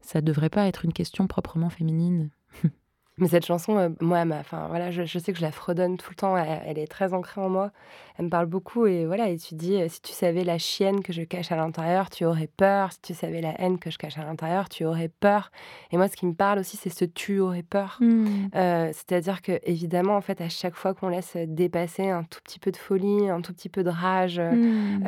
ça 0.01 0.21
devrait 0.21 0.51
pas 0.51 0.67
être 0.67 0.85
une 0.85 0.93
question 0.93 1.27
proprement 1.27 1.71
féminine. 1.71 2.31
Mais 3.19 3.29
cette 3.29 3.45
chanson, 3.45 3.77
euh, 3.77 3.89
moi, 4.01 4.25
enfin 4.41 4.69
voilà, 4.69 4.91
je, 4.91 5.03
je, 5.03 5.19
sais 5.19 5.33
que 5.33 5.39
je 5.39 5.45
la 5.45 5.53
fredonne 5.53 5.99
tout 5.99 6.11
le 6.11 6.17
temps. 6.17 6.35
Elle, 6.37 6.79
est 6.79 6.87
très 6.87 7.13
ancrée 7.13 7.43
en 7.43 7.51
moi. 7.51 7.71
Elle 8.19 8.27
me 8.27 8.31
parle 8.31 8.47
beaucoup 8.47 8.87
et 8.87 9.05
voilà. 9.05 9.29
Et 9.29 9.37
tu 9.37 9.55
dis, 9.55 9.77
euh, 9.77 9.87
si 9.89 10.01
tu 10.01 10.13
savais 10.13 10.45
la 10.45 10.57
chienne 10.57 11.03
que 11.03 11.13
je 11.13 11.23
cache 11.23 11.53
à 11.53 11.57
l'intérieur, 11.57 12.09
tu 12.09 12.25
aurais 12.25 12.47
peur. 12.47 12.91
Si 12.93 13.01
tu 13.03 13.15
savais 13.15 13.43
la 13.43 13.61
haine 13.61 13.79
que 13.79 13.91
je 13.91 13.99
cache 13.99 14.17
à 14.17 14.25
l'intérieur, 14.25 14.71
tu 14.71 14.87
aurais 14.87 15.09
peur. 15.09 15.51
Et 15.91 15.99
moi, 15.99 16.09
ce 16.09 16.17
qui 16.17 16.25
me 16.25 16.33
parle 16.33 16.61
aussi, 16.61 16.79
c'est 16.79 16.89
ce 16.89 17.05
tu 17.05 17.39
aurais 17.39 17.63
peur. 17.63 17.99
Mmh. 18.01 18.27
Euh, 18.55 18.91
c'est-à-dire 18.95 19.43
que 19.43 19.61
évidemment, 19.65 20.17
en 20.17 20.23
fait, 20.23 20.41
à 20.41 20.49
chaque 20.49 20.75
fois 20.75 20.95
qu'on 20.95 21.09
laisse 21.09 21.37
dépasser 21.37 22.09
un 22.09 22.23
tout 22.23 22.41
petit 22.43 22.59
peu 22.59 22.71
de 22.71 22.79
folie, 22.79 23.29
un 23.29 23.43
tout 23.43 23.53
petit 23.53 23.69
peu 23.69 23.85
de 23.85 23.91
rage, 23.91 24.41
mmh. 24.41 25.05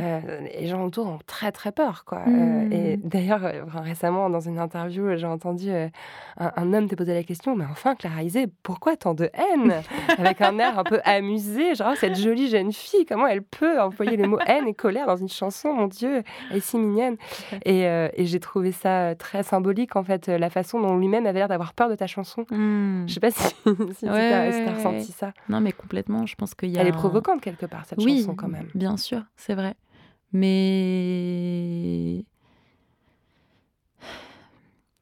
les 0.59 0.67
gens 0.67 0.85
autour 0.85 1.07
ont 1.07 1.19
très 1.27 1.53
très 1.53 1.73
peur, 1.73 2.05
quoi. 2.05 2.23
et 2.27 2.99
mmh. 2.99 3.01
d'ailleurs, 3.03 3.41
récemment, 3.69 4.29
dans 4.29 4.41
une 4.41 4.59
interview, 4.59 5.17
j'ai 5.17 5.27
entendu 5.27 5.71
un, 5.71 5.91
un, 6.37 6.73
homme 6.75 6.89
te 6.89 6.95
poser 6.95 7.15
la 7.15 7.23
question, 7.23 7.57
mais 7.57 7.65
enfin 7.65 7.94
Clara 7.95 8.23
pourquoi 8.63 8.97
tant 8.97 9.15
de 9.15 9.31
haine 9.35 9.83
Avec 10.19 10.41
un 10.41 10.59
air 10.59 10.79
un 10.79 10.85
peu 10.85 11.01
amusé, 11.05 11.75
genre 11.75 11.95
cette 11.97 12.17
jolie 12.17 12.49
jeune 12.49 12.73
fille, 12.73 13.05
comment 13.05 13.27
elle 13.27 13.43
peut 13.43 13.81
employer 13.81 14.17
les 14.17 14.27
mots 14.27 14.39
haine 14.47 14.67
et 14.67 14.75
colère 14.75 15.07
dans 15.07 15.17
une 15.17 15.29
chanson? 15.29 15.73
Mon 15.73 15.87
Dieu, 15.87 16.23
elle 16.51 16.57
est 16.57 16.61
si 16.61 16.79
mignonne. 16.79 17.17
Et, 17.65 17.87
euh, 17.87 18.09
et 18.15 18.27
j'ai 18.27 18.41
trouvé 18.41 18.73
ça 18.73 19.15
très 19.15 19.43
symbolique, 19.43 19.97
en 19.97 20.05
fait, 20.05 20.29
la 20.29 20.51
façon 20.51 20.81
dont 20.81 20.97
lui-même 20.97 21.27
avait 21.27 21.41
l'air 21.41 21.49
d'avoir 21.49 21.75
peur 21.75 21.89
de 21.89 21.95
ta 21.95 22.07
chanson. 22.07 22.47
Mmh. 22.51 23.05
Je 23.07 23.15
sais 23.15 23.21
pas 23.21 23.31
si, 23.31 23.55
si 23.95 24.07
tu 24.07 24.09
as, 24.09 24.75
ressenti 24.75 25.13
ça. 25.13 25.33
Non, 25.49 25.61
mais 25.61 25.73
complètement. 25.73 26.27
Je 26.27 26.35
pense 26.35 26.55
qu'il 26.55 26.71
y 26.71 26.79
a. 26.79 26.81
Elle 26.81 26.89
est 26.89 26.93
provocante 26.93 27.41
quelque 27.41 27.67
part, 27.67 27.85
cette 27.87 28.01
chanson, 28.01 28.35
quand 28.35 28.49
même. 28.49 28.69
Bien 28.75 28.97
sûr, 28.97 29.23
c'est 29.37 29.55
vrai. 29.55 29.75
Mais 30.33 32.25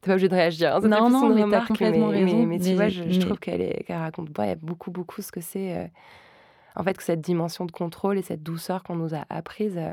T'es 0.03 0.09
pas 0.09 0.15
obligé 0.15 0.27
de 0.27 0.35
réagir. 0.35 0.75
Hein, 0.75 0.81
non, 0.81 1.09
non, 1.09 1.33
mais 1.33 1.49
t'as 1.49 1.65
complètement 1.65 2.09
mais, 2.09 2.25
raison. 2.25 2.45
Mais, 2.45 2.59
tu 2.59 2.73
vois, 2.73 2.89
je, 2.89 3.19
trouve 3.21 3.39
qu'elle 3.39 3.85
raconte 3.87 4.29
beaucoup, 4.61 4.91
beaucoup 4.91 5.21
ce 5.21 5.31
que 5.31 5.39
c'est. 5.39 5.77
Euh, 5.77 5.87
en 6.75 6.83
fait, 6.83 6.97
que 6.97 7.03
cette 7.03 7.21
dimension 7.21 7.65
de 7.65 7.71
contrôle 7.71 8.17
et 8.17 8.21
cette 8.21 8.43
douceur 8.43 8.83
qu'on 8.83 8.97
nous 8.97 9.15
a 9.15 9.23
apprise, 9.29 9.77
euh, 9.77 9.91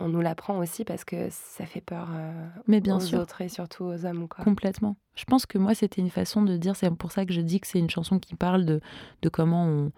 on 0.00 0.08
nous 0.08 0.20
l'apprend 0.20 0.58
aussi 0.58 0.84
parce 0.84 1.04
que 1.04 1.28
ça 1.30 1.64
fait 1.64 1.80
peur 1.80 2.08
euh, 2.12 2.48
mais 2.66 2.80
bien 2.80 2.96
aux 2.96 3.00
sûr. 3.00 3.20
autres 3.20 3.40
et 3.40 3.48
surtout 3.48 3.84
aux 3.84 4.04
hommes. 4.04 4.26
Quoi. 4.26 4.44
Complètement. 4.44 4.96
Je 5.14 5.24
pense 5.26 5.46
que 5.46 5.58
moi, 5.58 5.76
c'était 5.76 6.00
une 6.00 6.10
façon 6.10 6.42
de 6.42 6.56
dire, 6.56 6.74
c'est 6.74 6.90
pour 6.90 7.12
ça 7.12 7.24
que 7.24 7.32
je 7.32 7.40
dis 7.40 7.60
que 7.60 7.68
c'est 7.68 7.78
une 7.78 7.90
chanson 7.90 8.18
qui 8.18 8.34
parle 8.34 8.64
de, 8.64 8.80
de 9.20 9.28
comment 9.28 9.64
on, 9.64 9.92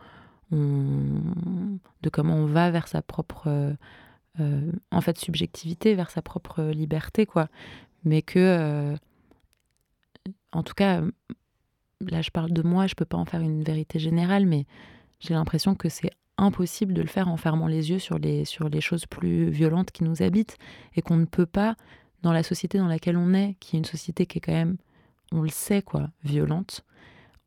on, 0.53 1.79
de 2.03 2.11
comment 2.11 2.35
on 2.35 2.47
va 2.47 2.71
vers 2.71 2.87
sa 2.87 3.01
propre 3.01 3.75
en 4.91 5.01
fait 5.01 5.17
subjectivité, 5.17 5.95
vers 5.95 6.11
sa 6.11 6.21
propre 6.21 6.65
liberté, 6.65 7.25
quoi. 7.25 7.49
Mais 8.05 8.21
que 8.21 8.95
en 10.55 10.63
tout 10.63 10.75
cas, 10.75 11.03
là 12.01 12.23
je 12.23 12.31
parle 12.31 12.53
de 12.53 12.63
moi, 12.63 12.87
je 12.87 12.95
peux 12.95 13.05
pas 13.05 13.19
en 13.19 13.25
faire 13.25 13.41
une 13.41 13.63
vérité 13.63 13.99
générale, 13.99 14.47
mais 14.47 14.67
j'ai 15.21 15.35
l'impression 15.35 15.75
que 15.75 15.89
c'est 15.89 16.11
impossible 16.37 16.95
de 16.95 17.03
le 17.03 17.09
faire 17.09 17.29
en 17.29 17.37
fermant 17.37 17.67
les 17.67 17.91
yeux 17.91 17.99
sur 17.99 18.19
les, 18.19 18.45
sur 18.45 18.69
les 18.69 18.81
choses 18.81 19.07
plus 19.07 19.51
violentes 19.51 19.93
qui 19.93 20.05
nous 20.05 20.23
habitent 20.23 20.59
et 20.97 21.03
qu'on 21.03 21.17
ne 21.17 21.27
peut 21.27 21.47
pas, 21.47 21.77
dans 22.23 22.33
la 22.33 22.43
société 22.43 22.79
dans 22.79 22.89
laquelle 22.89 23.17
on 23.17 23.35
est, 23.35 23.57
qui 23.61 23.77
est 23.77 23.79
une 23.79 23.85
société 23.85 24.27
qui 24.27 24.39
est 24.39 24.41
quand 24.41 24.53
même, 24.53 24.77
on 25.33 25.43
le 25.43 25.49
sait 25.49 25.83
quoi, 25.83 26.09
violente, 26.25 26.85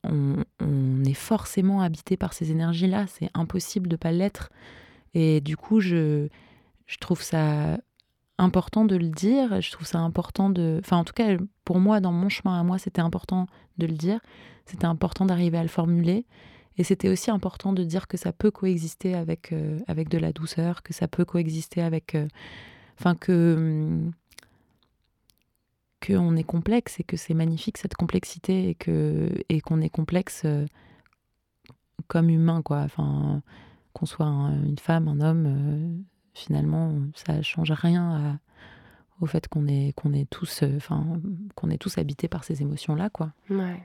on, 0.03 0.43
on 0.61 1.03
est 1.03 1.13
forcément 1.13 1.81
habité 1.81 2.15
par 2.17 2.33
ces 2.33 2.51
énergies-là, 2.51 3.07
c'est 3.07 3.29
impossible 3.33 3.89
de 3.89 3.95
pas 3.95 4.11
l'être. 4.11 4.49
Et 5.13 5.41
du 5.41 5.57
coup, 5.57 5.79
je, 5.79 6.27
je 6.85 6.97
trouve 6.97 7.21
ça 7.21 7.77
important 8.37 8.85
de 8.85 8.95
le 8.95 9.09
dire. 9.09 9.61
Je 9.61 9.71
trouve 9.71 9.87
ça 9.87 9.99
important 9.99 10.49
de. 10.49 10.79
Enfin, 10.83 10.97
en 10.97 11.03
tout 11.03 11.13
cas, 11.13 11.37
pour 11.65 11.79
moi, 11.79 11.99
dans 11.99 12.11
mon 12.11 12.29
chemin 12.29 12.59
à 12.59 12.63
moi, 12.63 12.77
c'était 12.77 13.01
important 13.01 13.47
de 13.77 13.87
le 13.87 13.93
dire. 13.93 14.19
C'était 14.65 14.85
important 14.85 15.25
d'arriver 15.25 15.57
à 15.57 15.63
le 15.63 15.69
formuler. 15.69 16.25
Et 16.77 16.83
c'était 16.83 17.09
aussi 17.09 17.31
important 17.31 17.73
de 17.73 17.83
dire 17.83 18.07
que 18.07 18.17
ça 18.17 18.31
peut 18.31 18.51
coexister 18.51 19.15
avec, 19.15 19.51
euh, 19.51 19.79
avec 19.87 20.09
de 20.09 20.19
la 20.19 20.31
douceur, 20.31 20.83
que 20.83 20.93
ça 20.93 21.07
peut 21.07 21.25
coexister 21.25 21.81
avec. 21.81 22.15
Euh, 22.15 22.27
enfin, 22.99 23.15
que. 23.15 23.55
Hum, 23.57 24.11
qu'on 26.05 26.35
est 26.35 26.43
complexe 26.43 26.99
et 26.99 27.03
que 27.03 27.17
c'est 27.17 27.33
magnifique 27.33 27.79
cette 27.79 27.95
complexité 27.95 28.69
et 28.69 28.75
que 28.75 29.29
et 29.49 29.61
qu'on 29.61 29.81
est 29.81 29.89
complexe 29.89 30.43
euh, 30.45 30.63
comme 32.07 32.29
humain 32.29 32.61
quoi 32.61 32.81
enfin 32.81 33.41
qu'on 33.93 34.05
soit 34.05 34.27
une 34.27 34.77
femme 34.77 35.07
un 35.07 35.21
homme 35.21 36.05
finalement, 36.37 36.93
ça 37.15 37.41
change 37.41 37.71
rien 37.71 38.39
au 39.21 39.25
fait 39.25 39.47
qu'on 39.47 39.67
est, 39.67 39.93
est 40.13 40.29
tous, 40.29 40.63
euh, 40.63 40.77
enfin, 40.77 41.05
qu'on 41.55 41.69
est 41.69 41.77
tous 41.77 41.97
habités 41.97 42.27
par 42.27 42.43
ces 42.43 42.61
émotions-là, 42.61 43.09
quoi. 43.09 43.31
Ouais. 43.49 43.81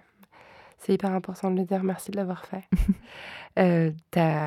C'est 0.78 0.94
hyper 0.94 1.12
important 1.12 1.50
de 1.50 1.60
le 1.60 1.64
dire, 1.64 1.84
merci 1.84 2.10
de 2.10 2.16
l'avoir 2.16 2.44
fait. 2.44 2.64
euh, 3.58 3.92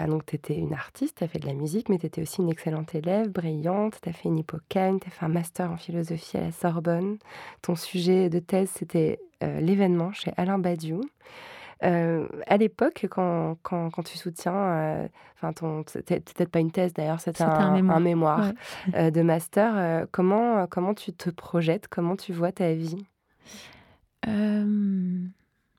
donc, 0.08 0.26
tu 0.26 0.36
étais 0.36 0.58
une 0.58 0.74
artiste, 0.74 1.20
tu 1.20 1.24
as 1.24 1.30
fait 1.30 1.40
de 1.40 1.48
la 1.48 1.54
musique, 1.54 1.88
mais 1.88 1.98
tu 1.98 2.06
étais 2.06 2.22
aussi 2.22 2.42
une 2.42 2.50
excellente 2.50 2.94
élève, 2.94 3.30
brillante. 3.30 4.00
Tu 4.02 4.10
as 4.10 4.12
fait 4.12 4.28
une 4.28 4.38
hippocane, 4.38 5.00
tu 5.00 5.08
as 5.08 5.12
fait 5.12 5.26
un 5.26 5.30
master 5.30 5.72
en 5.72 5.78
philosophie 5.78 6.38
à 6.38 6.42
la 6.42 6.52
Sorbonne. 6.52 7.18
Ton 7.62 7.76
sujet 7.76 8.30
de 8.30 8.40
thèse, 8.40 8.70
c'était 8.76 9.20
euh, 9.44 9.62
l'événement 9.62 10.12
chez 10.12 10.34
Alain 10.36 10.60
Badiou. 10.60 11.00
Euh, 11.84 12.28
à 12.48 12.58
l'époque, 12.58 13.06
quand, 13.10 13.58
quand, 13.62 13.90
quand, 13.90 14.04
tu 14.04 14.18
soutiens, 14.18 14.56
euh, 14.56 15.08
enfin, 15.36 15.54
ton, 15.54 15.84
peut-être 15.84 16.50
pas 16.50 16.60
une 16.60 16.72
thèse 16.72 16.94
d'ailleurs, 16.94 17.20
c'était 17.20 17.44
un, 17.44 17.50
un, 17.50 17.72
mémoire, 17.74 17.98
un 17.98 18.00
mémoire 18.00 18.52
euh, 18.96 19.12
de 19.12 19.22
master. 19.22 19.74
Euh, 19.76 20.06
comment, 20.12 20.68
comment 20.68 20.94
tu 20.94 21.12
te 21.12 21.30
projettes? 21.30 21.88
Comment 21.88 22.16
tu 22.16 22.34
vois 22.34 22.52
ta 22.52 22.74
vie? 22.74 23.06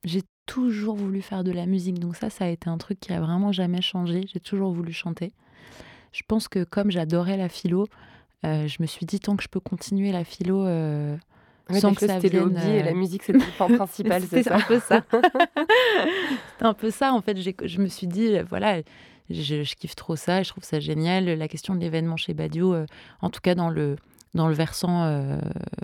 J'ai 0.04 0.22
toujours 0.44 0.94
voulu 0.94 1.20
faire 1.20 1.42
de 1.42 1.50
la 1.50 1.66
musique, 1.66 1.98
donc 1.98 2.14
ça, 2.14 2.30
ça 2.30 2.44
a 2.44 2.48
été 2.48 2.68
un 2.70 2.78
truc 2.78 3.00
qui 3.00 3.12
a 3.12 3.20
vraiment 3.20 3.50
jamais 3.50 3.82
changé. 3.82 4.24
J'ai 4.32 4.38
toujours 4.38 4.72
voulu 4.72 4.92
chanter. 4.92 5.32
Je 6.12 6.22
pense 6.28 6.46
que 6.46 6.62
comme 6.62 6.92
j'adorais 6.92 7.36
la 7.36 7.48
philo, 7.48 7.88
je 8.44 8.76
me 8.80 8.86
suis 8.86 9.04
dit 9.04 9.18
tant 9.18 9.34
que 9.34 9.42
je 9.42 9.48
peux 9.48 9.58
continuer 9.58 10.12
la 10.12 10.22
philo 10.22 10.64
sans 11.72 11.94
que 11.94 12.06
ça 12.06 12.18
vienne... 12.18 12.32
le 12.32 12.40
hobby 12.42 12.68
et 12.68 12.82
la 12.82 12.94
musique 12.94 13.22
c'était 13.22 13.38
le 13.38 13.56
point 13.56 13.68
principal, 13.76 14.22
c'est 14.22 14.50
un 14.50 14.60
peu 14.60 14.78
ça. 14.78 15.02
c'est 16.58 16.64
un 16.64 16.74
peu 16.74 16.90
ça 16.90 17.12
en 17.12 17.20
fait. 17.20 17.36
Je 17.38 17.80
me 17.80 17.88
suis 17.88 18.06
dit 18.06 18.38
voilà, 18.48 18.82
je, 19.30 19.74
kiffe 19.74 19.96
trop 19.96 20.16
ça, 20.16 20.42
je 20.42 20.50
trouve 20.50 20.64
ça 20.64 20.80
génial. 20.80 21.24
La 21.24 21.48
question 21.48 21.74
de 21.74 21.80
l'événement 21.80 22.16
chez 22.16 22.34
Badiou, 22.34 22.72
euh, 22.72 22.86
en 23.20 23.30
tout 23.30 23.40
cas 23.40 23.54
dans 23.54 23.70
le 23.70 23.96
dans 24.34 24.48
le 24.48 24.54
versant 24.54 25.04
euh, 25.04 25.38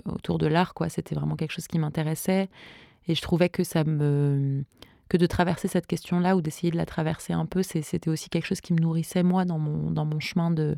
autour 0.05 0.37
de 0.37 0.47
l'art, 0.47 0.73
quoi. 0.73 0.87
C'était 0.87 1.15
vraiment 1.15 1.35
quelque 1.35 1.51
chose 1.51 1.67
qui 1.67 1.79
m'intéressait. 1.79 2.49
Et 3.07 3.15
je 3.15 3.21
trouvais 3.21 3.49
que 3.49 3.63
ça 3.63 3.83
me 3.83 4.63
que 5.09 5.17
de 5.17 5.25
traverser 5.25 5.67
cette 5.67 5.85
question-là 5.85 6.35
ou 6.35 6.41
d'essayer 6.41 6.71
de 6.71 6.77
la 6.77 6.85
traverser 6.85 7.33
un 7.33 7.45
peu, 7.45 7.61
c'était 7.61 8.09
aussi 8.09 8.29
quelque 8.29 8.45
chose 8.45 8.61
qui 8.61 8.73
me 8.73 8.79
nourrissait 8.79 9.21
moi 9.21 9.45
dans 9.45 9.59
mon, 9.59 9.91
dans 9.91 10.05
mon 10.05 10.19
chemin 10.19 10.49
de, 10.49 10.77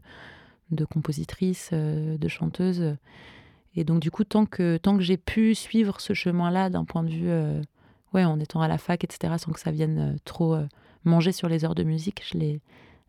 de 0.71 0.83
compositrice, 0.83 1.69
euh, 1.71 2.17
de 2.17 2.27
chanteuse. 2.27 2.97
Et 3.75 3.83
donc 3.83 3.99
du 3.99 4.11
coup, 4.11 4.23
tant 4.23 4.45
que, 4.45 4.77
tant 4.77 4.97
que 4.97 5.03
j'ai 5.03 5.17
pu 5.17 5.55
suivre 5.55 5.99
ce 5.99 6.13
chemin-là 6.13 6.69
d'un 6.69 6.85
point 6.85 7.03
de 7.03 7.09
vue, 7.09 7.29
euh, 7.29 7.61
ouais, 8.13 8.23
en 8.25 8.39
étant 8.39 8.61
à 8.61 8.67
la 8.67 8.77
fac, 8.77 9.03
etc., 9.03 9.35
sans 9.37 9.51
que 9.51 9.59
ça 9.59 9.71
vienne 9.71 10.17
trop 10.25 10.57
manger 11.03 11.31
sur 11.31 11.49
les 11.49 11.65
heures 11.65 11.75
de 11.75 11.83
musique, 11.83 12.23
je 12.31 12.37
l'ai, 12.37 12.61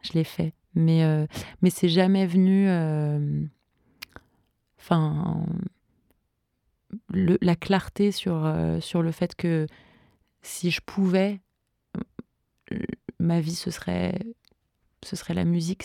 je 0.02 0.12
l'ai 0.14 0.24
fait. 0.24 0.52
Mais, 0.74 1.02
mais 1.62 1.70
c'est 1.70 1.88
jamais 1.88 2.26
venu 2.26 2.68
enfin, 4.78 5.46
la 7.10 7.56
clarté 7.56 8.12
sur, 8.12 8.44
euh, 8.44 8.80
sur 8.80 9.02
le 9.02 9.10
fait 9.10 9.34
que 9.34 9.66
si 10.42 10.70
je 10.70 10.80
pouvais, 10.80 11.40
ma 13.18 13.40
vie 13.40 13.54
ce 13.54 13.70
serait, 13.70 14.18
ce 15.02 15.16
serait 15.16 15.34
la 15.34 15.44
musique. 15.44 15.84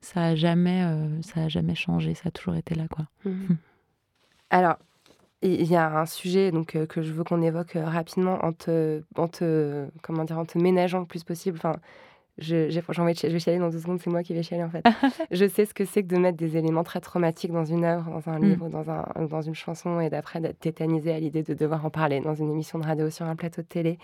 Ça 0.00 0.24
a 0.24 0.34
jamais, 0.34 0.82
euh, 0.82 1.22
ça 1.22 1.42
a 1.42 1.48
jamais 1.48 1.74
changé. 1.74 2.14
Ça 2.14 2.28
a 2.28 2.30
toujours 2.30 2.56
été 2.56 2.74
là, 2.74 2.84
quoi. 2.88 3.06
Mmh. 3.24 3.54
Alors, 4.50 4.76
il 5.42 5.70
y 5.70 5.76
a 5.76 5.98
un 5.98 6.06
sujet 6.06 6.50
donc 6.50 6.76
euh, 6.76 6.86
que 6.86 7.02
je 7.02 7.12
veux 7.12 7.24
qu'on 7.24 7.42
évoque 7.42 7.72
rapidement 7.74 8.44
en 8.44 8.52
te, 8.52 9.02
en 9.16 9.28
te, 9.28 9.88
comment 10.02 10.24
dire, 10.24 10.38
en 10.38 10.44
te 10.44 10.58
ménageant 10.58 11.00
le 11.00 11.06
plus 11.06 11.24
possible. 11.24 11.56
Enfin, 11.58 11.76
je, 12.40 12.70
j'ai, 12.70 12.82
envie 12.98 13.12
de, 13.12 13.18
je 13.18 13.28
vais 13.28 13.38
chialer 13.38 13.58
dans 13.58 13.68
deux 13.68 13.78
secondes, 13.78 14.00
c'est 14.02 14.10
moi 14.10 14.22
qui 14.22 14.34
vais 14.34 14.42
chialer 14.42 14.64
en 14.64 14.70
fait. 14.70 14.84
je 15.30 15.46
sais 15.46 15.64
ce 15.64 15.74
que 15.74 15.84
c'est 15.84 16.02
que 16.02 16.14
de 16.14 16.18
mettre 16.18 16.36
des 16.36 16.56
éléments 16.56 16.84
très 16.84 17.00
traumatiques 17.00 17.52
dans 17.52 17.64
une 17.64 17.84
œuvre, 17.84 18.10
dans 18.10 18.30
un 18.30 18.38
mm. 18.38 18.44
livre, 18.44 18.68
dans, 18.68 18.90
un, 18.90 19.04
dans 19.28 19.42
une 19.42 19.54
chanson, 19.54 20.00
et 20.00 20.10
d'après 20.10 20.40
d'être 20.40 20.58
tétanisé 20.58 21.12
à 21.12 21.20
l'idée 21.20 21.42
de 21.42 21.54
devoir 21.54 21.84
en 21.84 21.90
parler 21.90 22.20
dans 22.20 22.34
une 22.34 22.50
émission 22.50 22.78
de 22.78 22.84
radio, 22.84 23.10
sur 23.10 23.26
un 23.26 23.36
plateau 23.36 23.62
de 23.62 23.66
télé. 23.66 23.98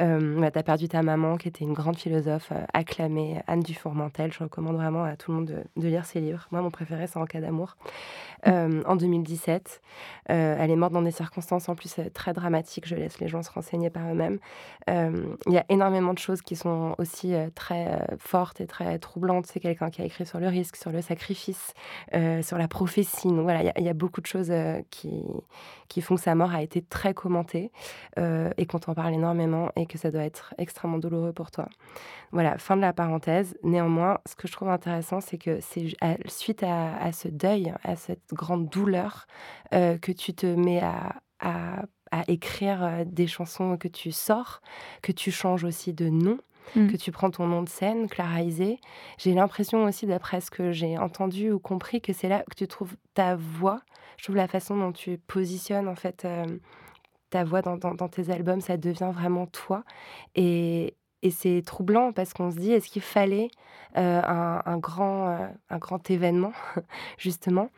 Euh, 0.00 0.40
bah, 0.40 0.50
tu 0.50 0.58
as 0.58 0.62
perdu 0.62 0.88
ta 0.88 1.02
maman, 1.02 1.36
qui 1.36 1.48
était 1.48 1.64
une 1.64 1.72
grande 1.72 1.96
philosophe 1.96 2.50
euh, 2.52 2.64
acclamée, 2.72 3.40
Anne 3.46 3.60
Dufourmentel. 3.60 4.32
Je 4.32 4.40
recommande 4.40 4.76
vraiment 4.76 5.04
à 5.04 5.16
tout 5.16 5.30
le 5.32 5.38
monde 5.38 5.64
de, 5.76 5.88
lire 5.88 6.04
ses 6.04 6.20
livres. 6.20 6.46
Moi, 6.50 6.62
mon 6.62 6.70
préféré, 6.70 7.06
c'est 7.06 7.18
En 7.18 7.26
cas 7.26 7.40
d'amour. 7.40 7.76
Euh, 8.48 8.82
en 8.86 8.96
2017. 8.96 9.80
elle 10.26 10.70
est 10.70 10.76
morte 10.76 10.92
dans 10.92 11.02
des 11.02 11.12
circonstances 11.12 11.68
en 11.68 11.76
plus 11.76 12.00
très 12.12 12.32
dramatiques. 12.32 12.88
Je 12.88 12.96
laisse 12.96 13.20
les 13.20 13.28
gens 13.28 13.42
se 13.42 13.50
renseigner 13.50 13.90
par 13.90 14.10
eux-mêmes. 14.10 14.38
Il 14.88 15.52
y 15.52 15.58
a 15.58 15.64
énormément 15.68 16.12
de 16.12 16.18
choses 16.18 16.42
qui 16.42 16.56
sont 16.56 16.96
aussi 16.98 17.34
très 17.54 17.81
euh, 17.88 18.16
forte 18.18 18.60
et 18.60 18.66
très 18.66 18.98
troublante. 18.98 19.46
C'est 19.46 19.60
quelqu'un 19.60 19.90
qui 19.90 20.02
a 20.02 20.04
écrit 20.04 20.26
sur 20.26 20.40
le 20.40 20.48
risque, 20.48 20.76
sur 20.76 20.90
le 20.90 21.02
sacrifice, 21.02 21.74
euh, 22.14 22.42
sur 22.42 22.58
la 22.58 22.68
prophétie. 22.68 23.28
Donc 23.28 23.42
voilà, 23.42 23.72
il 23.76 23.84
y, 23.84 23.88
a 23.88 23.94
beaucoup 23.94 24.20
de 24.20 24.26
choses 24.26 24.50
euh, 24.50 24.80
qui, 24.90 25.22
qui 25.88 26.00
font 26.00 26.16
que 26.16 26.20
sa 26.20 26.34
mort 26.34 26.52
a 26.52 26.62
été 26.62 26.82
très 26.82 27.14
commentée 27.14 27.70
et 28.56 28.66
qu'on 28.66 28.78
t'en 28.78 28.94
parle 28.94 29.14
énormément 29.14 29.70
et 29.76 29.86
que 29.86 29.98
ça 29.98 30.10
doit 30.10 30.24
être 30.24 30.54
extrêmement 30.58 30.98
douloureux 30.98 31.32
pour 31.32 31.50
toi. 31.50 31.68
Voilà, 32.30 32.58
fin 32.58 32.76
de 32.76 32.80
la 32.80 32.92
parenthèse. 32.92 33.56
Néanmoins, 33.62 34.18
ce 34.26 34.34
que 34.34 34.48
je 34.48 34.52
trouve 34.52 34.68
intéressant, 34.68 35.20
c'est 35.20 35.38
que 35.38 35.60
c'est 35.60 35.86
suite 36.26 36.62
à, 36.62 37.12
ce 37.12 37.28
deuil, 37.28 37.72
à 37.84 37.96
cette 37.96 38.32
grande 38.32 38.68
douleur, 38.68 39.26
que 39.70 40.12
tu 40.12 40.34
te 40.34 40.46
mets 40.46 40.80
à, 40.80 41.16
à 41.40 41.82
à 42.12 42.24
écrire 42.28 43.04
des 43.06 43.26
chansons 43.26 43.76
que 43.78 43.88
tu 43.88 44.12
sors, 44.12 44.60
que 45.00 45.12
tu 45.12 45.32
changes 45.32 45.64
aussi 45.64 45.94
de 45.94 46.10
nom, 46.10 46.38
Mm. 46.76 46.88
que 46.88 46.96
tu 46.96 47.12
prends 47.12 47.30
ton 47.30 47.46
nom 47.46 47.62
de 47.62 47.68
scène, 47.68 48.08
Clara 48.08 48.40
J'ai 49.18 49.34
l'impression 49.34 49.84
aussi, 49.84 50.06
d'après 50.06 50.40
ce 50.40 50.50
que 50.50 50.72
j'ai 50.72 50.98
entendu 50.98 51.50
ou 51.50 51.58
compris, 51.58 52.00
que 52.00 52.12
c'est 52.12 52.28
là 52.28 52.44
que 52.48 52.54
tu 52.56 52.66
trouves 52.66 52.96
ta 53.14 53.36
voix. 53.36 53.80
Je 54.16 54.24
trouve 54.24 54.36
la 54.36 54.48
façon 54.48 54.76
dont 54.76 54.92
tu 54.92 55.18
positionnes, 55.18 55.88
en 55.88 55.94
fait, 55.94 56.24
euh, 56.24 56.46
ta 57.30 57.44
voix 57.44 57.62
dans, 57.62 58.08
tes 58.08 58.30
albums, 58.30 58.60
ça 58.60 58.76
devient 58.76 59.10
vraiment 59.12 59.46
toi. 59.46 59.84
Et, 60.34 60.96
c'est 61.30 61.62
troublant 61.64 62.12
parce 62.12 62.34
qu'on 62.34 62.50
se 62.50 62.56
dit, 62.56 62.72
est-ce 62.72 62.88
qu'il 62.88 63.00
fallait 63.00 63.48
euh, 63.96 64.20
un, 64.24 64.76
grand, 64.78 65.28
euh, 65.28 65.46
un 65.70 65.78
grand 65.78 66.10
événement, 66.10 66.52
justement, 67.16 67.68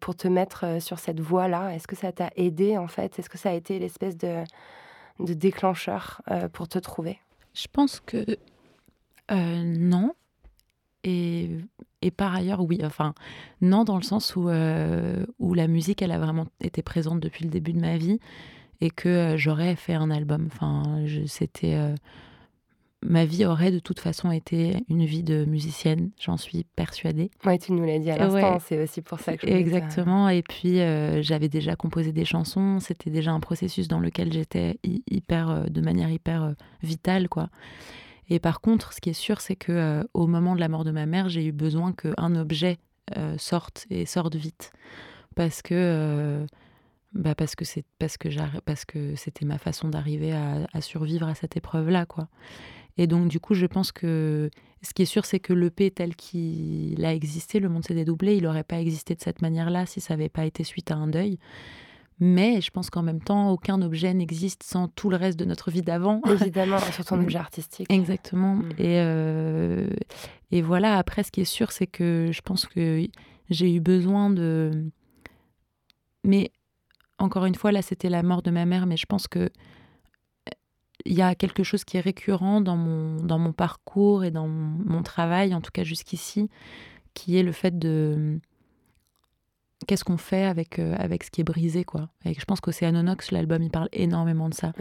pour 0.00 0.14
te 0.14 0.28
mettre 0.28 0.82
sur 0.82 0.98
cette 0.98 1.20
voie-là 1.20 1.74
Est-ce 1.74 1.86
que 1.86 1.96
ça 1.96 2.12
t'a 2.12 2.28
aidé, 2.36 2.76
en 2.76 2.86
fait? 2.86 3.18
Est-ce 3.18 3.30
que 3.30 3.38
ça 3.38 3.48
a 3.48 3.54
été 3.54 3.78
l'espèce 3.78 4.18
de, 4.18 4.44
de 5.20 5.32
déclencheur 5.32 6.20
pour 6.52 6.68
te 6.68 6.78
trouver? 6.78 7.18
Je 7.56 7.66
pense 7.72 8.00
que 8.00 8.24
euh, 9.30 9.62
non. 9.64 10.14
Et, 11.04 11.48
par 12.16 12.34
ailleurs, 12.34 12.60
oui. 12.60 12.80
Enfin, 12.84 13.14
non, 13.60 13.84
dans 13.84 13.96
le 13.96 14.02
sens 14.02 14.36
où, 14.36 14.48
euh, 14.48 15.24
où 15.38 15.54
la 15.54 15.66
musique, 15.66 16.02
elle 16.02 16.12
a 16.12 16.18
vraiment 16.18 16.46
été 16.60 16.82
présente 16.82 17.20
depuis 17.20 17.44
le 17.44 17.50
début 17.50 17.72
de 17.72 17.80
ma 17.80 17.96
vie 17.96 18.20
et 18.80 18.90
que 18.90 19.08
euh, 19.08 19.36
j'aurais 19.36 19.74
fait 19.76 19.94
un 19.94 20.10
album. 20.10 20.48
Enfin, 20.52 21.04
c'était 21.26 21.76
ma 23.02 23.24
vie 23.24 23.44
aurait 23.44 23.70
de 23.70 23.78
toute 23.78 24.00
façon 24.00 24.30
été 24.30 24.84
une 24.88 25.04
vie 25.04 25.22
de 25.22 25.44
musicienne, 25.44 26.10
j'en 26.20 26.36
suis 26.36 26.64
persuadée. 26.76 27.30
Oui, 27.44 27.58
tu 27.58 27.72
nous 27.72 27.84
l'as 27.84 27.98
dit 27.98 28.10
à 28.10 28.18
l'instant, 28.18 28.58
c'est 28.58 28.82
aussi 28.82 29.02
pour 29.02 29.20
ça 29.20 29.36
que 29.36 29.46
je 29.46 29.52
Exactement, 29.52 30.28
et 30.28 30.42
puis 30.42 30.80
euh, 30.80 31.22
j'avais 31.22 31.48
déjà 31.48 31.76
composé 31.76 32.12
des 32.12 32.24
chansons, 32.24 32.80
c'était 32.80 33.10
déjà 33.10 33.32
un 33.32 33.40
processus 33.40 33.88
dans 33.88 34.00
lequel 34.00 34.32
j'étais 34.32 34.78
hyper, 34.82 35.50
euh, 35.50 35.64
de 35.64 35.80
manière 35.80 36.10
hyper 36.10 36.42
euh, 36.42 36.52
vitale, 36.82 37.28
quoi. 37.28 37.48
Et 38.28 38.40
par 38.40 38.60
contre, 38.60 38.92
ce 38.92 39.00
qui 39.00 39.10
est 39.10 39.14
sûr, 39.14 39.40
c'est 39.40 39.54
que 39.54 40.04
au 40.12 40.26
moment 40.26 40.56
de 40.56 40.60
la 40.60 40.68
mort 40.68 40.82
de 40.82 40.90
ma 40.90 41.06
mère, 41.06 41.28
j'ai 41.28 41.46
eu 41.46 41.52
besoin 41.52 41.92
qu'un 41.92 42.34
objet 42.34 42.78
sorte 43.36 43.86
et 43.88 44.04
sorte 44.04 44.34
vite, 44.34 44.72
parce 45.36 45.62
que 45.62 46.44
bah 47.12 47.36
parce 47.36 47.54
que 47.54 47.64
c'est 47.64 47.84
parce 48.00 48.16
que 48.16 48.28
parce 48.64 48.84
que 48.84 49.14
c'était 49.14 49.44
ma 49.44 49.58
façon 49.58 49.88
d'arriver 49.88 50.32
à, 50.32 50.66
à, 50.72 50.80
survivre 50.80 51.28
à 51.28 51.36
cette 51.36 51.56
épreuve 51.56 51.88
là 51.88 52.04
quoi 52.04 52.28
et 52.98 53.06
donc, 53.06 53.28
du 53.28 53.40
coup, 53.40 53.54
je 53.54 53.66
pense 53.66 53.92
que 53.92 54.50
ce 54.82 54.94
qui 54.94 55.02
est 55.02 55.06
sûr, 55.06 55.24
c'est 55.24 55.40
que 55.40 55.52
l'EP 55.52 55.90
tel 55.90 56.16
qu'il 56.16 57.04
a 57.04 57.12
existé, 57.12 57.60
le 57.60 57.68
monde 57.68 57.84
s'est 57.84 57.94
dédoublé, 57.94 58.36
il 58.36 58.44
n'aurait 58.44 58.64
pas 58.64 58.80
existé 58.80 59.14
de 59.14 59.20
cette 59.20 59.42
manière-là 59.42 59.86
si 59.86 60.00
ça 60.00 60.14
n'avait 60.14 60.28
pas 60.28 60.44
été 60.44 60.64
suite 60.64 60.90
à 60.90 60.96
un 60.96 61.08
deuil. 61.08 61.38
Mais 62.18 62.62
je 62.62 62.70
pense 62.70 62.88
qu'en 62.88 63.02
même 63.02 63.20
temps, 63.20 63.50
aucun 63.50 63.82
objet 63.82 64.14
n'existe 64.14 64.62
sans 64.62 64.88
tout 64.88 65.10
le 65.10 65.16
reste 65.16 65.38
de 65.38 65.44
notre 65.44 65.70
vie 65.70 65.82
d'avant. 65.82 66.22
Évidemment, 66.24 66.78
surtout 66.92 67.14
un 67.14 67.22
objet 67.22 67.38
artistique. 67.38 67.92
Exactement. 67.92 68.54
Mm. 68.54 68.70
Et, 68.78 69.00
euh, 69.00 69.90
et 70.50 70.62
voilà, 70.62 70.96
après, 70.96 71.22
ce 71.24 71.30
qui 71.30 71.42
est 71.42 71.44
sûr, 71.44 71.72
c'est 71.72 71.86
que 71.86 72.30
je 72.32 72.40
pense 72.40 72.64
que 72.64 73.06
j'ai 73.50 73.74
eu 73.74 73.80
besoin 73.80 74.30
de... 74.30 74.90
Mais 76.24 76.52
encore 77.18 77.44
une 77.44 77.54
fois, 77.54 77.70
là, 77.70 77.82
c'était 77.82 78.08
la 78.08 78.22
mort 78.22 78.40
de 78.40 78.50
ma 78.50 78.64
mère, 78.64 78.86
mais 78.86 78.96
je 78.96 79.06
pense 79.06 79.28
que 79.28 79.50
il 81.06 81.14
y 81.14 81.22
a 81.22 81.34
quelque 81.34 81.62
chose 81.62 81.84
qui 81.84 81.96
est 81.96 82.00
récurrent 82.00 82.60
dans 82.60 82.76
mon, 82.76 83.16
dans 83.16 83.38
mon 83.38 83.52
parcours 83.52 84.24
et 84.24 84.30
dans 84.30 84.48
mon, 84.48 85.02
travail, 85.02 85.54
en 85.54 85.60
tout 85.60 85.70
cas 85.72 85.84
jusqu'ici, 85.84 86.50
qui 87.14 87.38
est 87.38 87.42
le 87.42 87.52
fait 87.52 87.78
de 87.78 88.38
qu'est-ce 89.86 90.04
qu'on 90.04 90.16
fait 90.16 90.44
avec, 90.44 90.78
euh, 90.78 90.94
avec 90.98 91.22
ce 91.22 91.30
qui 91.30 91.42
est 91.42 91.44
brisé 91.44 91.84
quoi. 91.84 92.08
Et 92.24 92.34
je 92.34 92.44
pense 92.44 92.60
qu'Océanonox, 92.60 93.30
l'album, 93.30 93.62
il 93.62 93.70
parle 93.70 93.88
énormément 93.92 94.48
de 94.48 94.54
ça. 94.54 94.72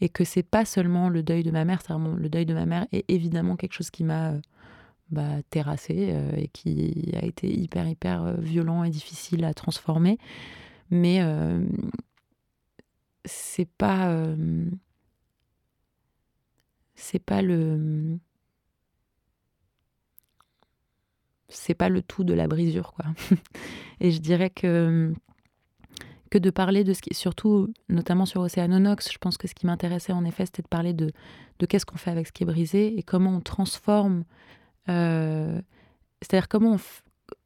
Et 0.00 0.08
que 0.08 0.24
c'est 0.24 0.42
pas 0.42 0.64
seulement 0.64 1.08
le 1.08 1.22
deuil 1.22 1.42
de 1.42 1.50
ma 1.50 1.64
mère, 1.64 1.80
c'est 1.86 1.94
le 1.94 2.28
deuil 2.28 2.46
de 2.46 2.54
ma 2.54 2.66
mère 2.66 2.86
est 2.92 3.04
évidemment 3.08 3.56
quelque 3.56 3.74
chose 3.74 3.90
qui 3.90 4.04
m'a 4.04 4.32
euh, 4.32 4.40
bah, 5.10 5.42
terrassé 5.50 6.10
euh, 6.10 6.32
et 6.36 6.48
qui 6.48 7.12
a 7.20 7.24
été 7.24 7.50
hyper 7.50 7.88
hyper 7.88 8.40
violent 8.40 8.84
et 8.84 8.90
difficile 8.90 9.44
à 9.44 9.54
transformer. 9.54 10.18
Mais 10.90 11.22
c'est 13.24 13.68
pas 13.68 14.12
c'est 17.00 17.18
pas 17.18 17.42
le 17.42 18.18
c'est 21.48 21.74
pas 21.74 21.88
le 21.88 22.02
tout 22.02 22.24
de 22.24 22.34
la 22.34 22.46
brisure 22.46 22.92
quoi. 22.92 23.06
et 24.00 24.10
je 24.10 24.20
dirais 24.20 24.50
que 24.50 25.12
que 26.30 26.38
de 26.38 26.50
parler 26.50 26.84
de 26.84 26.92
ce 26.92 27.02
qui 27.02 27.12
surtout 27.14 27.72
notamment 27.88 28.24
sur 28.24 28.40
Océanonox, 28.40 29.12
je 29.12 29.18
pense 29.18 29.36
que 29.36 29.48
ce 29.48 29.54
qui 29.54 29.66
m'intéressait 29.66 30.12
en 30.12 30.24
effet 30.24 30.46
c'était 30.46 30.62
de 30.62 30.68
parler 30.68 30.92
de, 30.92 31.10
de 31.58 31.66
qu'est-ce 31.66 31.86
qu'on 31.86 31.96
fait 31.96 32.10
avec 32.10 32.28
ce 32.28 32.32
qui 32.32 32.44
est 32.44 32.46
brisé 32.46 32.96
et 32.96 33.02
comment 33.02 33.36
on 33.36 33.40
transforme 33.40 34.24
euh, 34.88 35.60
c'est-à-dire 36.22 36.48
comment 36.48 36.76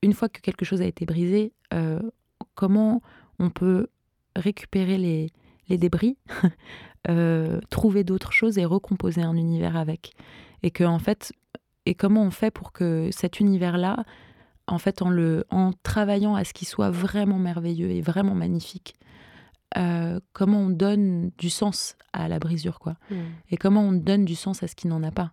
une 0.03 0.13
fois 0.13 0.29
que 0.29 0.41
quelque 0.41 0.65
chose 0.65 0.83
a 0.83 0.87
été 0.87 1.07
brisé 1.07 1.53
euh, 1.73 2.01
comment 2.55 3.01
on 3.39 3.51
peut 3.51 3.89
récupérer 4.37 4.99
les, 4.99 5.31
les 5.69 5.79
débris 5.79 6.19
Euh, 7.11 7.61
trouver 7.69 8.03
d'autres 8.03 8.33
choses 8.33 8.57
et 8.57 8.65
recomposer 8.65 9.21
un 9.21 9.37
univers 9.37 9.77
avec. 9.77 10.15
Et 10.63 10.71
que 10.71 10.85
en 10.85 10.99
fait, 10.99 11.33
et 11.85 11.95
comment 11.95 12.23
on 12.23 12.31
fait 12.31 12.51
pour 12.51 12.73
que 12.73 13.11
cet 13.13 13.41
univers-là, 13.41 14.05
en 14.67 14.79
fait, 14.79 15.03
en 15.03 15.11
le, 15.11 15.45
en 15.51 15.73
travaillant 15.83 16.35
à 16.35 16.45
ce 16.45 16.55
qu'il 16.55 16.67
soit 16.67 16.91
vraiment 16.91 17.39
merveilleux 17.39 17.91
et 17.91 18.01
vraiment 18.01 18.35
magnifique, 18.35 18.95
euh, 19.77 20.19
comment 20.33 20.61
on 20.61 20.71
donne 20.71 21.31
du 21.37 21.51
sens 21.51 21.97
à 22.15 22.27
la 22.27 22.39
brisure, 22.39 22.79
quoi. 22.79 22.97
Mm. 23.11 23.17
Et 23.51 23.57
comment 23.59 23.83
on 23.83 23.93
donne 23.93 24.25
du 24.25 24.35
sens 24.35 24.63
à 24.63 24.67
ce 24.67 24.75
qui 24.75 24.87
n'en 24.87 25.03
a 25.03 25.11
pas. 25.11 25.33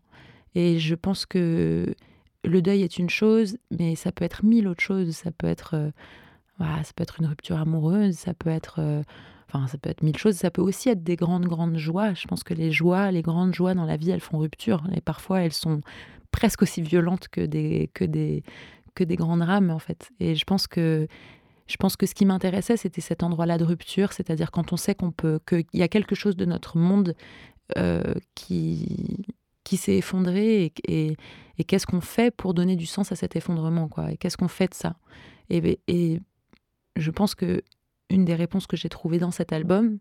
Et 0.55 0.77
je 0.77 0.95
pense 0.95 1.25
que 1.25 1.95
le 2.43 2.61
deuil 2.61 2.81
est 2.81 2.97
une 2.97 3.09
chose, 3.09 3.57
mais 3.79 3.95
ça 3.95 4.11
peut 4.11 4.25
être 4.25 4.43
mille 4.43 4.67
autres 4.67 4.83
choses. 4.83 5.11
Ça 5.11 5.31
peut 5.31 5.47
être 5.47 5.75
euh, 5.75 5.91
voilà, 6.57 6.83
ça 6.83 6.91
peut 6.95 7.03
être 7.03 7.19
une 7.19 7.27
rupture 7.27 7.57
amoureuse, 7.57 8.15
ça 8.15 8.33
peut 8.33 8.49
être, 8.49 8.79
enfin, 9.53 9.67
ça 9.67 9.77
peut 9.77 9.89
être 9.89 10.03
mille 10.03 10.17
choses. 10.17 10.35
Ça 10.35 10.51
peut 10.51 10.61
aussi 10.61 10.89
être 10.89 11.03
des 11.03 11.15
grandes, 11.15 11.45
grandes 11.45 11.77
joies. 11.77 12.13
Je 12.13 12.27
pense 12.27 12.43
que 12.43 12.53
les 12.53 12.71
joies, 12.71 13.11
les 13.11 13.21
grandes 13.21 13.53
joies 13.53 13.73
dans 13.73 13.85
la 13.85 13.97
vie, 13.97 14.11
elles 14.11 14.21
font 14.21 14.37
rupture. 14.37 14.83
Et 14.95 15.01
parfois, 15.01 15.41
elles 15.41 15.53
sont 15.53 15.81
presque 16.31 16.61
aussi 16.61 16.81
violentes 16.81 17.27
que 17.27 17.41
des, 17.41 17.89
que 17.93 18.05
des, 18.05 18.43
que 18.95 19.03
des 19.03 19.15
grandes 19.15 19.41
rames, 19.41 19.69
en 19.69 19.79
fait. 19.79 20.09
Et 20.19 20.35
je 20.35 20.45
pense 20.45 20.67
que 20.67 21.07
je 21.67 21.77
pense 21.77 21.95
que 21.95 22.05
ce 22.05 22.13
qui 22.13 22.25
m'intéressait, 22.25 22.75
c'était 22.75 23.01
cet 23.01 23.23
endroit-là 23.23 23.57
de 23.57 23.63
rupture, 23.63 24.11
c'est-à-dire 24.11 24.51
quand 24.51 24.73
on 24.73 24.77
sait 24.77 24.93
qu'on 24.93 25.11
peut, 25.11 25.39
qu'il 25.47 25.63
y 25.73 25.83
a 25.83 25.87
quelque 25.87 26.15
chose 26.15 26.35
de 26.35 26.43
notre 26.43 26.77
monde 26.77 27.15
euh, 27.77 28.13
qui, 28.35 29.25
qui 29.63 29.77
s'est 29.77 29.95
effondré 29.95 30.65
et, 30.65 30.73
et, 30.85 31.17
et 31.57 31.63
qu'est-ce 31.63 31.85
qu'on 31.85 32.01
fait 32.01 32.29
pour 32.35 32.53
donner 32.53 32.75
du 32.75 32.85
sens 32.85 33.13
à 33.13 33.15
cet 33.15 33.37
effondrement, 33.37 33.87
quoi, 33.87 34.11
et 34.11 34.17
qu'est-ce 34.17 34.35
qu'on 34.35 34.49
fait 34.49 34.67
de 34.67 34.73
ça? 34.73 34.95
Et 35.49 36.19
je 36.97 37.11
pense 37.11 37.35
que 37.35 37.61
une 38.11 38.25
des 38.25 38.35
réponses 38.35 38.67
que 38.67 38.77
j'ai 38.77 38.89
trouvées 38.89 39.19
dans 39.19 39.31
cet 39.31 39.53
album, 39.53 39.97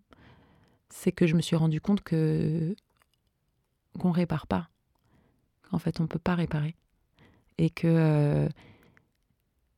c'est 0.88 1.12
que 1.12 1.26
je 1.26 1.34
me 1.34 1.40
suis 1.40 1.56
rendu 1.56 1.80
compte 1.80 2.02
que 2.02 2.74
qu'on 3.98 4.11
répare 4.11 4.46
pas, 4.46 4.68
qu'en 5.68 5.78
fait 5.78 6.00
on 6.00 6.06
peut 6.06 6.18
pas 6.18 6.34
réparer, 6.34 6.76
et 7.58 7.70
que 7.70 7.86
euh, 7.86 8.48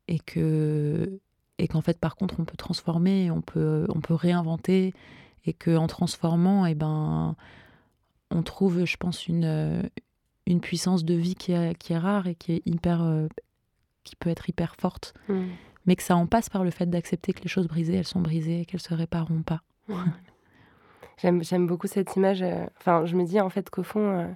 et 0.08 0.18
que 0.18 1.20
et 1.58 1.68
qu'en 1.68 1.80
fait 1.82 1.98
par 1.98 2.16
contre 2.16 2.40
on 2.40 2.44
peut 2.44 2.56
transformer, 2.56 3.30
on 3.30 3.42
peut 3.42 3.86
on 3.88 4.00
peut 4.00 4.14
réinventer, 4.14 4.94
et 5.44 5.52
que 5.52 5.76
en 5.76 5.86
transformant, 5.86 6.66
et 6.66 6.72
eh 6.72 6.74
ben 6.74 7.36
on 8.30 8.42
trouve, 8.42 8.84
je 8.84 8.96
pense, 8.96 9.28
une 9.28 9.90
une 10.46 10.60
puissance 10.60 11.04
de 11.04 11.14
vie 11.14 11.34
qui 11.34 11.52
est, 11.52 11.74
qui 11.78 11.92
est 11.92 11.98
rare 11.98 12.26
et 12.26 12.34
qui 12.34 12.52
est 12.52 12.62
hyper 12.66 13.02
euh, 13.02 13.28
qui 14.04 14.16
peut 14.16 14.30
être 14.30 14.48
hyper 14.48 14.74
forte. 14.76 15.14
Mmh. 15.28 15.44
Mais 15.86 15.96
que 15.96 16.02
ça 16.02 16.16
en 16.16 16.26
passe 16.26 16.48
par 16.48 16.64
le 16.64 16.70
fait 16.70 16.86
d'accepter 16.86 17.32
que 17.32 17.42
les 17.42 17.48
choses 17.48 17.66
brisées, 17.68 17.96
elles 17.96 18.06
sont 18.06 18.20
brisées 18.20 18.60
et 18.60 18.64
qu'elles 18.64 18.80
se 18.80 18.94
répareront 18.94 19.42
pas. 19.42 19.62
J'aime, 21.18 21.66
beaucoup 21.66 21.86
cette 21.86 22.16
image. 22.16 22.42
euh, 22.42 22.66
Enfin, 22.78 23.04
je 23.06 23.16
me 23.16 23.24
dis 23.24 23.40
en 23.40 23.48
fait 23.48 23.70
qu'au 23.70 23.82
fond, 23.82 24.00
euh, 24.00 24.26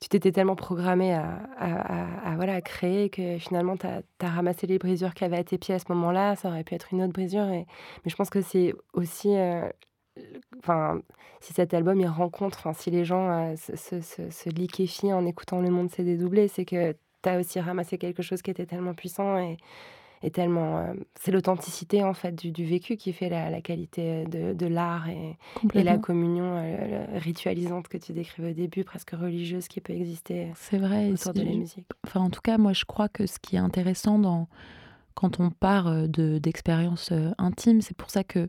tu 0.00 0.08
t'étais 0.08 0.32
tellement 0.32 0.56
programmé 0.56 1.14
à, 1.14 2.34
voilà, 2.36 2.60
créer 2.60 3.08
que 3.08 3.38
finalement, 3.38 3.76
tu 3.76 3.86
as, 3.86 4.02
ramassé 4.28 4.66
les 4.66 4.78
brisures 4.78 5.14
qu'il 5.14 5.22
y 5.26 5.30
avait 5.30 5.38
à 5.38 5.44
tes 5.44 5.58
pieds 5.58 5.74
à 5.74 5.78
ce 5.78 5.84
moment-là. 5.90 6.34
Ça 6.36 6.48
aurait 6.48 6.64
pu 6.64 6.74
être 6.74 6.88
une 6.92 7.02
autre 7.02 7.12
brisure. 7.12 7.46
Mais 7.46 7.66
je 8.06 8.16
pense 8.16 8.30
que 8.30 8.40
c'est 8.40 8.74
aussi. 8.94 9.36
euh, 9.36 9.68
Enfin, 10.58 11.00
si 11.40 11.54
cet 11.54 11.72
album 11.72 11.98
il 11.98 12.06
rencontre, 12.06 12.58
enfin, 12.58 12.74
si 12.74 12.90
les 12.90 13.02
gens 13.02 13.54
se 13.56 14.50
liquéfient 14.50 15.14
en 15.14 15.24
écoutant 15.24 15.60
Le 15.62 15.70
Monde 15.70 15.90
s'est 15.90 16.04
dédoublé, 16.04 16.48
c'est 16.48 16.66
que 16.66 16.94
tu 17.22 17.28
as 17.30 17.38
aussi 17.38 17.58
ramassé 17.60 17.96
quelque 17.96 18.22
chose 18.22 18.42
qui 18.42 18.50
était 18.50 18.66
tellement 18.66 18.92
puissant 18.92 19.38
et, 19.38 19.56
tellement. 20.30 20.78
euh, 20.78 20.94
c'est 21.18 21.30
l'authenticité 21.32 22.02
en 22.04 22.14
fait 22.14 22.32
du, 22.34 22.50
du 22.52 22.64
vécu 22.64 22.96
qui 22.96 23.12
fait 23.12 23.28
la, 23.28 23.50
la 23.50 23.60
qualité 23.60 24.24
de, 24.26 24.52
de 24.52 24.66
l'art 24.66 25.08
et, 25.08 25.36
et 25.74 25.82
la 25.82 25.98
communion 25.98 26.56
euh, 26.58 27.06
ritualisante 27.18 27.88
que 27.88 27.98
tu 27.98 28.12
décrivais 28.12 28.50
au 28.50 28.54
début, 28.54 28.84
presque 28.84 29.10
religieuse 29.10 29.68
qui 29.68 29.80
peut 29.80 29.92
exister 29.92 30.52
C'est 30.54 30.78
vrai. 30.78 31.10
autour 31.10 31.32
de 31.34 31.42
la 31.42 31.52
musique. 31.54 31.86
Enfin, 32.06 32.20
en 32.20 32.30
tout 32.30 32.40
cas, 32.40 32.58
moi, 32.58 32.72
je 32.72 32.84
crois 32.84 33.08
que 33.08 33.26
ce 33.26 33.38
qui 33.38 33.56
est 33.56 33.60
intéressant 33.60 34.18
dans, 34.18 34.48
quand 35.14 35.40
on 35.40 35.50
part 35.50 35.88
euh, 35.88 36.06
de, 36.06 36.38
d'expériences 36.38 37.10
euh, 37.12 37.30
intimes, 37.38 37.80
c'est 37.80 37.96
pour 37.96 38.10
ça 38.10 38.24
que 38.24 38.48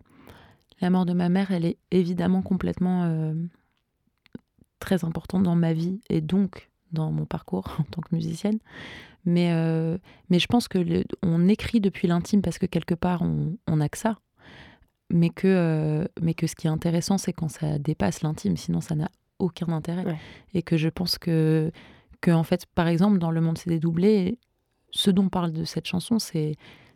la 0.81 0.89
mort 0.89 1.05
de 1.05 1.13
ma 1.13 1.29
mère, 1.29 1.51
elle 1.51 1.65
est 1.65 1.77
évidemment 1.91 2.41
complètement 2.41 3.03
euh, 3.05 3.33
très 4.79 5.05
importante 5.05 5.43
dans 5.43 5.55
ma 5.55 5.73
vie 5.73 6.01
et 6.09 6.19
donc 6.19 6.69
dans 6.93 7.11
mon 7.11 7.25
parcours 7.25 7.75
en 7.79 7.83
tant 7.83 8.01
que 8.01 8.15
musicienne. 8.15 8.59
Mais, 9.25 9.51
euh, 9.53 9.97
mais 10.29 10.39
je 10.39 10.47
pense 10.47 10.67
que 10.67 10.77
le- 10.77 11.05
on 11.21 11.47
écrit 11.47 11.79
depuis 11.79 12.07
l'intime 12.07 12.41
parce 12.41 12.57
que 12.57 12.65
quelque 12.65 12.93
part, 12.95 13.21
on, 13.21 13.57
on 13.67 13.79
a 13.81 13.89
que 13.89 13.97
ça. 13.97 14.17
Mais 15.09 15.29
que, 15.29 15.47
euh, 15.47 16.05
mais 16.21 16.33
que 16.33 16.47
ce 16.47 16.55
qui 16.55 16.67
est 16.67 16.71
intéressant, 16.71 17.17
c'est 17.17 17.33
quand 17.33 17.49
ça 17.49 17.77
dépasse 17.77 18.21
l'intime, 18.21 18.57
sinon 18.57 18.81
ça 18.81 18.95
n'a 18.95 19.09
aucun 19.39 19.67
intérêt. 19.69 20.05
Ouais. 20.05 20.17
Et 20.53 20.61
que 20.63 20.75
je 20.77 20.89
pense 20.89 21.17
que, 21.17 21.71
que, 22.21 22.31
en 22.31 22.43
fait, 22.43 22.65
par 22.73 22.87
exemple, 22.87 23.19
dans 23.19 23.31
Le 23.31 23.41
Monde 23.41 23.57
s'est 23.57 23.69
dédoublé, 23.69 24.39
ce 24.91 25.11
dont 25.11 25.29
parle 25.29 25.51
de 25.51 25.63
cette 25.65 25.87
chanson, 25.87 26.19
c'est 26.19 26.55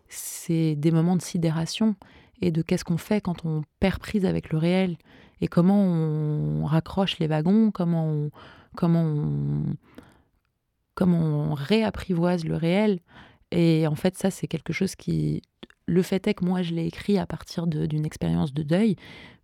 c'est 0.10 0.76
des 0.76 0.92
moments 0.92 1.18
de 1.18 1.22
sidération 1.22 1.96
et 2.42 2.50
de 2.52 2.62
qu'est-ce 2.62 2.86
qu'on 2.86 2.98
fait 2.98 3.20
quand 3.20 3.44
on 3.44 3.64
perd 3.82 4.00
prise 4.00 4.26
avec 4.26 4.52
le 4.52 4.58
réel 4.58 4.98
et 5.42 5.48
comment 5.48 5.82
on 5.84 6.66
raccroche 6.66 7.20
les 7.20 7.28
wagons, 7.28 7.72
comment 7.72 8.06
on, 8.08 8.32
comment 8.78 9.04
on, 9.04 9.76
comment 10.94 11.20
on 11.20 11.54
réapprivoise 11.54 12.46
le 12.46 12.56
réel. 12.56 13.00
Et 13.52 13.88
en 13.88 13.96
fait, 13.96 14.18
ça, 14.18 14.32
c'est 14.32 14.48
quelque 14.48 14.72
chose 14.72 14.96
qui... 14.96 15.42
Le 15.88 16.02
fait 16.02 16.28
est 16.28 16.34
que 16.34 16.46
moi, 16.46 16.62
je 16.62 16.74
l'ai 16.74 16.86
écrit 16.86 17.18
à 17.18 17.26
partir 17.26 17.66
d'une 17.66 18.06
expérience 18.06 18.54
de 18.54 18.62
deuil, 18.62 18.98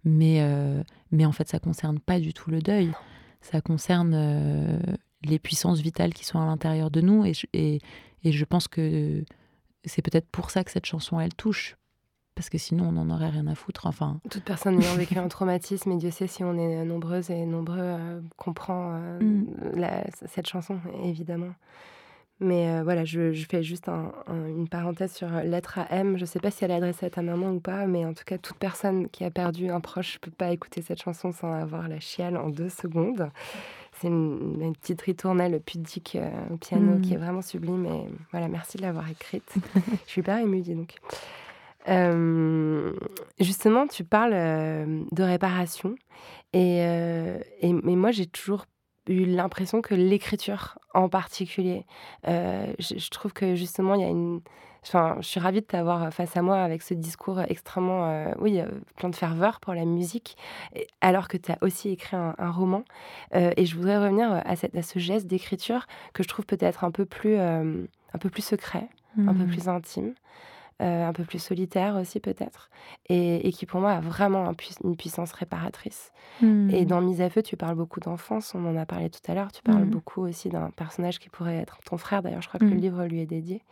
mais, 0.03 0.41
euh, 0.41 0.83
mais 1.11 1.25
en 1.25 1.31
fait, 1.31 1.47
ça 1.47 1.59
concerne 1.59 1.99
pas 1.99 2.19
du 2.19 2.33
tout 2.33 2.51
le 2.51 2.61
deuil. 2.61 2.91
Ça 3.39 3.61
concerne 3.61 4.13
euh, 4.13 4.77
les 5.23 5.39
puissances 5.39 5.79
vitales 5.79 6.13
qui 6.13 6.25
sont 6.25 6.39
à 6.39 6.45
l'intérieur 6.45 6.91
de 6.91 6.99
nous. 7.01 7.25
Et 7.25 7.31
et, 7.53 7.79
et 8.23 8.31
je 8.33 8.45
pense 8.45 8.67
que 8.67 9.23
c'est 9.85 10.01
peut-être 10.01 10.27
pour 10.29 10.49
ça 10.49 10.63
que 10.65 10.71
cette 10.71 10.85
chanson, 10.85 11.19
elle 11.19 11.33
touche. 11.33 11.77
Parce 12.35 12.49
que 12.49 12.57
sinon, 12.57 12.87
on 12.89 12.91
n'en 12.93 13.09
aurait 13.13 13.29
rien 13.29 13.45
à 13.47 13.55
foutre. 13.55 13.85
Enfin, 13.85 14.19
Toute 14.29 14.43
personne 14.43 14.81
ayant 14.81 14.95
vécu 14.95 15.17
un 15.19 15.27
traumatisme, 15.27 15.91
et 15.91 15.97
Dieu 15.97 16.09
sait 16.11 16.27
si 16.27 16.43
on 16.43 16.57
est 16.57 16.83
nombreuses 16.83 17.29
et 17.29 17.45
nombreux, 17.45 17.77
euh, 17.79 18.21
comprend 18.37 18.95
euh, 18.95 19.19
Mm. 19.19 19.45
la- 19.75 20.03
cette 20.27 20.47
chanson, 20.47 20.79
évidemment. 21.03 21.53
Mais 22.39 22.67
euh, 22.69 22.83
voilà, 22.83 23.05
je, 23.05 23.31
je 23.31 23.45
fais 23.47 23.61
juste 23.61 23.87
un- 23.87 24.11
un- 24.27 24.47
une 24.47 24.67
parenthèse 24.67 25.13
sur 25.13 25.29
Lettre 25.29 25.77
à 25.79 25.85
M. 25.95 26.17
Je 26.17 26.21
ne 26.21 26.25
sais 26.25 26.39
pas 26.39 26.49
si 26.49 26.65
elle 26.65 26.71
est 26.71 26.75
adressée 26.75 27.05
à 27.05 27.09
ta 27.11 27.21
maman 27.21 27.51
ou 27.51 27.59
pas, 27.59 27.85
mais 27.85 28.03
en 28.03 28.13
tout 28.15 28.23
cas, 28.25 28.37
toute 28.39 28.57
personne 28.57 29.07
qui 29.09 29.23
a 29.23 29.29
perdu 29.29 29.69
un 29.69 29.79
proche 29.79 30.15
ne 30.15 30.19
peut 30.19 30.35
pas 30.35 30.49
écouter 30.51 30.81
cette 30.81 31.01
chanson 31.01 31.31
sans 31.31 31.51
avoir 31.53 31.87
la 31.87 31.99
chiale 31.99 32.35
en 32.35 32.49
deux 32.49 32.69
secondes. 32.69 33.29
C'est 34.01 34.07
une, 34.07 34.57
une 34.59 34.75
petite 34.75 35.01
ritournelle 35.03 35.61
pudique 35.63 36.17
au 36.51 36.57
piano 36.57 36.97
Mm. 36.97 37.01
qui 37.01 37.13
est 37.13 37.17
vraiment 37.17 37.43
sublime. 37.43 37.85
Et 37.85 38.09
voilà, 38.31 38.47
merci 38.47 38.77
de 38.77 38.81
l'avoir 38.81 39.07
écrite. 39.09 39.53
je 40.05 40.09
suis 40.11 40.21
hyper 40.21 40.39
émue, 40.39 40.61
dis 40.61 40.73
donc. 40.73 40.95
Euh, 41.89 42.93
justement, 43.39 43.87
tu 43.87 44.03
parles 44.03 44.33
euh, 44.33 45.03
de 45.11 45.23
réparation. 45.23 45.95
Et, 46.53 46.79
euh, 46.81 47.37
et- 47.61 47.73
mais 47.73 47.95
moi, 47.95 48.11
j'ai 48.11 48.25
toujours 48.27 48.65
eu 49.09 49.25
l'impression 49.25 49.81
que 49.81 49.93
l'écriture 49.95 50.77
en 50.93 51.09
particulier, 51.09 51.85
je, 52.25 52.71
je 52.97 53.09
trouve 53.09 53.33
que 53.33 53.55
justement, 53.55 53.95
il 53.95 54.01
y 54.01 54.05
a 54.05 54.09
une. 54.09 54.41
Enfin, 54.85 55.15
je 55.21 55.27
suis 55.27 55.39
ravie 55.39 55.61
de 55.61 55.65
t'avoir 55.65 56.13
face 56.13 56.35
à 56.35 56.41
moi 56.41 56.57
avec 56.61 56.81
ce 56.81 56.93
discours 56.93 57.39
extrêmement, 57.47 58.33
oui, 58.39 58.59
plein 58.97 59.07
de 59.07 59.15
ferveur 59.15 59.61
pour 59.61 59.73
la 59.73 59.85
musique, 59.85 60.35
alors 60.99 61.29
que 61.29 61.37
tu 61.37 61.53
as 61.53 61.57
aussi 61.61 61.89
écrit 61.89 62.17
un, 62.17 62.35
un 62.37 62.51
roman. 62.51 62.83
Et 63.33 63.65
je 63.65 63.75
voudrais 63.77 63.97
revenir 63.97 64.41
à, 64.45 64.55
cette- 64.57 64.75
à 64.75 64.81
ce 64.81 64.99
geste 64.99 65.25
d'écriture 65.25 65.87
que 66.13 66.21
je 66.21 66.27
trouve 66.27 66.45
peut-être 66.45 66.83
un 66.83 66.91
peu 66.91 67.05
plus, 67.05 67.37
un 67.37 68.17
peu 68.19 68.29
plus 68.29 68.41
secret, 68.43 68.89
un 69.17 69.33
peu 69.33 69.43
Mhm. 69.45 69.47
plus 69.51 69.69
intime 69.69 70.13
euh, 70.81 71.07
un 71.07 71.13
peu 71.13 71.23
plus 71.23 71.39
solitaire 71.39 71.95
aussi 71.95 72.19
peut-être, 72.19 72.69
et, 73.09 73.47
et 73.47 73.51
qui 73.51 73.65
pour 73.65 73.79
moi 73.79 73.91
a 73.91 73.99
vraiment 74.01 74.47
un 74.47 74.53
pui- 74.53 74.75
une 74.83 74.95
puissance 74.97 75.31
réparatrice. 75.33 76.11
Et 76.69 76.81
Mhm. 76.81 76.85
dans 76.85 77.01
Mise 77.01 77.21
à 77.21 77.29
feu, 77.29 77.41
tu 77.43 77.57
parles 77.57 77.75
beaucoup 77.75 77.99
d'enfance, 77.99 78.55
on 78.55 78.65
en 78.65 78.75
a 78.77 78.85
parlé 78.85 79.09
tout 79.09 79.19
à 79.27 79.35
l'heure, 79.35 79.51
tu 79.51 79.61
parles 79.63 79.83
Mhm. 79.83 79.89
beaucoup 79.89 80.21
aussi 80.21 80.49
d'un 80.49 80.69
personnage 80.71 81.19
qui 81.19 81.29
pourrait 81.29 81.57
être 81.57 81.77
ton 81.85 81.97
frère, 81.97 82.23
d'ailleurs 82.23 82.41
je 82.41 82.47
crois 82.47 82.59
que 82.59 82.65
le 82.65 82.75
Mhm. 82.75 82.81
livre 82.81 83.05
lui 83.05 83.19
est 83.21 83.25
dédié. 83.25 83.63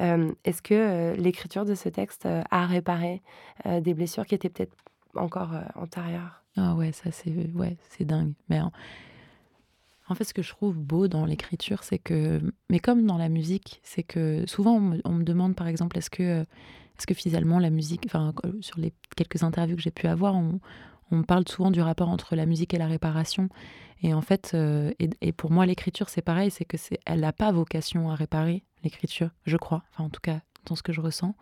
Euh, 0.00 0.32
Est-ce 0.44 0.62
que 0.62 0.74
euh, 0.74 1.14
l'écriture 1.16 1.64
de 1.64 1.74
ce 1.74 1.88
texte 1.88 2.26
a 2.50 2.66
réparé 2.66 3.22
des 3.64 3.94
blessures 3.94 4.26
qui 4.26 4.34
étaient 4.34 4.50
peut-être 4.50 4.76
encore 5.16 5.52
antérieures? 5.76 6.42
Ah 6.56 6.74
ouais, 6.74 6.92
ça 6.92 7.10
c'est 7.10 7.34
ouais, 7.54 7.76
dingue. 8.00 8.32
Mais 8.48 8.60
en 10.08 10.14
fait, 10.14 10.24
ce 10.24 10.34
que 10.34 10.42
je 10.42 10.50
trouve 10.50 10.76
beau 10.76 11.08
dans 11.08 11.24
l'écriture, 11.24 11.82
c'est 11.82 11.98
que, 11.98 12.40
mais 12.68 12.78
comme 12.78 13.06
dans 13.06 13.16
la 13.16 13.28
musique, 13.28 13.80
c'est 13.82 14.02
que 14.02 14.44
souvent 14.46 14.76
on 15.04 15.12
me, 15.12 15.24
demande 15.24 15.54
par 15.54 15.66
exemple, 15.66 15.96
est-ce 15.96 16.10
que, 16.10 16.22
euh, 16.22 16.44
est-ce 16.98 17.06
que 17.06 17.14
finalement 17.14 17.58
la 17.58 17.70
musique, 17.70 18.02
enfin 18.06 18.34
euh, 18.44 18.52
sur 18.60 18.78
les 18.78 18.92
quelques 19.16 19.42
interviews 19.42 19.76
que 19.76 19.82
j'ai 19.82 19.90
pu 19.90 20.06
avoir, 20.06 20.34
on, 20.34 20.60
on 21.10 21.22
parle 21.22 21.48
souvent 21.48 21.70
du 21.70 21.80
rapport 21.80 22.08
entre 22.08 22.36
la 22.36 22.46
musique 22.46 22.74
et 22.74 22.78
la 22.78 22.86
réparation. 22.86 23.48
Et 24.02 24.12
en 24.12 24.20
fait, 24.20 24.52
euh, 24.54 24.92
et, 24.98 25.32
pour 25.32 25.50
moi 25.50 25.64
l'écriture 25.64 26.10
c'est 26.10 26.22
pareil, 26.22 26.50
c'est 26.50 26.64
que 26.64 26.76
c'est, 26.76 26.98
elle 27.06 27.20
n'a 27.20 27.32
pas 27.32 27.52
vocation 27.52 28.10
à 28.10 28.14
réparer 28.14 28.64
l'écriture, 28.82 29.30
je 29.46 29.56
crois. 29.56 29.84
Enfin 29.92 30.04
en 30.04 30.10
tout 30.10 30.20
cas 30.20 30.40
dans 30.66 30.76
ce 30.76 30.82
que 30.82 30.92
je 30.92 31.00
ressens. 31.00 31.34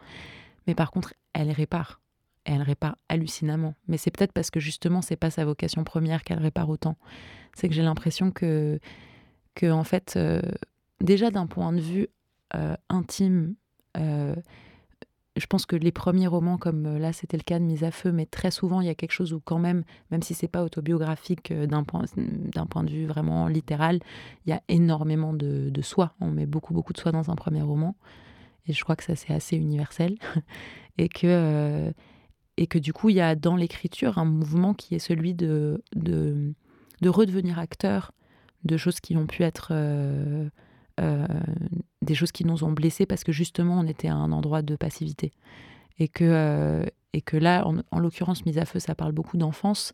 Mais 0.66 0.74
par 0.74 0.90
contre, 0.90 1.14
elle 1.32 1.50
répare. 1.50 2.00
Et 2.44 2.52
elle 2.52 2.62
répare 2.62 2.96
hallucinemment. 3.08 3.74
Mais 3.86 3.96
c'est 3.96 4.10
peut-être 4.10 4.32
parce 4.32 4.50
que 4.50 4.58
justement, 4.58 5.00
c'est 5.00 5.16
pas 5.16 5.30
sa 5.30 5.44
vocation 5.44 5.84
première 5.84 6.24
qu'elle 6.24 6.40
répare 6.40 6.68
autant. 6.68 6.96
C'est 7.54 7.68
que 7.68 7.74
j'ai 7.74 7.82
l'impression 7.82 8.30
que, 8.30 8.78
que, 9.54 9.70
en 9.70 9.84
fait, 9.84 10.14
euh, 10.16 10.40
déjà 11.00 11.30
d'un 11.30 11.46
point 11.46 11.72
de 11.72 11.80
vue 11.80 12.08
euh, 12.54 12.76
intime, 12.88 13.54
euh, 13.96 14.34
je 15.36 15.46
pense 15.46 15.64
que 15.64 15.76
les 15.76 15.92
premiers 15.92 16.26
romans, 16.26 16.58
comme 16.58 16.98
là, 16.98 17.12
c'était 17.12 17.36
le 17.36 17.42
cas 17.42 17.58
de 17.58 17.64
Mise 17.64 17.84
à 17.84 17.90
feu, 17.90 18.12
mais 18.12 18.26
très 18.26 18.50
souvent, 18.50 18.80
il 18.80 18.86
y 18.86 18.90
a 18.90 18.94
quelque 18.94 19.12
chose 19.12 19.32
où, 19.32 19.40
quand 19.40 19.58
même, 19.58 19.82
même 20.10 20.22
si 20.22 20.34
c'est 20.34 20.48
pas 20.48 20.62
autobiographique 20.62 21.52
d'un 21.52 21.84
point, 21.84 22.04
d'un 22.16 22.66
point 22.66 22.84
de 22.84 22.90
vue 22.90 23.06
vraiment 23.06 23.48
littéral, 23.48 24.00
il 24.44 24.50
y 24.50 24.52
a 24.52 24.62
énormément 24.68 25.32
de, 25.32 25.70
de 25.70 25.82
soi. 25.82 26.14
On 26.20 26.30
met 26.30 26.44
beaucoup, 26.44 26.74
beaucoup 26.74 26.92
de 26.92 26.98
soi 26.98 27.12
dans 27.12 27.30
un 27.30 27.34
premier 27.34 27.62
roman. 27.62 27.96
Et 28.66 28.74
je 28.74 28.84
crois 28.84 28.94
que 28.94 29.04
ça, 29.04 29.16
c'est 29.16 29.32
assez 29.32 29.56
universel. 29.56 30.18
et, 30.98 31.08
que, 31.08 31.92
et 32.58 32.66
que 32.66 32.78
du 32.78 32.92
coup, 32.92 33.08
il 33.08 33.16
y 33.16 33.20
a 33.20 33.34
dans 33.34 33.56
l'écriture 33.56 34.18
un 34.18 34.26
mouvement 34.26 34.74
qui 34.74 34.94
est 34.94 34.98
celui 34.98 35.32
de, 35.34 35.82
de 37.02 37.08
redevenir 37.08 37.58
acteur 37.58 38.12
de 38.64 38.76
choses 38.76 39.00
qui 39.00 39.16
ont 39.16 39.26
pu 39.26 39.42
être 39.42 39.72
des 42.00 42.14
choses 42.14 42.32
qui 42.32 42.44
nous 42.44 42.64
ont 42.64 42.72
blessés 42.72 43.06
parce 43.06 43.24
que 43.24 43.32
justement, 43.32 43.80
on 43.80 43.86
était 43.86 44.08
à 44.08 44.14
un 44.14 44.32
endroit 44.32 44.62
de 44.62 44.76
passivité. 44.76 45.32
Et 45.98 46.08
que, 46.08 46.84
et 47.12 47.20
que 47.20 47.36
là, 47.36 47.66
en, 47.66 47.78
en 47.90 47.98
l'occurrence, 47.98 48.46
Mise 48.46 48.58
à 48.58 48.64
Feu, 48.64 48.78
ça 48.78 48.94
parle 48.94 49.12
beaucoup 49.12 49.36
d'enfance. 49.36 49.92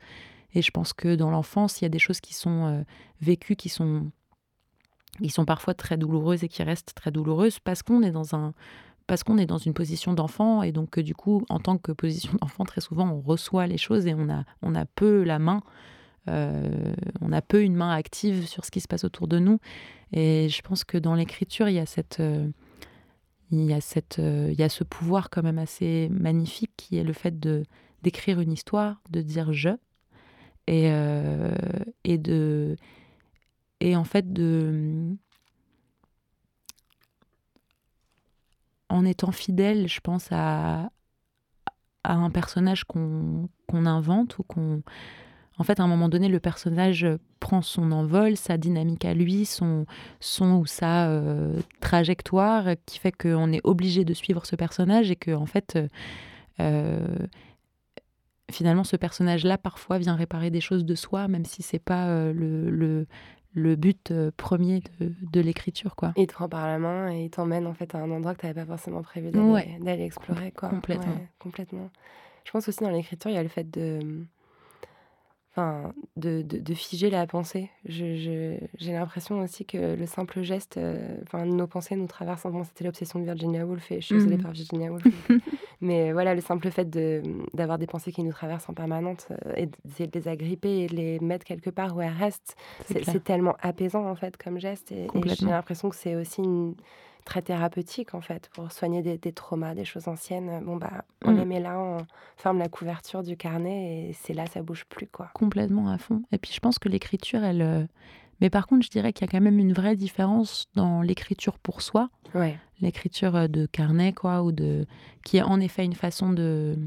Et 0.54 0.62
je 0.62 0.70
pense 0.70 0.92
que 0.92 1.16
dans 1.16 1.30
l'enfance, 1.30 1.80
il 1.80 1.84
y 1.84 1.86
a 1.86 1.90
des 1.90 1.98
choses 1.98 2.20
qui 2.20 2.34
sont 2.34 2.84
vécues, 3.20 3.56
qui 3.56 3.68
sont 3.68 4.10
ils 5.20 5.32
sont 5.32 5.44
parfois 5.44 5.74
très 5.74 5.96
douloureuses 5.96 6.44
et 6.44 6.48
qui 6.48 6.62
restent 6.62 6.94
très 6.94 7.10
douloureuses 7.10 7.58
parce 7.58 7.82
qu'on 7.82 8.02
est 8.02 8.10
dans 8.10 8.34
un 8.34 8.54
parce 9.06 9.24
qu'on 9.24 9.38
est 9.38 9.46
dans 9.46 9.58
une 9.58 9.72
position 9.72 10.12
d'enfant 10.12 10.62
et 10.62 10.70
donc 10.70 10.98
du 10.98 11.14
coup 11.14 11.44
en 11.48 11.58
tant 11.58 11.78
que 11.78 11.92
position 11.92 12.32
d'enfant 12.40 12.64
très 12.64 12.80
souvent 12.80 13.10
on 13.10 13.20
reçoit 13.20 13.66
les 13.66 13.78
choses 13.78 14.06
et 14.06 14.14
on 14.14 14.28
a 14.28 14.44
on 14.62 14.74
a 14.74 14.84
peu 14.84 15.24
la 15.24 15.38
main 15.38 15.62
euh, 16.28 16.94
on 17.20 17.32
a 17.32 17.42
peu 17.42 17.62
une 17.62 17.74
main 17.74 17.90
active 17.90 18.46
sur 18.46 18.64
ce 18.64 18.70
qui 18.70 18.80
se 18.80 18.88
passe 18.88 19.04
autour 19.04 19.28
de 19.28 19.38
nous. 19.38 19.58
Et 20.12 20.48
je 20.48 20.62
pense 20.62 20.84
que 20.84 20.98
dans 20.98 21.14
l'écriture 21.14 21.68
il 21.68 21.74
y 21.74 21.78
a 21.78 21.86
cette 21.86 22.20
euh, 22.20 22.48
il 23.50 23.64
y 23.64 23.72
a 23.72 23.80
cette 23.80 24.18
euh, 24.18 24.48
il 24.52 24.58
y 24.58 24.62
a 24.62 24.68
ce 24.68 24.84
pouvoir 24.84 25.30
quand 25.30 25.42
même 25.42 25.58
assez 25.58 26.08
magnifique 26.10 26.72
qui 26.76 26.96
est 26.96 27.04
le 27.04 27.12
fait 27.12 27.38
de 27.38 27.64
d'écrire 28.02 28.40
une 28.40 28.52
histoire 28.52 29.00
de 29.10 29.22
dire 29.22 29.52
je 29.52 29.70
et 30.66 30.90
et 32.04 32.18
de 32.18 32.76
et 33.80 33.96
en 33.96 34.04
fait 34.04 34.32
de 34.32 35.16
en 38.90 39.04
étant 39.04 39.32
fidèle, 39.32 39.88
je 39.88 40.00
pense 40.00 40.28
à, 40.30 40.90
à 42.04 42.14
un 42.14 42.30
personnage 42.30 42.84
qu'on 42.84 43.48
invente 43.70 44.38
ou 44.38 44.42
qu'on 44.42 44.82
en 45.58 45.64
fait, 45.64 45.80
à 45.80 45.82
un 45.82 45.88
moment 45.88 46.08
donné, 46.08 46.28
le 46.28 46.40
personnage 46.40 47.06
prend 47.40 47.62
son 47.62 47.92
envol, 47.92 48.36
sa 48.36 48.56
dynamique 48.56 49.04
à 49.04 49.14
lui, 49.14 49.44
son, 49.44 49.86
son 50.20 50.52
ou 50.56 50.66
sa 50.66 51.08
euh, 51.08 51.58
trajectoire, 51.80 52.74
qui 52.86 52.98
fait 52.98 53.12
qu'on 53.12 53.52
est 53.52 53.60
obligé 53.64 54.04
de 54.04 54.14
suivre 54.14 54.46
ce 54.46 54.56
personnage 54.56 55.10
et 55.10 55.16
que, 55.16 55.32
en 55.32 55.46
fait, 55.46 55.78
euh, 56.60 57.26
finalement, 58.50 58.84
ce 58.84 58.96
personnage-là, 58.96 59.58
parfois, 59.58 59.98
vient 59.98 60.14
réparer 60.14 60.50
des 60.50 60.60
choses 60.60 60.84
de 60.84 60.94
soi, 60.94 61.28
même 61.28 61.44
si 61.44 61.62
c'est 61.62 61.78
pas 61.78 62.08
euh, 62.08 62.32
le, 62.32 62.70
le, 62.70 63.06
le 63.52 63.76
but 63.76 64.10
euh, 64.10 64.30
premier 64.36 64.82
de, 65.00 65.40
l'écriture. 65.40 65.96
quoi. 65.96 66.12
Il 66.16 66.26
te 66.26 66.32
prend 66.32 66.48
par 66.48 66.66
la 66.66 66.78
main 66.78 67.12
et 67.12 67.24
il 67.24 67.30
t'emmène 67.30 67.66
en 67.66 67.74
fait 67.74 67.94
à 67.94 67.98
un 67.98 68.10
endroit 68.10 68.34
que 68.34 68.40
tu 68.40 68.46
n'avais 68.46 68.60
pas 68.60 68.66
forcément 68.66 69.02
prévu 69.02 69.30
d'aller 69.30 70.04
explorer. 70.04 70.52
Quoi. 70.52 70.68
Complètement. 70.70 71.16
complètement. 71.38 71.90
Je 72.44 72.50
pense 72.50 72.68
aussi 72.68 72.82
dans 72.82 72.90
l'écriture, 72.90 73.30
il 73.30 73.34
y 73.34 73.38
a 73.38 73.42
le 73.42 73.48
fait 73.48 73.70
de 73.70 74.24
de, 76.16 76.42
de, 76.42 76.74
figer 76.74 77.10
la 77.10 77.26
pensée. 77.26 77.70
J'ai 77.84 78.60
l'impression 78.80 79.40
aussi 79.40 79.64
que 79.64 79.94
le 79.94 80.06
simple 80.06 80.42
geste, 80.42 80.76
euh, 80.76 81.16
enfin, 81.22 81.44
nos 81.44 81.66
pensées 81.66 81.96
nous 81.96 82.06
traversent. 82.06 82.46
C'était 82.64 82.84
l'obsession 82.84 83.18
de 83.18 83.24
Virginia 83.24 83.64
Woolf 83.64 83.90
et 83.92 84.00
je 84.00 84.06
suis 84.06 84.14
désolée 84.16 84.36
mmh. 84.36 84.42
par 84.42 84.52
Virginia 84.52 84.90
Woolf. 84.90 85.04
mais 85.80 86.12
voilà, 86.12 86.34
le 86.34 86.40
simple 86.40 86.70
fait 86.70 86.88
d'avoir 87.54 87.78
des 87.78 87.86
pensées 87.86 88.12
qui 88.12 88.22
nous 88.22 88.32
traversent 88.32 88.68
en 88.68 88.74
permanence 88.74 89.28
euh, 89.30 89.54
et 89.56 89.66
de 89.66 90.18
les 90.18 90.28
agripper 90.28 90.84
et 90.84 90.86
de 90.86 90.96
les 90.96 91.18
mettre 91.20 91.44
quelque 91.44 91.70
part 91.70 91.96
où 91.96 92.00
elles 92.00 92.12
restent, 92.12 92.56
c'est 92.86 93.24
tellement 93.24 93.56
apaisant 93.60 94.08
en 94.08 94.14
fait 94.14 94.36
comme 94.36 94.58
geste. 94.58 94.92
et 94.92 95.08
j'ai 95.24 95.46
l'impression 95.46 95.88
que 95.88 95.96
c'est 95.96 96.14
aussi 96.14 96.42
une 96.42 96.74
très 97.28 97.42
thérapeutique 97.42 98.14
en 98.14 98.22
fait 98.22 98.48
pour 98.54 98.72
soigner 98.72 99.02
des, 99.02 99.32
traumas, 99.32 99.74
des 99.74 99.84
choses 99.84 100.08
anciennes. 100.08 100.64
Bon 100.64 100.76
bah 100.76 101.04
on 101.26 101.32
les 101.32 101.44
mm. 101.44 101.48
met 101.48 101.60
là, 101.60 101.78
on 101.78 101.98
ferme 102.38 102.58
la 102.58 102.70
couverture 102.70 103.22
du 103.22 103.36
carnet 103.36 104.08
et 104.08 104.12
c'est 104.14 104.32
là 104.32 104.46
ça 104.46 104.62
bouge 104.62 104.86
plus 104.86 105.06
quoi. 105.06 105.30
Complètement 105.34 105.90
à 105.90 105.98
fond. 105.98 106.22
Et 106.32 106.38
puis 106.38 106.52
je 106.54 106.60
pense 106.60 106.78
que 106.78 106.88
l'écriture 106.88 107.44
elle 107.44 107.60
euh, 107.60 107.84
mais 108.40 108.48
par 108.48 108.66
contre 108.66 108.82
je 108.82 108.90
dirais 108.90 109.12
qu'il 109.12 109.26
y 109.26 109.28
a 109.28 109.30
quand 109.30 109.44
même 109.44 109.58
une 109.58 109.74
vraie 109.74 109.94
différence 109.94 110.68
dans 110.74 111.02
l'écriture 111.02 111.58
pour 111.58 111.82
soi. 111.82 112.08
Ouais. 112.34 112.58
L'écriture 112.80 113.36
euh, 113.36 113.46
de 113.46 113.66
carnet 113.66 114.14
quoi 114.14 114.42
ou 114.42 114.50
de 114.50 114.86
qui 115.22 115.36
est 115.36 115.42
en 115.42 115.60
effet 115.60 115.84
une 115.84 115.94
façon 115.94 116.32
de 116.32 116.78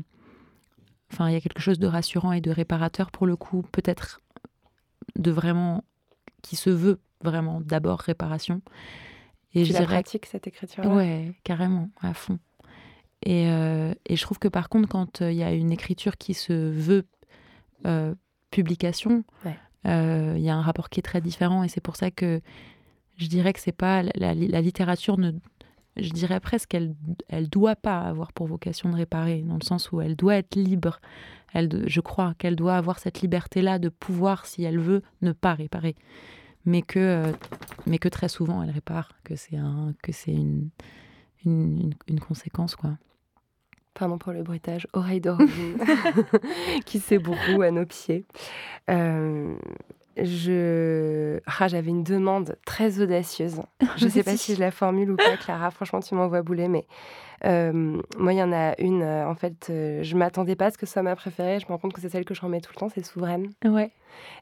enfin 1.14 1.30
il 1.30 1.34
y 1.34 1.38
a 1.38 1.42
quelque 1.42 1.62
chose 1.62 1.78
de 1.78 1.88
rassurant 1.88 2.32
et 2.32 2.42
de 2.42 2.50
réparateur 2.50 3.12
pour 3.12 3.28
le 3.28 3.36
coup, 3.36 3.64
peut-être 3.72 4.22
de 5.16 5.30
vraiment 5.30 5.84
qui 6.42 6.56
se 6.56 6.72
veut 6.72 7.00
vraiment 7.24 7.62
d'abord 7.62 8.00
réparation 8.00 8.64
et 9.54 9.64
tu 9.64 9.74
je 9.74 9.74
la 9.74 9.86
pratiques 9.86 10.26
cette 10.26 10.48
écriture 10.48 10.86
Ouais, 10.86 11.34
carrément, 11.44 11.90
à 12.02 12.14
fond. 12.14 12.40
Et, 13.24 13.48
euh, 13.50 13.94
et, 14.06 14.16
je 14.16 14.22
trouve 14.24 14.40
que 14.40 14.48
par 14.48 14.70
contre, 14.70 14.88
quand 14.88 15.22
euh, 15.22 15.32
il 15.32 15.38
y 15.38 15.44
a 15.44 15.52
une 15.52 15.72
écriture 15.72 16.18
qui 16.18 16.34
se 16.34 16.54
veut 16.54 17.06
euh, 17.86 18.16
publication, 18.50 19.24
il 19.86 20.42
y 20.42 20.50
a 20.50 20.56
un 20.56 20.62
rapport 20.62 20.90
qui 20.90 21.00
est 21.00 21.04
très 21.04 21.22
différent. 21.22 21.64
Et 21.64 21.68
c'est 21.68 21.82
pour 21.82 21.96
ça 21.96 22.12
que 22.12 22.42
je 23.18 23.28
dirais 23.28 23.54
que 23.54 23.60
c'est 23.60 23.72
pas 23.72 24.04
la, 24.04 24.34
la, 24.34 24.62
littérature 24.62 25.18
ne, 25.18 25.32
je 25.98 26.10
dirais 26.12 26.40
presque 26.40 26.70
qu'elle 26.70 26.96
elle 27.28 27.50
doit 27.50 27.76
pas 27.76 28.00
avoir 28.00 28.32
pour 28.34 28.48
vocation 28.48 28.90
de 28.90 28.96
réparer, 28.96 29.42
dans 29.42 29.58
le 29.60 29.66
sens 29.66 29.92
où 29.92 30.02
elle 30.02 30.16
doit 30.16 30.38
être 30.38 30.56
libre. 30.56 31.00
Elle, 31.54 31.84
je 31.88 32.02
crois 32.02 32.34
qu'elle 32.38 32.56
doit 32.56 32.76
avoir 32.76 33.00
cette 33.00 33.22
liberté-là 33.22 33.78
de 33.78 33.90
pouvoir, 33.90 34.46
si 34.46 34.64
elle 34.64 34.80
veut, 34.80 35.02
ne 35.22 35.32
pas 35.32 35.54
réparer 35.54 35.96
mais 36.66 36.82
que, 36.82 37.00
euh, 37.00 37.32
mais 37.86 37.98
que 37.98 38.10
très 38.10 38.30
souvent 38.30 38.64
elle 38.64 38.72
répare, 38.72 39.14
que 39.24 39.36
c'est 39.36 39.58
un, 39.58 39.94
que 40.02 40.12
c'est 40.12 40.32
une, 40.32 40.70
une, 41.46 41.94
une, 42.08 42.20
conséquence 42.20 42.76
quoi. 42.76 42.98
Pardon 43.94 44.18
pour 44.18 44.32
le 44.32 44.44
bruitage, 44.44 44.88
oreille 44.94 45.22
d'origine 45.22 45.78
qui 46.86 47.00
s'ébroue 47.00 47.62
à 47.62 47.72
nos 47.72 47.86
pieds. 47.86 48.26
Euh, 48.90 49.56
je... 50.18 51.40
Ah, 51.46 51.68
j'avais 51.68 51.90
une 51.90 52.04
demande 52.04 52.58
très 52.66 53.00
audacieuse. 53.02 53.62
Je 53.98 54.06
ne 54.06 54.10
sais 54.10 54.24
pas 54.24 54.36
si 54.38 54.56
je 54.56 54.60
la 54.60 54.72
formule 54.72 55.12
ou 55.12 55.16
pas, 55.16 55.38
Clara. 55.38 55.72
Franchement, 55.72 56.00
tu 56.00 56.16
m'envoies 56.16 56.42
bouler, 56.42 56.68
mais 56.68 56.86
euh, 57.46 57.72
moi, 58.18 58.34
il 58.34 58.38
y 58.38 58.44
en 58.44 58.52
a 58.52 58.80
une. 58.80 59.04
en 59.04 59.36
fait, 59.36 59.66
je 59.70 60.16
m'attendais 60.16 60.56
pas 60.56 60.68
à 60.68 60.72
ce 60.72 60.78
que 60.78 60.86
ce 60.86 60.94
soit 60.94 61.04
ma 61.04 61.16
préférée. 61.16 61.60
Je 61.60 61.66
me 61.66 61.72
rends 61.72 61.78
compte 61.78 61.94
que 61.94 62.02
c'est 62.02 62.10
celle 62.10 62.26
que 62.26 62.34
je 62.34 62.42
remets 62.42 62.62
tout 62.62 62.72
le 62.76 62.80
temps, 62.80 62.90
c'est 62.90 63.06
Souveraine. 63.06 63.52
Ouais. 63.66 63.92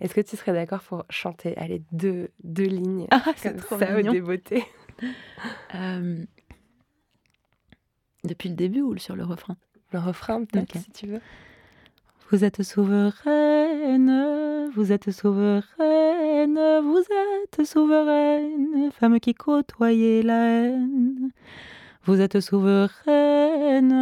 Est-ce 0.02 0.14
que 0.14 0.22
tu 0.22 0.36
serais 0.36 0.54
d'accord 0.54 0.82
pour 0.82 1.06
chanter 1.10 1.56
allez, 1.58 1.84
deux, 1.92 2.30
deux 2.44 2.66
lignes 2.66 3.08
ah, 3.12 3.24
comme 3.42 3.56
trop 3.58 3.78
ça 3.78 3.92
mignon. 3.92 4.12
au 4.12 4.14
débeauté? 4.14 4.64
Euh, 5.76 6.26
Depuis 8.26 8.50
le 8.50 8.56
début 8.56 8.82
ou 8.82 8.98
sur 8.98 9.16
le 9.16 9.24
refrain? 9.24 9.56
Le 9.94 10.00
refrain, 10.00 10.44
peut-être, 10.44 10.78
si 10.78 10.92
tu 10.92 11.08
veux. 11.08 11.22
Vous 12.32 12.46
êtes 12.46 12.62
souveraine, 12.62 14.12
vous 14.76 14.92
êtes 14.92 15.10
souveraine, 15.10 16.60
vous 16.84 17.02
êtes 17.02 17.66
souveraine, 17.66 18.92
femme 18.92 19.20
qui 19.20 19.34
côtoyait 19.34 20.22
la 20.22 20.66
haine. 20.68 21.32
Vous 22.04 22.22
êtes 22.22 22.40
souveraine, 22.40 23.94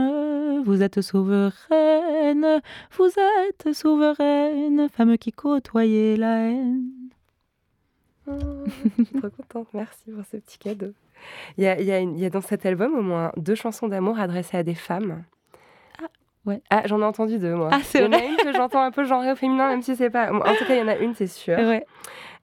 vous 0.65 0.83
êtes 0.83 0.99
souveraine, 0.99 2.61
vous 2.91 3.11
êtes 3.47 3.73
souveraine, 3.73 4.89
femme 4.89 5.17
qui 5.17 5.31
côtoyait 5.31 6.17
la 6.17 6.49
haine. 6.49 6.91
Oh, 8.27 8.33
trop 9.19 9.29
contente, 9.29 9.69
merci 9.73 10.11
pour 10.13 10.25
ce 10.25 10.35
petit 10.35 10.57
cadeau. 10.57 10.91
Il 11.57 11.63
y 11.63 12.25
a, 12.25 12.29
dans 12.29 12.41
cet 12.41 12.65
album 12.65 12.93
au 12.93 13.01
moins 13.01 13.31
deux 13.37 13.55
chansons 13.55 13.87
d'amour 13.87 14.19
adressées 14.19 14.57
à 14.57 14.63
des 14.63 14.75
femmes. 14.75 15.23
Ah, 16.47 16.49
ouais. 16.49 16.61
Ah, 16.69 16.81
j'en 16.85 17.01
ai 17.01 17.05
entendu 17.05 17.37
deux, 17.37 17.55
moi. 17.55 17.69
Ah, 17.71 17.79
c'est 17.83 17.99
Il 17.99 18.05
y 18.05 18.07
en 18.07 18.13
a 18.13 18.23
une 18.23 18.37
que 18.37 18.53
j'entends 18.53 18.81
un 18.81 18.91
peu 18.91 19.03
genrée 19.03 19.31
au 19.31 19.35
féminin, 19.35 19.67
même 19.69 19.81
si 19.81 19.95
c'est 19.95 20.09
pas. 20.09 20.31
En 20.31 20.39
tout 20.55 20.65
cas, 20.65 20.75
il 20.75 20.79
y 20.79 20.81
en 20.81 20.87
a 20.87 20.95
une, 20.95 21.13
c'est 21.13 21.27
sûr. 21.27 21.57
Ouais. 21.57 21.85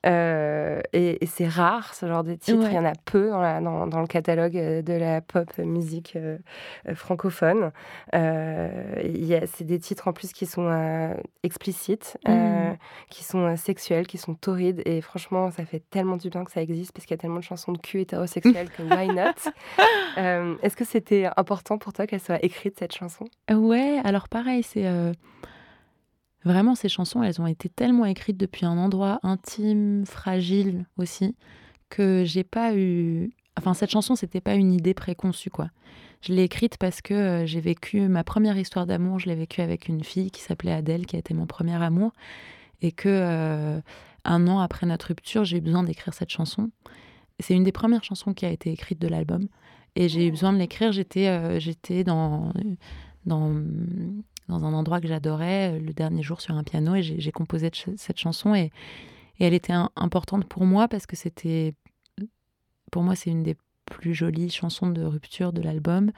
Euh, 0.07 0.81
et, 0.93 1.23
et 1.23 1.27
c'est 1.27 1.49
rare 1.49 1.95
ce 1.95 2.07
genre 2.07 2.25
de 2.25 2.35
titre. 2.35 2.59
Ouais. 2.59 2.71
Il 2.71 2.75
y 2.75 2.79
en 2.79 2.85
a 2.85 2.93
peu 3.05 3.31
dans, 3.31 3.41
la, 3.41 3.61
dans, 3.61 3.87
dans, 3.87 4.01
le 4.01 4.07
catalogue 4.07 4.57
euh, 4.57 4.83
de 4.83 4.93
la 4.93 5.21
pop 5.21 5.57
musique 5.59 6.17
euh, 6.17 6.39
francophone. 6.95 7.73
Euh, 8.15 8.69
c'est 9.47 9.65
des 9.65 9.79
titres 9.79 10.09
en 10.09 10.13
plus 10.13 10.33
qui 10.33 10.47
sont 10.47 10.69
euh, 10.69 11.15
explicites, 11.43 12.19
mmh. 12.27 12.75
qui 13.09 13.25
sont 13.25 13.57
sexuels, 13.57 14.07
qui 14.07 14.19
sont 14.19 14.35
torrides. 14.35 14.83
Et 14.85 15.01
franchement, 15.01 15.51
ça 15.51 15.65
fait 15.65 15.83
tellement 15.91 16.17
du 16.17 16.29
bien 16.29 16.45
que 16.45 16.53
ça 16.53 16.61
existe 16.61 16.93
parce 16.93 17.07
qu'il 17.07 17.15
y 17.15 17.19
a 17.19 17.21
tellement 17.21 17.39
de 17.39 17.45
chansons 17.45 17.73
de 17.73 17.79
cul 17.79 18.01
hétérosexuelles 18.01 18.71
que 18.71 18.83
why 18.83 19.09
not? 19.15 19.51
Est-ce 20.63 20.77
que 20.77 20.85
c'était 20.85 21.29
important 21.37 21.79
pour 21.79 21.93
toi 21.93 22.07
qu'elle 22.07 22.21
soit 22.21 22.45
écrite 22.45 22.79
cette 22.79 22.95
chanson? 22.95 23.25
Ouais, 23.51 24.01
alors 24.05 24.29
pareil, 24.29 24.63
c'est 24.63 24.87
Vraiment, 26.45 26.75
ces 26.75 26.89
chansons, 26.89 27.23
elles 27.23 27.41
ont 27.41 27.47
été 27.47 27.69
tellement 27.69 28.05
écrites 28.05 28.37
depuis 28.37 28.67
un 28.67 28.77
endroit 28.77 29.19
intime, 29.23 30.05
fragile 30.05 30.85
aussi, 30.99 31.35
que 31.89 32.23
j'ai 32.25 32.45
pas 32.45 32.75
eu. 32.77 33.33
Enfin, 33.57 33.73
cette 33.73 33.91
chanson, 33.91 34.15
c'était 34.15 34.41
pas 34.41 34.55
une 34.55 34.73
idée 34.73 34.95
préconçue, 34.95 35.51
quoi. 35.51 35.71
Je 36.21 36.33
l'ai 36.33 36.43
écrite 36.43 36.77
parce 36.79 37.01
que 37.01 37.15
euh, 37.15 37.47
j'ai 37.47 37.61
vécu 37.61 38.09
ma 38.09 38.25
première 38.25 38.59
histoire 38.59 38.87
d'amour, 38.87 39.19
je 39.19 39.27
l'ai 39.27 39.35
vécue 39.35 39.61
avec 39.61 39.89
une 39.89 40.03
fille 40.03 40.31
qui 40.31 40.41
s'appelait 40.41 40.73
Adèle, 40.73 41.07
qui 41.07 41.17
a 41.17 41.19
été 41.19 41.35
mon 41.35 41.47
premier 41.47 41.83
amour, 41.83 42.13
et 42.83 42.93
que 42.93 43.09
euh, 43.09 43.81
un 44.25 44.49
an 44.49 44.59
après 44.61 44.87
notre 44.87 45.09
rupture, 45.09 45.45
j'ai 45.45 45.59
eu 45.59 45.61
besoin 45.61 45.83
d'écrire 45.83 46.13
cette 46.15 46.31
chanson. 46.31 46.71
C'est 47.41 47.55
une 47.55 47.65
des 47.65 47.73
premières 47.73 48.05
chansons 48.05 48.35
qui 48.35 48.47
a 48.47 48.51
été 48.51 48.71
écrite 48.71 49.01
de 49.01 49.09
l'album. 49.09 49.49
et 49.97 50.09
j'ai 50.09 50.27
eu 50.27 50.31
besoin 50.31 50.53
de 50.53 50.59
l'écrire. 50.59 50.93
J'étais 50.93 51.61
j'étais 51.61 52.05
dans, 52.05 52.53
dans, 53.27 53.51
dans 54.49 54.65
un 54.65 54.73
endroit 54.73 55.01
que 55.01 55.09
j'adorais, 55.09 55.79
le 55.79 55.93
dernier 55.93 56.23
jour 56.23 56.41
sur 56.41 56.55
un 56.55 56.65
piano, 56.65 56.95
et 56.95 57.03
j'ai 57.03 57.33
composé 57.33 57.71
cette 57.97 58.19
chanson. 58.19 58.55
Et, 58.55 58.71
elle 59.41 59.55
était 59.55 59.75
importante 59.97 60.45
pour 60.45 60.65
moi 60.65 60.87
parce 60.87 61.07
que 61.07 61.17
c'était. 61.17 61.75
Pour 62.93 63.03
moi, 63.03 63.17
c'est 63.17 63.31
une 63.31 63.43
des 63.43 63.57
plus 63.87 64.15
jolies 64.15 64.51
chansons 64.51 64.91
de 64.91 65.03
rupture 65.03 65.53
de 65.53 65.61
l'album. 65.61 66.13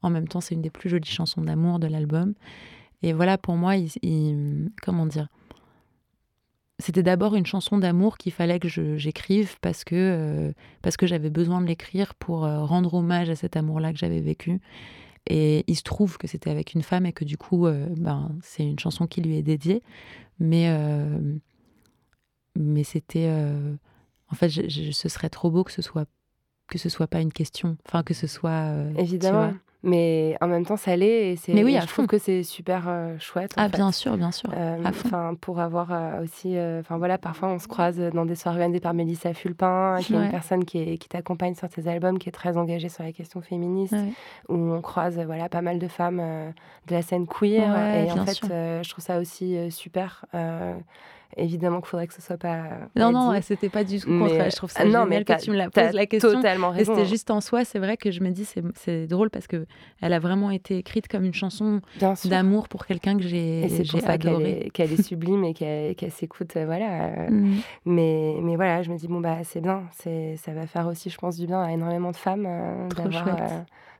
En 0.00 0.10
même 0.10 0.26
temps, 0.26 0.40
c'est 0.40 0.54
une 0.54 0.62
des 0.62 0.70
plus 0.70 0.88
jolies 0.88 1.08
chansons 1.08 1.42
d'amour 1.42 1.78
de 1.78 1.86
l'album. 1.86 2.34
Et 3.02 3.12
voilà, 3.12 3.38
pour 3.38 3.56
moi, 3.56 3.74
comment 4.82 5.06
dire 5.06 5.28
C'était 6.78 7.02
d'abord 7.02 7.34
une 7.34 7.46
chanson 7.46 7.78
d'amour 7.78 8.16
qu'il 8.16 8.32
fallait 8.32 8.58
que 8.58 8.68
j'écrive 8.68 9.58
parce 9.60 9.84
que, 9.84 9.94
euh, 9.94 10.52
parce 10.82 10.96
que 10.96 11.06
j'avais 11.06 11.30
besoin 11.30 11.60
de 11.60 11.66
l'écrire 11.66 12.14
pour 12.14 12.44
euh, 12.44 12.64
rendre 12.64 12.94
hommage 12.94 13.28
à 13.28 13.36
cet 13.36 13.56
amour-là 13.56 13.92
que 13.92 13.98
j'avais 13.98 14.20
vécu. 14.20 14.60
Et 15.26 15.64
il 15.66 15.76
se 15.76 15.82
trouve 15.82 16.18
que 16.18 16.26
c'était 16.26 16.50
avec 16.50 16.74
une 16.74 16.82
femme 16.82 17.06
et 17.06 17.12
que 17.12 17.24
du 17.24 17.36
coup, 17.36 17.66
euh, 17.66 17.86
ben, 17.96 18.34
c'est 18.42 18.64
une 18.64 18.78
chanson 18.78 19.06
qui 19.06 19.20
lui 19.20 19.36
est 19.36 19.42
dédiée. 19.42 19.82
Mais, 20.38 20.68
mais 22.56 22.82
c'était. 22.82 23.30
en 24.28 24.34
fait, 24.34 24.48
ce 24.48 25.08
serait 25.08 25.30
trop 25.30 25.50
beau 25.50 25.62
que 25.62 25.72
ce 25.72 25.82
soit 25.82 26.08
que 26.66 26.78
ce 26.78 26.88
soit 26.88 27.06
pas 27.06 27.20
une 27.20 27.32
question, 27.32 27.76
enfin 27.86 28.02
que 28.02 28.14
ce 28.14 28.26
soit 28.26 28.72
évidemment 28.96 29.52
mais 29.82 30.36
en 30.40 30.46
même 30.46 30.64
temps 30.64 30.76
ça 30.76 30.96
l'est 30.96 31.32
et 31.32 31.36
c'est 31.36 31.52
oui, 31.64 31.76
je 31.80 31.86
trouve 31.86 32.06
que 32.06 32.18
c'est 32.18 32.42
super 32.42 32.84
euh, 32.86 33.16
chouette 33.18 33.52
ah 33.56 33.68
bien 33.68 33.90
sûr 33.90 34.16
bien 34.16 34.30
sûr 34.30 34.50
euh, 34.56 34.76
enfin 34.86 35.34
pour 35.40 35.60
avoir 35.60 35.92
euh, 35.92 36.22
aussi 36.22 36.56
enfin 36.80 36.98
voilà 36.98 37.18
parfois 37.18 37.48
on 37.48 37.58
se 37.58 37.66
croise 37.66 37.98
dans 37.98 38.24
des 38.24 38.36
soirées 38.36 38.58
organisées 38.58 38.80
par 38.80 38.94
Mélissa 38.94 39.34
Fulpin 39.34 39.98
qui 40.00 40.14
est 40.14 40.16
une 40.24 40.30
personne 40.30 40.64
qui, 40.64 40.98
qui 40.98 41.08
t'accompagne 41.08 41.54
sur 41.54 41.68
tes 41.68 41.88
albums 41.88 42.18
qui 42.18 42.28
est 42.28 42.32
très 42.32 42.56
engagée 42.56 42.88
sur 42.88 43.02
les 43.02 43.12
questions 43.12 43.40
féministes 43.40 43.96
où 44.48 44.54
on 44.54 44.80
croise 44.80 45.18
voilà 45.18 45.48
pas 45.48 45.62
mal 45.62 45.78
de 45.78 45.88
femmes 45.88 46.22
de 46.86 46.94
la 46.94 47.02
scène 47.02 47.26
queer. 47.26 47.76
Et 47.96 48.10
en 48.12 48.24
fait 48.24 48.38
je 48.42 48.88
trouve 48.88 49.04
ça 49.04 49.18
aussi 49.18 49.70
super 49.70 50.24
Évidemment 51.36 51.80
qu'il 51.80 51.88
faudrait 51.88 52.06
que 52.06 52.14
ce 52.14 52.22
soit 52.22 52.36
pas. 52.36 52.64
Non, 52.96 53.12
non, 53.12 53.38
c'était 53.42 53.68
pas 53.68 53.84
du 53.84 54.00
tout 54.00 54.18
contraire. 54.18 54.50
Je 54.50 54.56
trouve 54.56 54.70
ça 54.70 54.84
non, 54.84 55.04
génial 55.04 55.24
que 55.24 55.42
tu 55.42 55.50
me 55.50 55.56
la 55.56 55.70
poses 55.70 55.92
la 55.92 56.06
question. 56.06 56.32
Totalement 56.32 56.70
raison. 56.70 56.94
C'était 56.94 57.08
juste 57.08 57.30
en 57.30 57.40
soi, 57.40 57.64
c'est 57.64 57.78
vrai 57.78 57.96
que 57.96 58.10
je 58.10 58.20
me 58.20 58.30
dis, 58.30 58.46
c'est 58.74 59.06
drôle 59.06 59.30
parce 59.30 59.46
que 59.46 59.66
elle 60.00 60.12
a 60.12 60.18
vraiment 60.18 60.50
été 60.50 60.78
écrite 60.78 61.08
comme 61.08 61.24
une 61.24 61.34
chanson 61.34 61.80
d'amour 62.24 62.68
pour 62.68 62.86
quelqu'un 62.86 63.16
que 63.16 63.22
j'ai 63.22 63.64
adoré. 64.06 64.70
Qu'elle 64.72 64.92
est, 64.92 65.00
est, 65.00 65.02
sublime 65.02 65.44
et 65.44 65.54
qu'elle 65.54 66.10
s'écoute, 66.10 66.56
euh, 66.56 66.66
voilà. 66.66 66.82
Mm. 67.32 67.60
mais, 67.86 68.34
mais 68.42 68.56
voilà, 68.56 68.82
je 68.82 68.90
me 68.90 68.96
dis, 68.96 69.08
bon, 69.08 69.20
bah, 69.20 69.38
c'est 69.44 69.60
bien. 69.60 69.84
Ça 69.92 70.52
va 70.52 70.66
faire 70.66 70.86
aussi, 70.86 71.08
je 71.08 71.16
pense, 71.16 71.36
du 71.36 71.46
bien 71.46 71.62
à 71.62 71.72
énormément 71.72 72.10
de 72.10 72.16
femmes 72.16 72.46
euh, 72.46 72.88
d'avoir 72.88 73.26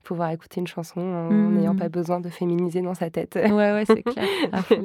pouvoir 0.02 0.30
écouter 0.30 0.60
une 0.60 0.66
chanson 0.66 1.00
en 1.00 1.30
mmh. 1.30 1.54
n'ayant 1.54 1.76
pas 1.76 1.88
besoin 1.88 2.20
de 2.20 2.28
féminiser 2.28 2.82
dans 2.82 2.94
sa 2.94 3.10
tête. 3.10 3.34
Ouais, 3.36 3.50
ouais, 3.50 3.84
c'est 3.86 4.02
clair. 4.02 4.26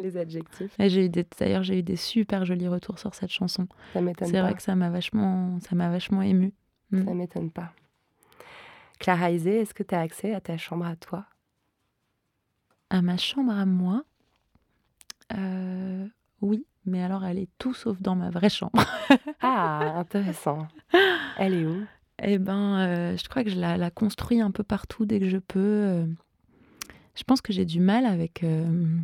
les 0.02 0.18
adjectifs. 0.18 0.74
J'ai 0.80 1.06
eu 1.06 1.10
d'ailleurs, 1.40 1.64
j'ai 1.64 1.80
eu 1.80 1.84
des 1.84 1.96
super 1.96 2.46
jolis 2.46 2.68
retours 2.68 3.00
sur 3.00 3.14
cette 3.16 3.32
chanson. 3.32 3.68
Ça 3.94 4.02
m'étonne 4.02 4.28
C'est 4.28 4.40
vrai 4.42 4.54
que 4.54 4.62
ça 4.62 4.76
m'a 4.76 4.90
vachement, 4.90 5.60
ça 5.62 5.76
m'a 5.76 5.90
vachement 5.90 6.22
ému. 6.22 6.54
Mmh. 6.92 7.06
Ça 7.06 7.14
m'étonne 7.14 7.52
pas. 7.52 7.72
Clara 9.00 9.32
Isé, 9.32 9.62
est-ce 9.62 9.74
que 9.74 9.84
tu 9.84 9.94
as 9.94 10.00
accès 10.02 10.34
à 10.34 10.42
ta 10.42 10.58
chambre 10.58 10.86
à 10.86 10.96
toi? 10.96 11.26
À 12.90 13.02
ma 13.02 13.18
chambre 13.18 13.52
à 13.52 13.66
moi? 13.66 14.04
Euh, 15.38 16.08
Oui, 16.42 16.66
mais 16.86 17.04
alors 17.04 17.26
elle 17.26 17.38
est 17.40 17.50
tout 17.58 17.74
sauf 17.74 18.02
dans 18.02 18.16
ma 18.16 18.30
vraie 18.30 18.50
chambre. 18.50 18.82
ah, 19.42 19.94
intéressant. 19.98 20.68
Elle 21.38 21.54
est 21.54 21.66
où? 21.66 21.86
Eh 22.24 22.38
ben, 22.40 22.80
euh, 22.80 23.18
je 23.18 23.28
crois 23.30 23.44
que 23.44 23.50
je 23.50 23.60
la, 23.60 23.92
construis 23.92 24.42
un 24.42 24.52
peu 24.52 24.64
partout 24.64 25.06
dès 25.06 25.20
que 25.20 25.30
je 25.30 25.38
peux. 25.38 25.60
Euh. 25.60 26.06
Je 27.16 27.24
pense 27.24 27.42
que 27.42 27.54
j'ai 27.54 27.66
du 27.66 27.80
mal 27.80 28.06
avec. 28.06 28.44
Euh, 28.44 28.98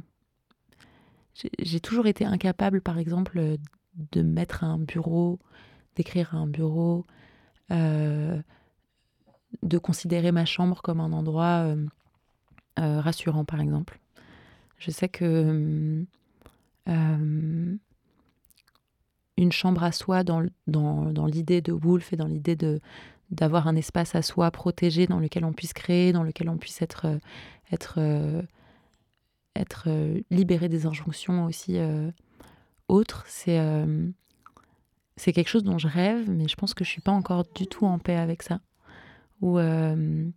j'ai 1.59 1.79
toujours 1.79 2.07
été 2.07 2.25
incapable, 2.25 2.81
par 2.81 2.97
exemple, 2.99 3.57
de 4.11 4.21
mettre 4.21 4.63
un 4.63 4.77
bureau, 4.77 5.39
d'écrire 5.95 6.35
un 6.35 6.47
bureau, 6.47 7.05
de 7.71 8.43
considérer 9.81 10.31
ma 10.31 10.45
chambre 10.45 10.81
comme 10.83 10.99
un 10.99 11.11
endroit 11.11 11.75
rassurant, 12.77 13.45
par 13.45 13.61
exemple. 13.61 13.99
Je 14.77 14.91
sais 14.91 15.09
que 15.09 16.05
une 19.37 19.51
chambre 19.51 19.83
à 19.83 19.91
soi 19.91 20.23
dans, 20.23 20.43
dans, 20.67 21.11
dans 21.11 21.25
l'idée 21.25 21.61
de 21.61 21.71
Wolf 21.71 22.13
et 22.13 22.15
dans 22.15 22.27
l'idée 22.27 22.55
de 22.55 22.79
d'avoir 23.33 23.67
un 23.67 23.75
espace 23.75 24.15
à 24.15 24.21
soi 24.21 24.51
protégé 24.51 25.07
dans 25.07 25.19
lequel 25.19 25.43
on 25.45 25.53
puisse 25.53 25.73
créer, 25.73 26.13
dans 26.13 26.23
lequel 26.23 26.49
on 26.49 26.57
puisse 26.57 26.81
être, 26.81 27.05
euh, 27.05 27.19
être, 27.71 27.95
euh, 27.97 28.41
être 29.55 29.85
euh, 29.87 30.21
libéré 30.29 30.69
des 30.69 30.85
injonctions 30.85 31.45
aussi 31.45 31.77
autres. 32.87 33.25
C'est 33.27 34.13
quelque 35.31 35.47
chose 35.47 35.63
dont 35.63 35.77
je 35.77 35.87
rêve, 35.87 36.29
mais 36.29 36.47
je 36.47 36.55
pense 36.55 36.73
que 36.73 36.83
je 36.83 36.89
suis 36.89 37.01
pas 37.01 37.11
encore 37.11 37.45
du 37.55 37.67
tout 37.67 37.85
en 37.85 37.99
paix 37.99 38.17
avec 38.17 38.43
ça. 38.43 38.59
Ou 39.41 39.57
je 39.57 40.31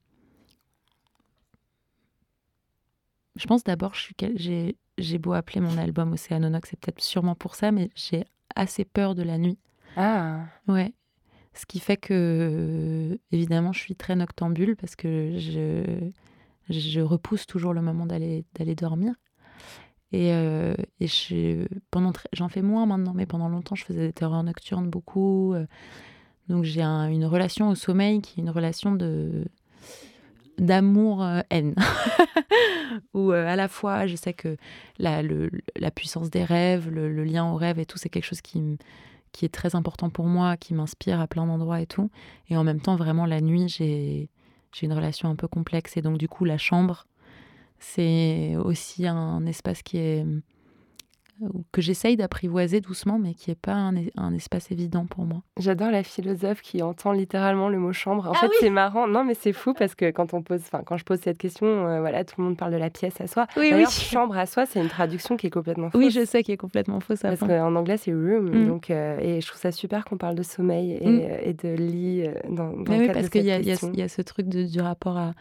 pense 3.47 3.65
d'abord, 3.65 3.93
j'ai 3.95 5.19
beau 5.19 5.33
appeler 5.33 5.61
mon 5.61 5.77
album 5.77 6.13
Océanonox, 6.13 6.71
c'est 6.71 6.81
peut-être 6.81 7.03
sûrement 7.03 7.35
pour 7.35 7.55
ça, 7.55 7.73
mais 7.73 7.91
j'ai 7.95 8.25
assez 8.57 8.85
peur 8.85 9.15
de 9.15 9.23
la 9.23 9.39
nuit. 9.39 9.59
Ah. 9.97 10.47
Ouais. 10.67 10.93
Ce 11.55 11.65
qui 11.65 11.79
fait 11.79 11.97
que, 11.97 13.19
évidemment, 13.33 13.73
je 13.73 13.81
suis 13.81 13.95
très 13.97 14.15
noctambule 14.17 14.77
parce 14.77 14.95
que 14.97 15.39
je, 15.39 16.11
je 16.69 17.01
repousse 17.01 17.47
toujours 17.47 17.73
le 17.73 17.81
moment 17.81 18.05
d'aller 18.05 18.45
d'aller 18.55 18.75
dormir. 18.75 19.15
Et, 20.13 20.33
euh, 20.33 20.75
et 21.01 21.09
pendant 21.91 22.13
j'en 22.33 22.49
fais 22.49 22.63
moins 22.63 22.87
maintenant, 22.87 23.15
mais 23.15 23.27
pendant 23.27 23.49
longtemps, 23.49 23.75
je 23.75 23.85
faisais 23.85 24.07
des 24.07 24.13
terreurs 24.13 24.43
nocturnes 24.43 24.89
beaucoup. 24.89 25.55
Euh. 25.55 25.67
donc 26.49 26.65
j'ai 26.65 26.83
une 26.83 27.25
relation 27.25 27.71
au 27.71 27.75
sommeil 27.75 28.21
qui 28.21 28.41
est 28.41 28.43
une 28.43 28.51
relation 28.51 28.95
de 28.95 29.47
d'amour-haine. 30.59 31.75
Euh, 31.79 32.25
Où 33.15 33.31
à 33.33 33.57
la 33.57 33.69
fois, 33.69 34.07
je 34.07 34.17
sais 34.17 34.33
que 34.33 34.57
la, 34.99 35.23
la 35.23 35.91
puissance 35.91 36.31
des 36.31 36.45
rêves, 36.45 36.89
le, 36.89 37.25
lien 37.25 37.51
aux 37.51 37.57
rêves 37.57 37.79
et 37.79 37.87
tout, 37.87 37.99
c'est 37.99 38.09
quelque 38.09 38.25
chose 38.25 38.41
qui, 38.41 38.79
qui 39.33 39.45
est 39.45 39.51
très 39.51 39.75
important 39.75 40.09
pour 40.09 40.27
moi, 40.27 40.57
qui 40.57 40.75
m'inspire 40.75 41.21
à 41.21 41.27
plein 41.27 41.47
d'endroits 41.47 41.81
et 41.81 41.87
tout. 41.87 42.11
Et 42.49 42.57
en 42.57 42.65
même 42.65 42.81
temps, 42.81 42.97
vraiment, 42.97 43.27
la 43.27 43.41
nuit, 43.41 43.69
j'ai 43.69 44.29
une 44.83 44.93
relation 44.93 45.29
un 45.29 45.37
peu 45.37 45.49
complexe. 45.49 45.97
Et 45.97 46.03
donc, 46.03 46.19
du 46.19 46.29
coup, 46.29 46.45
la 46.45 46.59
chambre, 46.59 47.07
c'est 47.79 48.57
aussi 48.57 49.07
un 49.07 49.45
espace 49.47 49.83
qui 49.83 49.99
est 49.99 50.25
que 51.73 51.81
j'essaye 51.81 52.17
d'apprivoiser 52.17 52.81
doucement, 52.81 53.19
mais 53.19 53.35
qui 53.35 53.51
n'est 53.51 53.57
pas 53.57 53.75
un, 53.75 54.35
espace 54.35 54.71
évident 54.71 55.07
pour 55.07 55.25
moi. 55.25 55.43
J'adore 55.59 55.91
la 55.91 56.03
philosophe 56.03 56.63
qui 56.63 56.83
entend 56.83 57.13
littéralement 57.13 57.69
le 57.69 57.79
mot 57.79 57.93
chambre. 57.93 58.29
En 58.29 58.33
ah 58.33 58.39
fait, 58.41 58.51
c'est 58.61 58.71
marrant. 58.71 59.07
Non, 59.07 59.25
mais 59.25 59.35
c'est 59.35 59.53
fou 59.53 59.75
parce 59.75 59.95
que 59.95 60.11
quand 60.11 60.35
on 60.35 60.43
pose, 60.43 60.61
enfin, 60.61 60.83
quand 60.85 60.97
je 60.97 61.05
pose 61.05 61.21
cette 61.21 61.39
question, 61.39 61.67
euh, 61.67 62.01
voilà, 62.01 62.25
tout 62.25 62.37
le 62.39 62.45
monde 62.45 62.57
parle 62.57 62.73
de 62.73 62.79
la 62.79 62.91
pièce 62.91 63.21
à 63.21 63.27
soi. 63.27 63.47
Oui, 63.57 63.71
oui. 63.75 63.85
chambre 63.89 64.37
à 64.37 64.47
soi, 64.47 64.67
c'est 64.67 64.81
une 64.81 64.89
traduction 64.89 65.37
qui 65.37 65.47
est 65.47 65.51
complètement 65.51 65.91
fausse. 65.91 65.99
Oui, 65.99 66.11
je 66.11 66.25
sais 66.25 66.43
qui 66.43 66.53
est 66.53 66.57
complètement 66.57 67.01
fausse. 67.01 67.21
Parce 67.21 67.41
qu'en 67.41 67.75
anglais, 67.75 67.97
c'est 67.97 68.13
room. 68.13 68.51
Mm. 68.51 68.67
Donc, 68.67 68.91
euh, 68.91 69.19
et 69.21 69.41
je 69.41 69.47
trouve 69.47 69.61
ça 69.61 69.73
super 69.73 70.05
qu'on 70.05 70.17
parle 70.17 70.35
de 70.35 70.43
sommeil 70.43 70.99
et, 71.01 71.07
mm. 71.07 71.21
euh, 71.23 71.53
de 71.53 71.69
lit 71.75 72.29
dans, 72.49 72.73
dans 72.73 72.93
le 72.93 73.01
oui, 73.01 73.11
parce 73.13 73.29
qu'il 73.29 73.45
y, 73.45 73.49
y, 73.49 74.03
a 74.03 74.09
ce 74.09 74.23
truc 74.23 74.49
de, 74.49 74.65
du 74.65 74.81
rapport 74.81 75.17
à, 75.19 75.33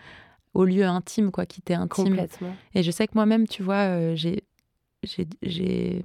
au 0.54 0.66
lieu 0.66 0.84
intime, 0.84 1.32
quoi, 1.32 1.46
qui 1.46 1.62
t'est 1.62 1.74
intime. 1.74 2.06
Complètement. 2.06 2.56
Et 2.74 2.84
je 2.84 2.92
sais 2.92 3.08
que 3.08 3.14
moi-même, 3.16 3.48
tu 3.48 3.64
vois, 3.64 4.16
j'ai 4.16 4.44
j'ai, 5.06 6.04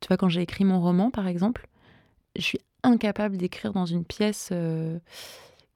tu 0.00 0.08
vois, 0.08 0.16
quand 0.16 0.28
j'ai 0.28 0.42
écrit 0.42 0.64
mon 0.64 0.80
roman, 0.80 1.10
par 1.10 1.26
exemple, 1.26 1.66
je 2.36 2.42
suis 2.42 2.60
incapable 2.82 3.36
d'écrire 3.36 3.72
dans 3.72 3.86
une 3.86 4.04
pièce 4.04 4.50
euh, 4.52 4.98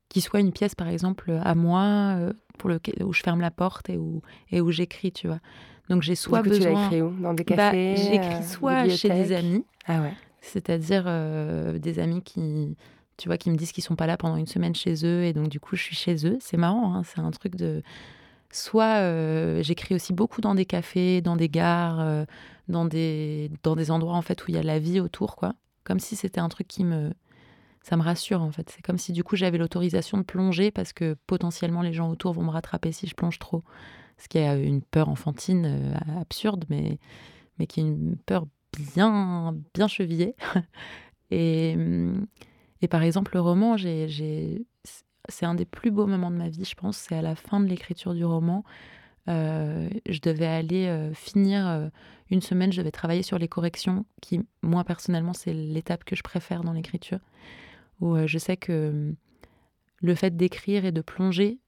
qui 0.08 0.20
soit 0.20 0.40
une 0.40 0.52
pièce, 0.52 0.74
par 0.74 0.88
exemple, 0.88 1.38
à 1.42 1.54
moi, 1.54 2.16
euh, 2.18 2.32
pour 2.58 2.70
lequel, 2.70 3.02
où 3.02 3.12
je 3.12 3.22
ferme 3.22 3.40
la 3.40 3.50
porte 3.50 3.90
et 3.90 3.96
où, 3.96 4.22
et 4.50 4.60
où 4.60 4.70
j'écris, 4.70 5.12
tu 5.12 5.26
vois. 5.26 5.40
Donc 5.88 6.02
j'ai 6.02 6.14
soit 6.14 6.42
besoin. 6.42 6.88
Tu 6.88 6.94
écrit 6.96 7.02
où? 7.02 7.10
Dans 7.20 7.34
des 7.34 7.42
bah, 7.42 7.56
cafés 7.56 7.96
J'écris 7.96 8.34
euh, 8.34 8.42
soit 8.42 8.88
chez 8.88 9.08
des 9.08 9.32
amis, 9.32 9.64
ah 9.86 10.02
ouais. 10.02 10.14
c'est-à-dire 10.40 11.04
des 11.80 11.98
amis 11.98 12.22
qui, 12.22 12.76
tu 13.16 13.28
vois, 13.28 13.38
qui 13.38 13.50
me 13.50 13.56
disent 13.56 13.72
qu'ils 13.72 13.84
sont 13.84 13.96
pas 13.96 14.06
là 14.06 14.16
pendant 14.16 14.36
une 14.36 14.46
semaine 14.46 14.74
chez 14.74 15.04
eux 15.04 15.24
et 15.24 15.32
donc 15.32 15.48
du 15.48 15.58
coup 15.58 15.74
je 15.74 15.82
suis 15.82 15.96
chez 15.96 16.26
eux. 16.26 16.38
C'est 16.40 16.56
marrant, 16.56 16.94
hein, 16.94 17.02
c'est 17.02 17.20
un 17.20 17.30
truc 17.32 17.56
de 17.56 17.82
Soit 18.52 19.00
euh, 19.00 19.62
j'écris 19.62 19.94
aussi 19.94 20.12
beaucoup 20.12 20.40
dans 20.40 20.54
des 20.54 20.66
cafés, 20.66 21.20
dans 21.20 21.36
des 21.36 21.48
gares, 21.48 22.00
euh, 22.00 22.24
dans, 22.68 22.84
des, 22.84 23.50
dans 23.62 23.76
des 23.76 23.90
endroits 23.90 24.14
en 24.16 24.22
fait 24.22 24.42
où 24.42 24.46
il 24.48 24.54
y 24.54 24.58
a 24.58 24.62
la 24.62 24.78
vie 24.78 24.98
autour, 25.00 25.36
quoi. 25.36 25.54
Comme 25.84 26.00
si 26.00 26.16
c'était 26.16 26.40
un 26.40 26.48
truc 26.48 26.66
qui 26.66 26.84
me, 26.84 27.12
ça 27.82 27.96
me 27.96 28.02
rassure 28.02 28.42
en 28.42 28.50
fait. 28.50 28.68
C'est 28.70 28.82
comme 28.82 28.98
si 28.98 29.12
du 29.12 29.22
coup 29.22 29.36
j'avais 29.36 29.56
l'autorisation 29.58 30.18
de 30.18 30.24
plonger 30.24 30.72
parce 30.72 30.92
que 30.92 31.16
potentiellement 31.26 31.82
les 31.82 31.92
gens 31.92 32.10
autour 32.10 32.32
vont 32.32 32.42
me 32.42 32.50
rattraper 32.50 32.90
si 32.90 33.06
je 33.06 33.14
plonge 33.14 33.38
trop. 33.38 33.62
Ce 34.18 34.28
qui 34.28 34.38
est 34.38 34.64
une 34.64 34.82
peur 34.82 35.08
enfantine 35.08 35.66
euh, 35.66 36.20
absurde, 36.20 36.64
mais, 36.68 36.98
mais 37.58 37.66
qui 37.66 37.80
est 37.80 37.84
une 37.84 38.16
peur 38.26 38.46
bien, 38.76 39.56
bien 39.74 39.86
chevillée. 39.86 40.34
et, 41.30 41.76
et 42.82 42.88
par 42.88 43.02
exemple, 43.02 43.32
le 43.34 43.40
roman, 43.40 43.76
j'ai 43.76 44.66
c'est 45.30 45.46
un 45.46 45.54
des 45.54 45.64
plus 45.64 45.90
beaux 45.90 46.06
moments 46.06 46.30
de 46.30 46.36
ma 46.36 46.48
vie, 46.48 46.64
je 46.64 46.74
pense. 46.74 46.96
C'est 46.96 47.16
à 47.16 47.22
la 47.22 47.34
fin 47.34 47.60
de 47.60 47.66
l'écriture 47.66 48.14
du 48.14 48.24
roman. 48.24 48.64
Euh, 49.28 49.88
je 50.08 50.20
devais 50.20 50.46
aller 50.46 50.86
euh, 50.86 51.12
finir 51.12 51.66
euh, 51.68 51.88
une 52.30 52.40
semaine, 52.40 52.72
je 52.72 52.80
devais 52.80 52.90
travailler 52.90 53.22
sur 53.22 53.38
les 53.38 53.48
corrections, 53.48 54.04
qui, 54.20 54.40
moi, 54.62 54.84
personnellement, 54.84 55.34
c'est 55.34 55.52
l'étape 55.52 56.04
que 56.04 56.16
je 56.16 56.22
préfère 56.22 56.62
dans 56.62 56.72
l'écriture, 56.72 57.20
où 58.00 58.16
je 58.26 58.38
sais 58.38 58.56
que 58.56 59.14
le 59.98 60.14
fait 60.14 60.36
d'écrire 60.36 60.84
et 60.84 60.92
de 60.92 61.02
plonger, 61.02 61.58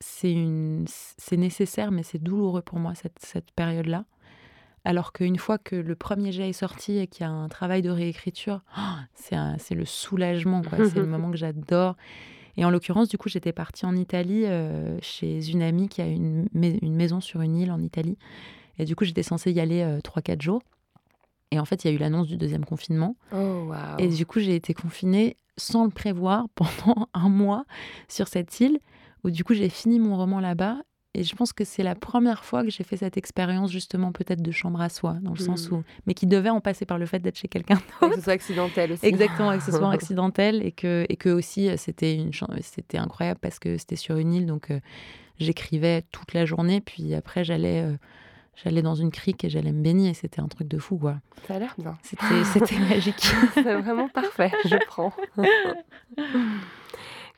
c'est 0.00 0.34
nécessaire, 1.32 1.92
mais 1.92 2.02
c'est 2.02 2.18
douloureux 2.18 2.62
pour 2.62 2.78
moi, 2.78 2.94
cette, 2.94 3.18
cette 3.20 3.52
période-là. 3.52 4.04
Alors 4.84 5.12
qu'une 5.12 5.38
fois 5.38 5.58
que 5.58 5.76
le 5.76 5.94
premier 5.94 6.32
jet 6.32 6.48
est 6.48 6.52
sorti 6.52 6.98
et 6.98 7.06
qu'il 7.06 7.24
y 7.24 7.28
a 7.28 7.30
un 7.30 7.48
travail 7.48 7.82
de 7.82 7.90
réécriture, 7.90 8.62
c'est 9.14 9.74
le 9.74 9.84
soulagement, 9.84 10.62
c'est 10.70 10.96
le 10.96 11.06
moment 11.06 11.30
que 11.30 11.36
j'adore. 11.36 11.96
Et 12.56 12.64
en 12.64 12.70
l'occurrence, 12.70 13.08
du 13.08 13.18
coup, 13.18 13.28
j'étais 13.28 13.52
partie 13.52 13.86
en 13.86 13.96
Italie 13.96 14.44
euh, 14.44 14.98
chez 15.00 15.50
une 15.50 15.62
amie 15.62 15.88
qui 15.88 16.02
a 16.02 16.06
une, 16.06 16.46
une, 16.54 16.94
maison 16.94 17.20
sur 17.20 17.40
une 17.40 17.56
île 17.56 17.70
en 17.70 17.80
Italie. 17.80 18.18
Et 18.78 18.84
du 18.84 18.94
coup, 18.94 19.04
j'étais 19.04 19.22
censée 19.22 19.52
y 19.52 19.60
aller 19.60 19.82
euh, 19.82 20.00
3-4 20.00 20.40
jours. 20.42 20.62
Et 21.50 21.58
en 21.58 21.64
fait, 21.64 21.84
il 21.84 21.88
y 21.88 21.90
a 21.90 21.94
eu 21.94 21.98
l'annonce 21.98 22.26
du 22.26 22.36
deuxième 22.36 22.64
confinement. 22.64 23.16
Oh, 23.34 23.70
Et 23.98 24.08
du 24.08 24.26
coup, 24.26 24.40
j'ai 24.40 24.54
été 24.54 24.74
confinée 24.74 25.36
sans 25.56 25.84
le 25.84 25.90
prévoir 25.90 26.46
pendant 26.54 27.08
un 27.14 27.28
mois 27.28 27.64
sur 28.08 28.28
cette 28.28 28.60
île, 28.60 28.78
où 29.24 29.30
du 29.30 29.44
coup, 29.44 29.54
j'ai 29.54 29.68
fini 29.68 29.98
mon 29.98 30.16
roman 30.16 30.40
là-bas. 30.40 30.78
Et 31.14 31.24
je 31.24 31.36
pense 31.36 31.52
que 31.52 31.64
c'est 31.64 31.82
la 31.82 31.94
première 31.94 32.42
fois 32.42 32.62
que 32.62 32.70
j'ai 32.70 32.84
fait 32.84 32.96
cette 32.96 33.18
expérience 33.18 33.70
justement 33.70 34.12
peut-être 34.12 34.40
de 34.40 34.50
chambre 34.50 34.80
à 34.80 34.88
soi, 34.88 35.18
dans 35.20 35.32
le 35.32 35.38
sens 35.38 35.70
hmm. 35.70 35.74
où, 35.74 35.84
mais 36.06 36.14
qui 36.14 36.26
devait 36.26 36.48
en 36.48 36.62
passer 36.62 36.86
par 36.86 36.96
le 36.98 37.04
fait 37.04 37.18
d'être 37.18 37.36
chez 37.36 37.48
quelqu'un 37.48 37.74
d'autre. 38.00 38.14
Que 38.14 38.16
ce 38.16 38.22
soit 38.22 38.32
accidentel 38.32 38.92
aussi. 38.92 39.04
Exactement, 39.04 39.56
que 39.56 39.62
ce 39.62 39.72
soit 39.72 39.90
accidentel 39.92 40.62
et 40.64 40.72
que 40.72 41.04
et 41.10 41.16
que 41.16 41.28
aussi 41.28 41.68
euh, 41.68 41.76
c'était 41.76 42.16
une 42.16 42.32
c'était 42.62 42.96
incroyable 42.96 43.40
parce 43.40 43.58
que 43.58 43.76
c'était 43.76 43.96
sur 43.96 44.16
une 44.16 44.32
île, 44.32 44.46
donc 44.46 44.70
euh, 44.70 44.80
j'écrivais 45.38 46.02
toute 46.12 46.32
la 46.32 46.46
journée, 46.46 46.80
puis 46.80 47.14
après 47.14 47.44
j'allais 47.44 47.82
euh, 47.82 47.94
j'allais 48.54 48.80
dans 48.80 48.94
une 48.94 49.10
crique 49.10 49.44
et 49.44 49.50
j'allais 49.50 49.72
me 49.72 49.82
baigner, 49.82 50.14
c'était 50.14 50.40
un 50.40 50.48
truc 50.48 50.66
de 50.66 50.78
fou 50.78 50.96
quoi. 50.96 51.16
Ça 51.46 51.56
a 51.56 51.58
l'air 51.58 51.74
bien. 51.76 51.98
C'était 52.02 52.78
magique. 52.88 53.26
c'est 53.52 53.74
vraiment 53.74 54.08
parfait, 54.08 54.50
je 54.64 54.76
prends. 54.86 55.12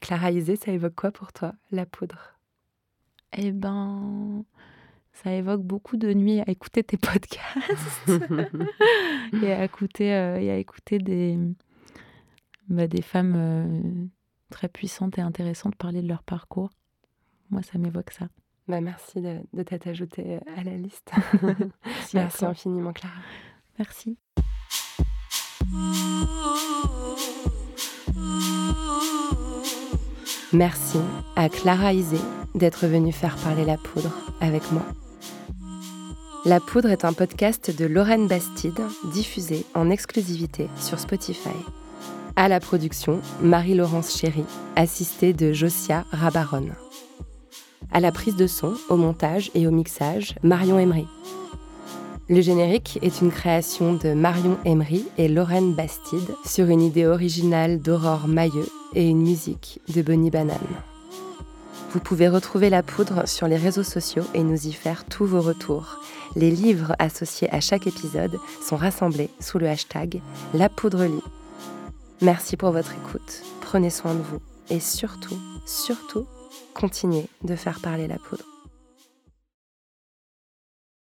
Clara 0.01 0.31
Isé, 0.31 0.55
ça 0.55 0.71
évoque 0.71 0.95
quoi 0.95 1.11
pour 1.11 1.33
toi, 1.33 1.55
la 1.73 1.87
poudre? 1.87 2.34
Eh 3.37 3.53
ben, 3.53 4.45
ça 5.13 5.33
évoque 5.33 5.63
beaucoup 5.63 5.97
de 5.97 6.13
nuits 6.13 6.41
à 6.41 6.51
écouter 6.51 6.83
tes 6.83 6.97
podcasts 6.97 8.09
et, 9.43 9.53
à 9.53 9.65
écouter, 9.65 10.15
euh, 10.15 10.41
et 10.41 10.51
à 10.51 10.57
écouter 10.57 10.99
des, 10.99 11.39
bah, 12.69 12.87
des 12.87 13.03
femmes 13.03 13.35
euh, 13.37 14.07
très 14.51 14.69
puissantes 14.69 15.19
et 15.19 15.23
intéressantes 15.23 15.77
parler 15.77 16.03
de 16.03 16.09
leur 16.09 16.23
parcours. 16.23 16.71
Moi, 17.51 17.63
ça 17.63 17.79
m'évoque 17.79 18.11
ça. 18.11 18.29
Bah, 18.67 18.81
merci 18.81 19.21
de, 19.21 19.41
de 19.53 19.63
t'être 19.63 19.87
ajouté 19.87 20.41
à 20.57 20.65
la 20.65 20.77
liste. 20.77 21.11
merci 22.15 22.45
infiniment, 22.45 22.93
Clara. 22.93 23.15
Merci. 23.79 24.17
Merci 30.55 30.99
à 31.35 31.49
Clara 31.49 31.93
Isé 31.93 32.17
d'être 32.55 32.87
venue 32.87 33.11
faire 33.11 33.37
parler 33.39 33.65
la 33.65 33.77
poudre 33.77 34.13
avec 34.41 34.63
moi. 34.71 34.85
La 36.45 36.61
poudre 36.61 36.91
est 36.91 37.05
un 37.05 37.13
podcast 37.13 37.77
de 37.77 37.87
Lorraine 37.87 38.29
Bastide, 38.29 38.81
diffusé 39.13 39.67
en 39.75 39.91
exclusivité 39.91 40.69
sur 40.79 41.01
Spotify. 41.01 41.57
À 42.37 42.47
la 42.47 42.61
production, 42.61 43.21
Marie-Laurence 43.43 44.17
Chéry, 44.17 44.45
assistée 44.77 45.33
de 45.33 45.53
Josia 45.53 46.05
Rabaron. 46.13 46.69
À 47.93 47.99
la 47.99 48.13
prise 48.13 48.37
de 48.37 48.47
son, 48.47 48.75
au 48.89 48.97
montage 48.97 49.51
et 49.57 49.67
au 49.67 49.73
mixage, 49.73 50.37
Marion 50.45 50.79
Emery. 50.79 51.09
Le 52.31 52.41
générique 52.41 52.99
est 53.03 53.21
une 53.21 53.31
création 53.31 53.93
de 53.93 54.15
Marion 54.15 54.57
Emery 54.65 55.05
et 55.19 55.29
Lorraine 55.29 55.75
Bastide 55.75 56.35
sur 56.47 56.69
une 56.69 56.81
idée 56.81 57.05
originale 57.05 57.81
d'Aurore 57.81 58.29
Mailleux 58.29 58.69
et 58.95 59.07
une 59.07 59.21
musique 59.21 59.83
de 59.95 60.01
Bonnie 60.01 60.31
Banane. 60.31 60.57
Vous 61.91 62.01
pouvez 62.01 62.29
retrouver 62.29 62.71
la 62.71 62.83
poudre 62.83 63.29
sur 63.29 63.47
les 63.47 63.59
réseaux 63.59 63.83
sociaux 63.83 64.25
et 64.33 64.43
nous 64.43 64.67
y 64.67 64.73
faire 64.73 65.05
tous 65.05 65.27
vos 65.27 65.43
retours. 65.43 66.01
Les 66.35 66.51
livres 66.51 66.97
associés 66.99 67.53
à 67.53 67.61
chaque 67.61 67.87
épisode 67.87 68.39
sont 68.67 68.77
rassemblés 68.77 69.29
sous 69.39 69.59
le 69.59 69.69
hashtag 69.69 70.23
La 70.55 70.71
Poudre 70.71 71.05
Lit. 71.05 71.23
Merci 72.23 72.57
pour 72.57 72.71
votre 72.71 72.93
écoute, 72.93 73.43
prenez 73.61 73.91
soin 73.91 74.15
de 74.15 74.23
vous 74.23 74.41
et 74.71 74.81
surtout, 74.81 75.39
surtout, 75.67 76.27
continuez 76.73 77.27
de 77.43 77.55
faire 77.55 77.81
parler 77.81 78.09
la 78.09 78.17
poudre. 78.17 78.54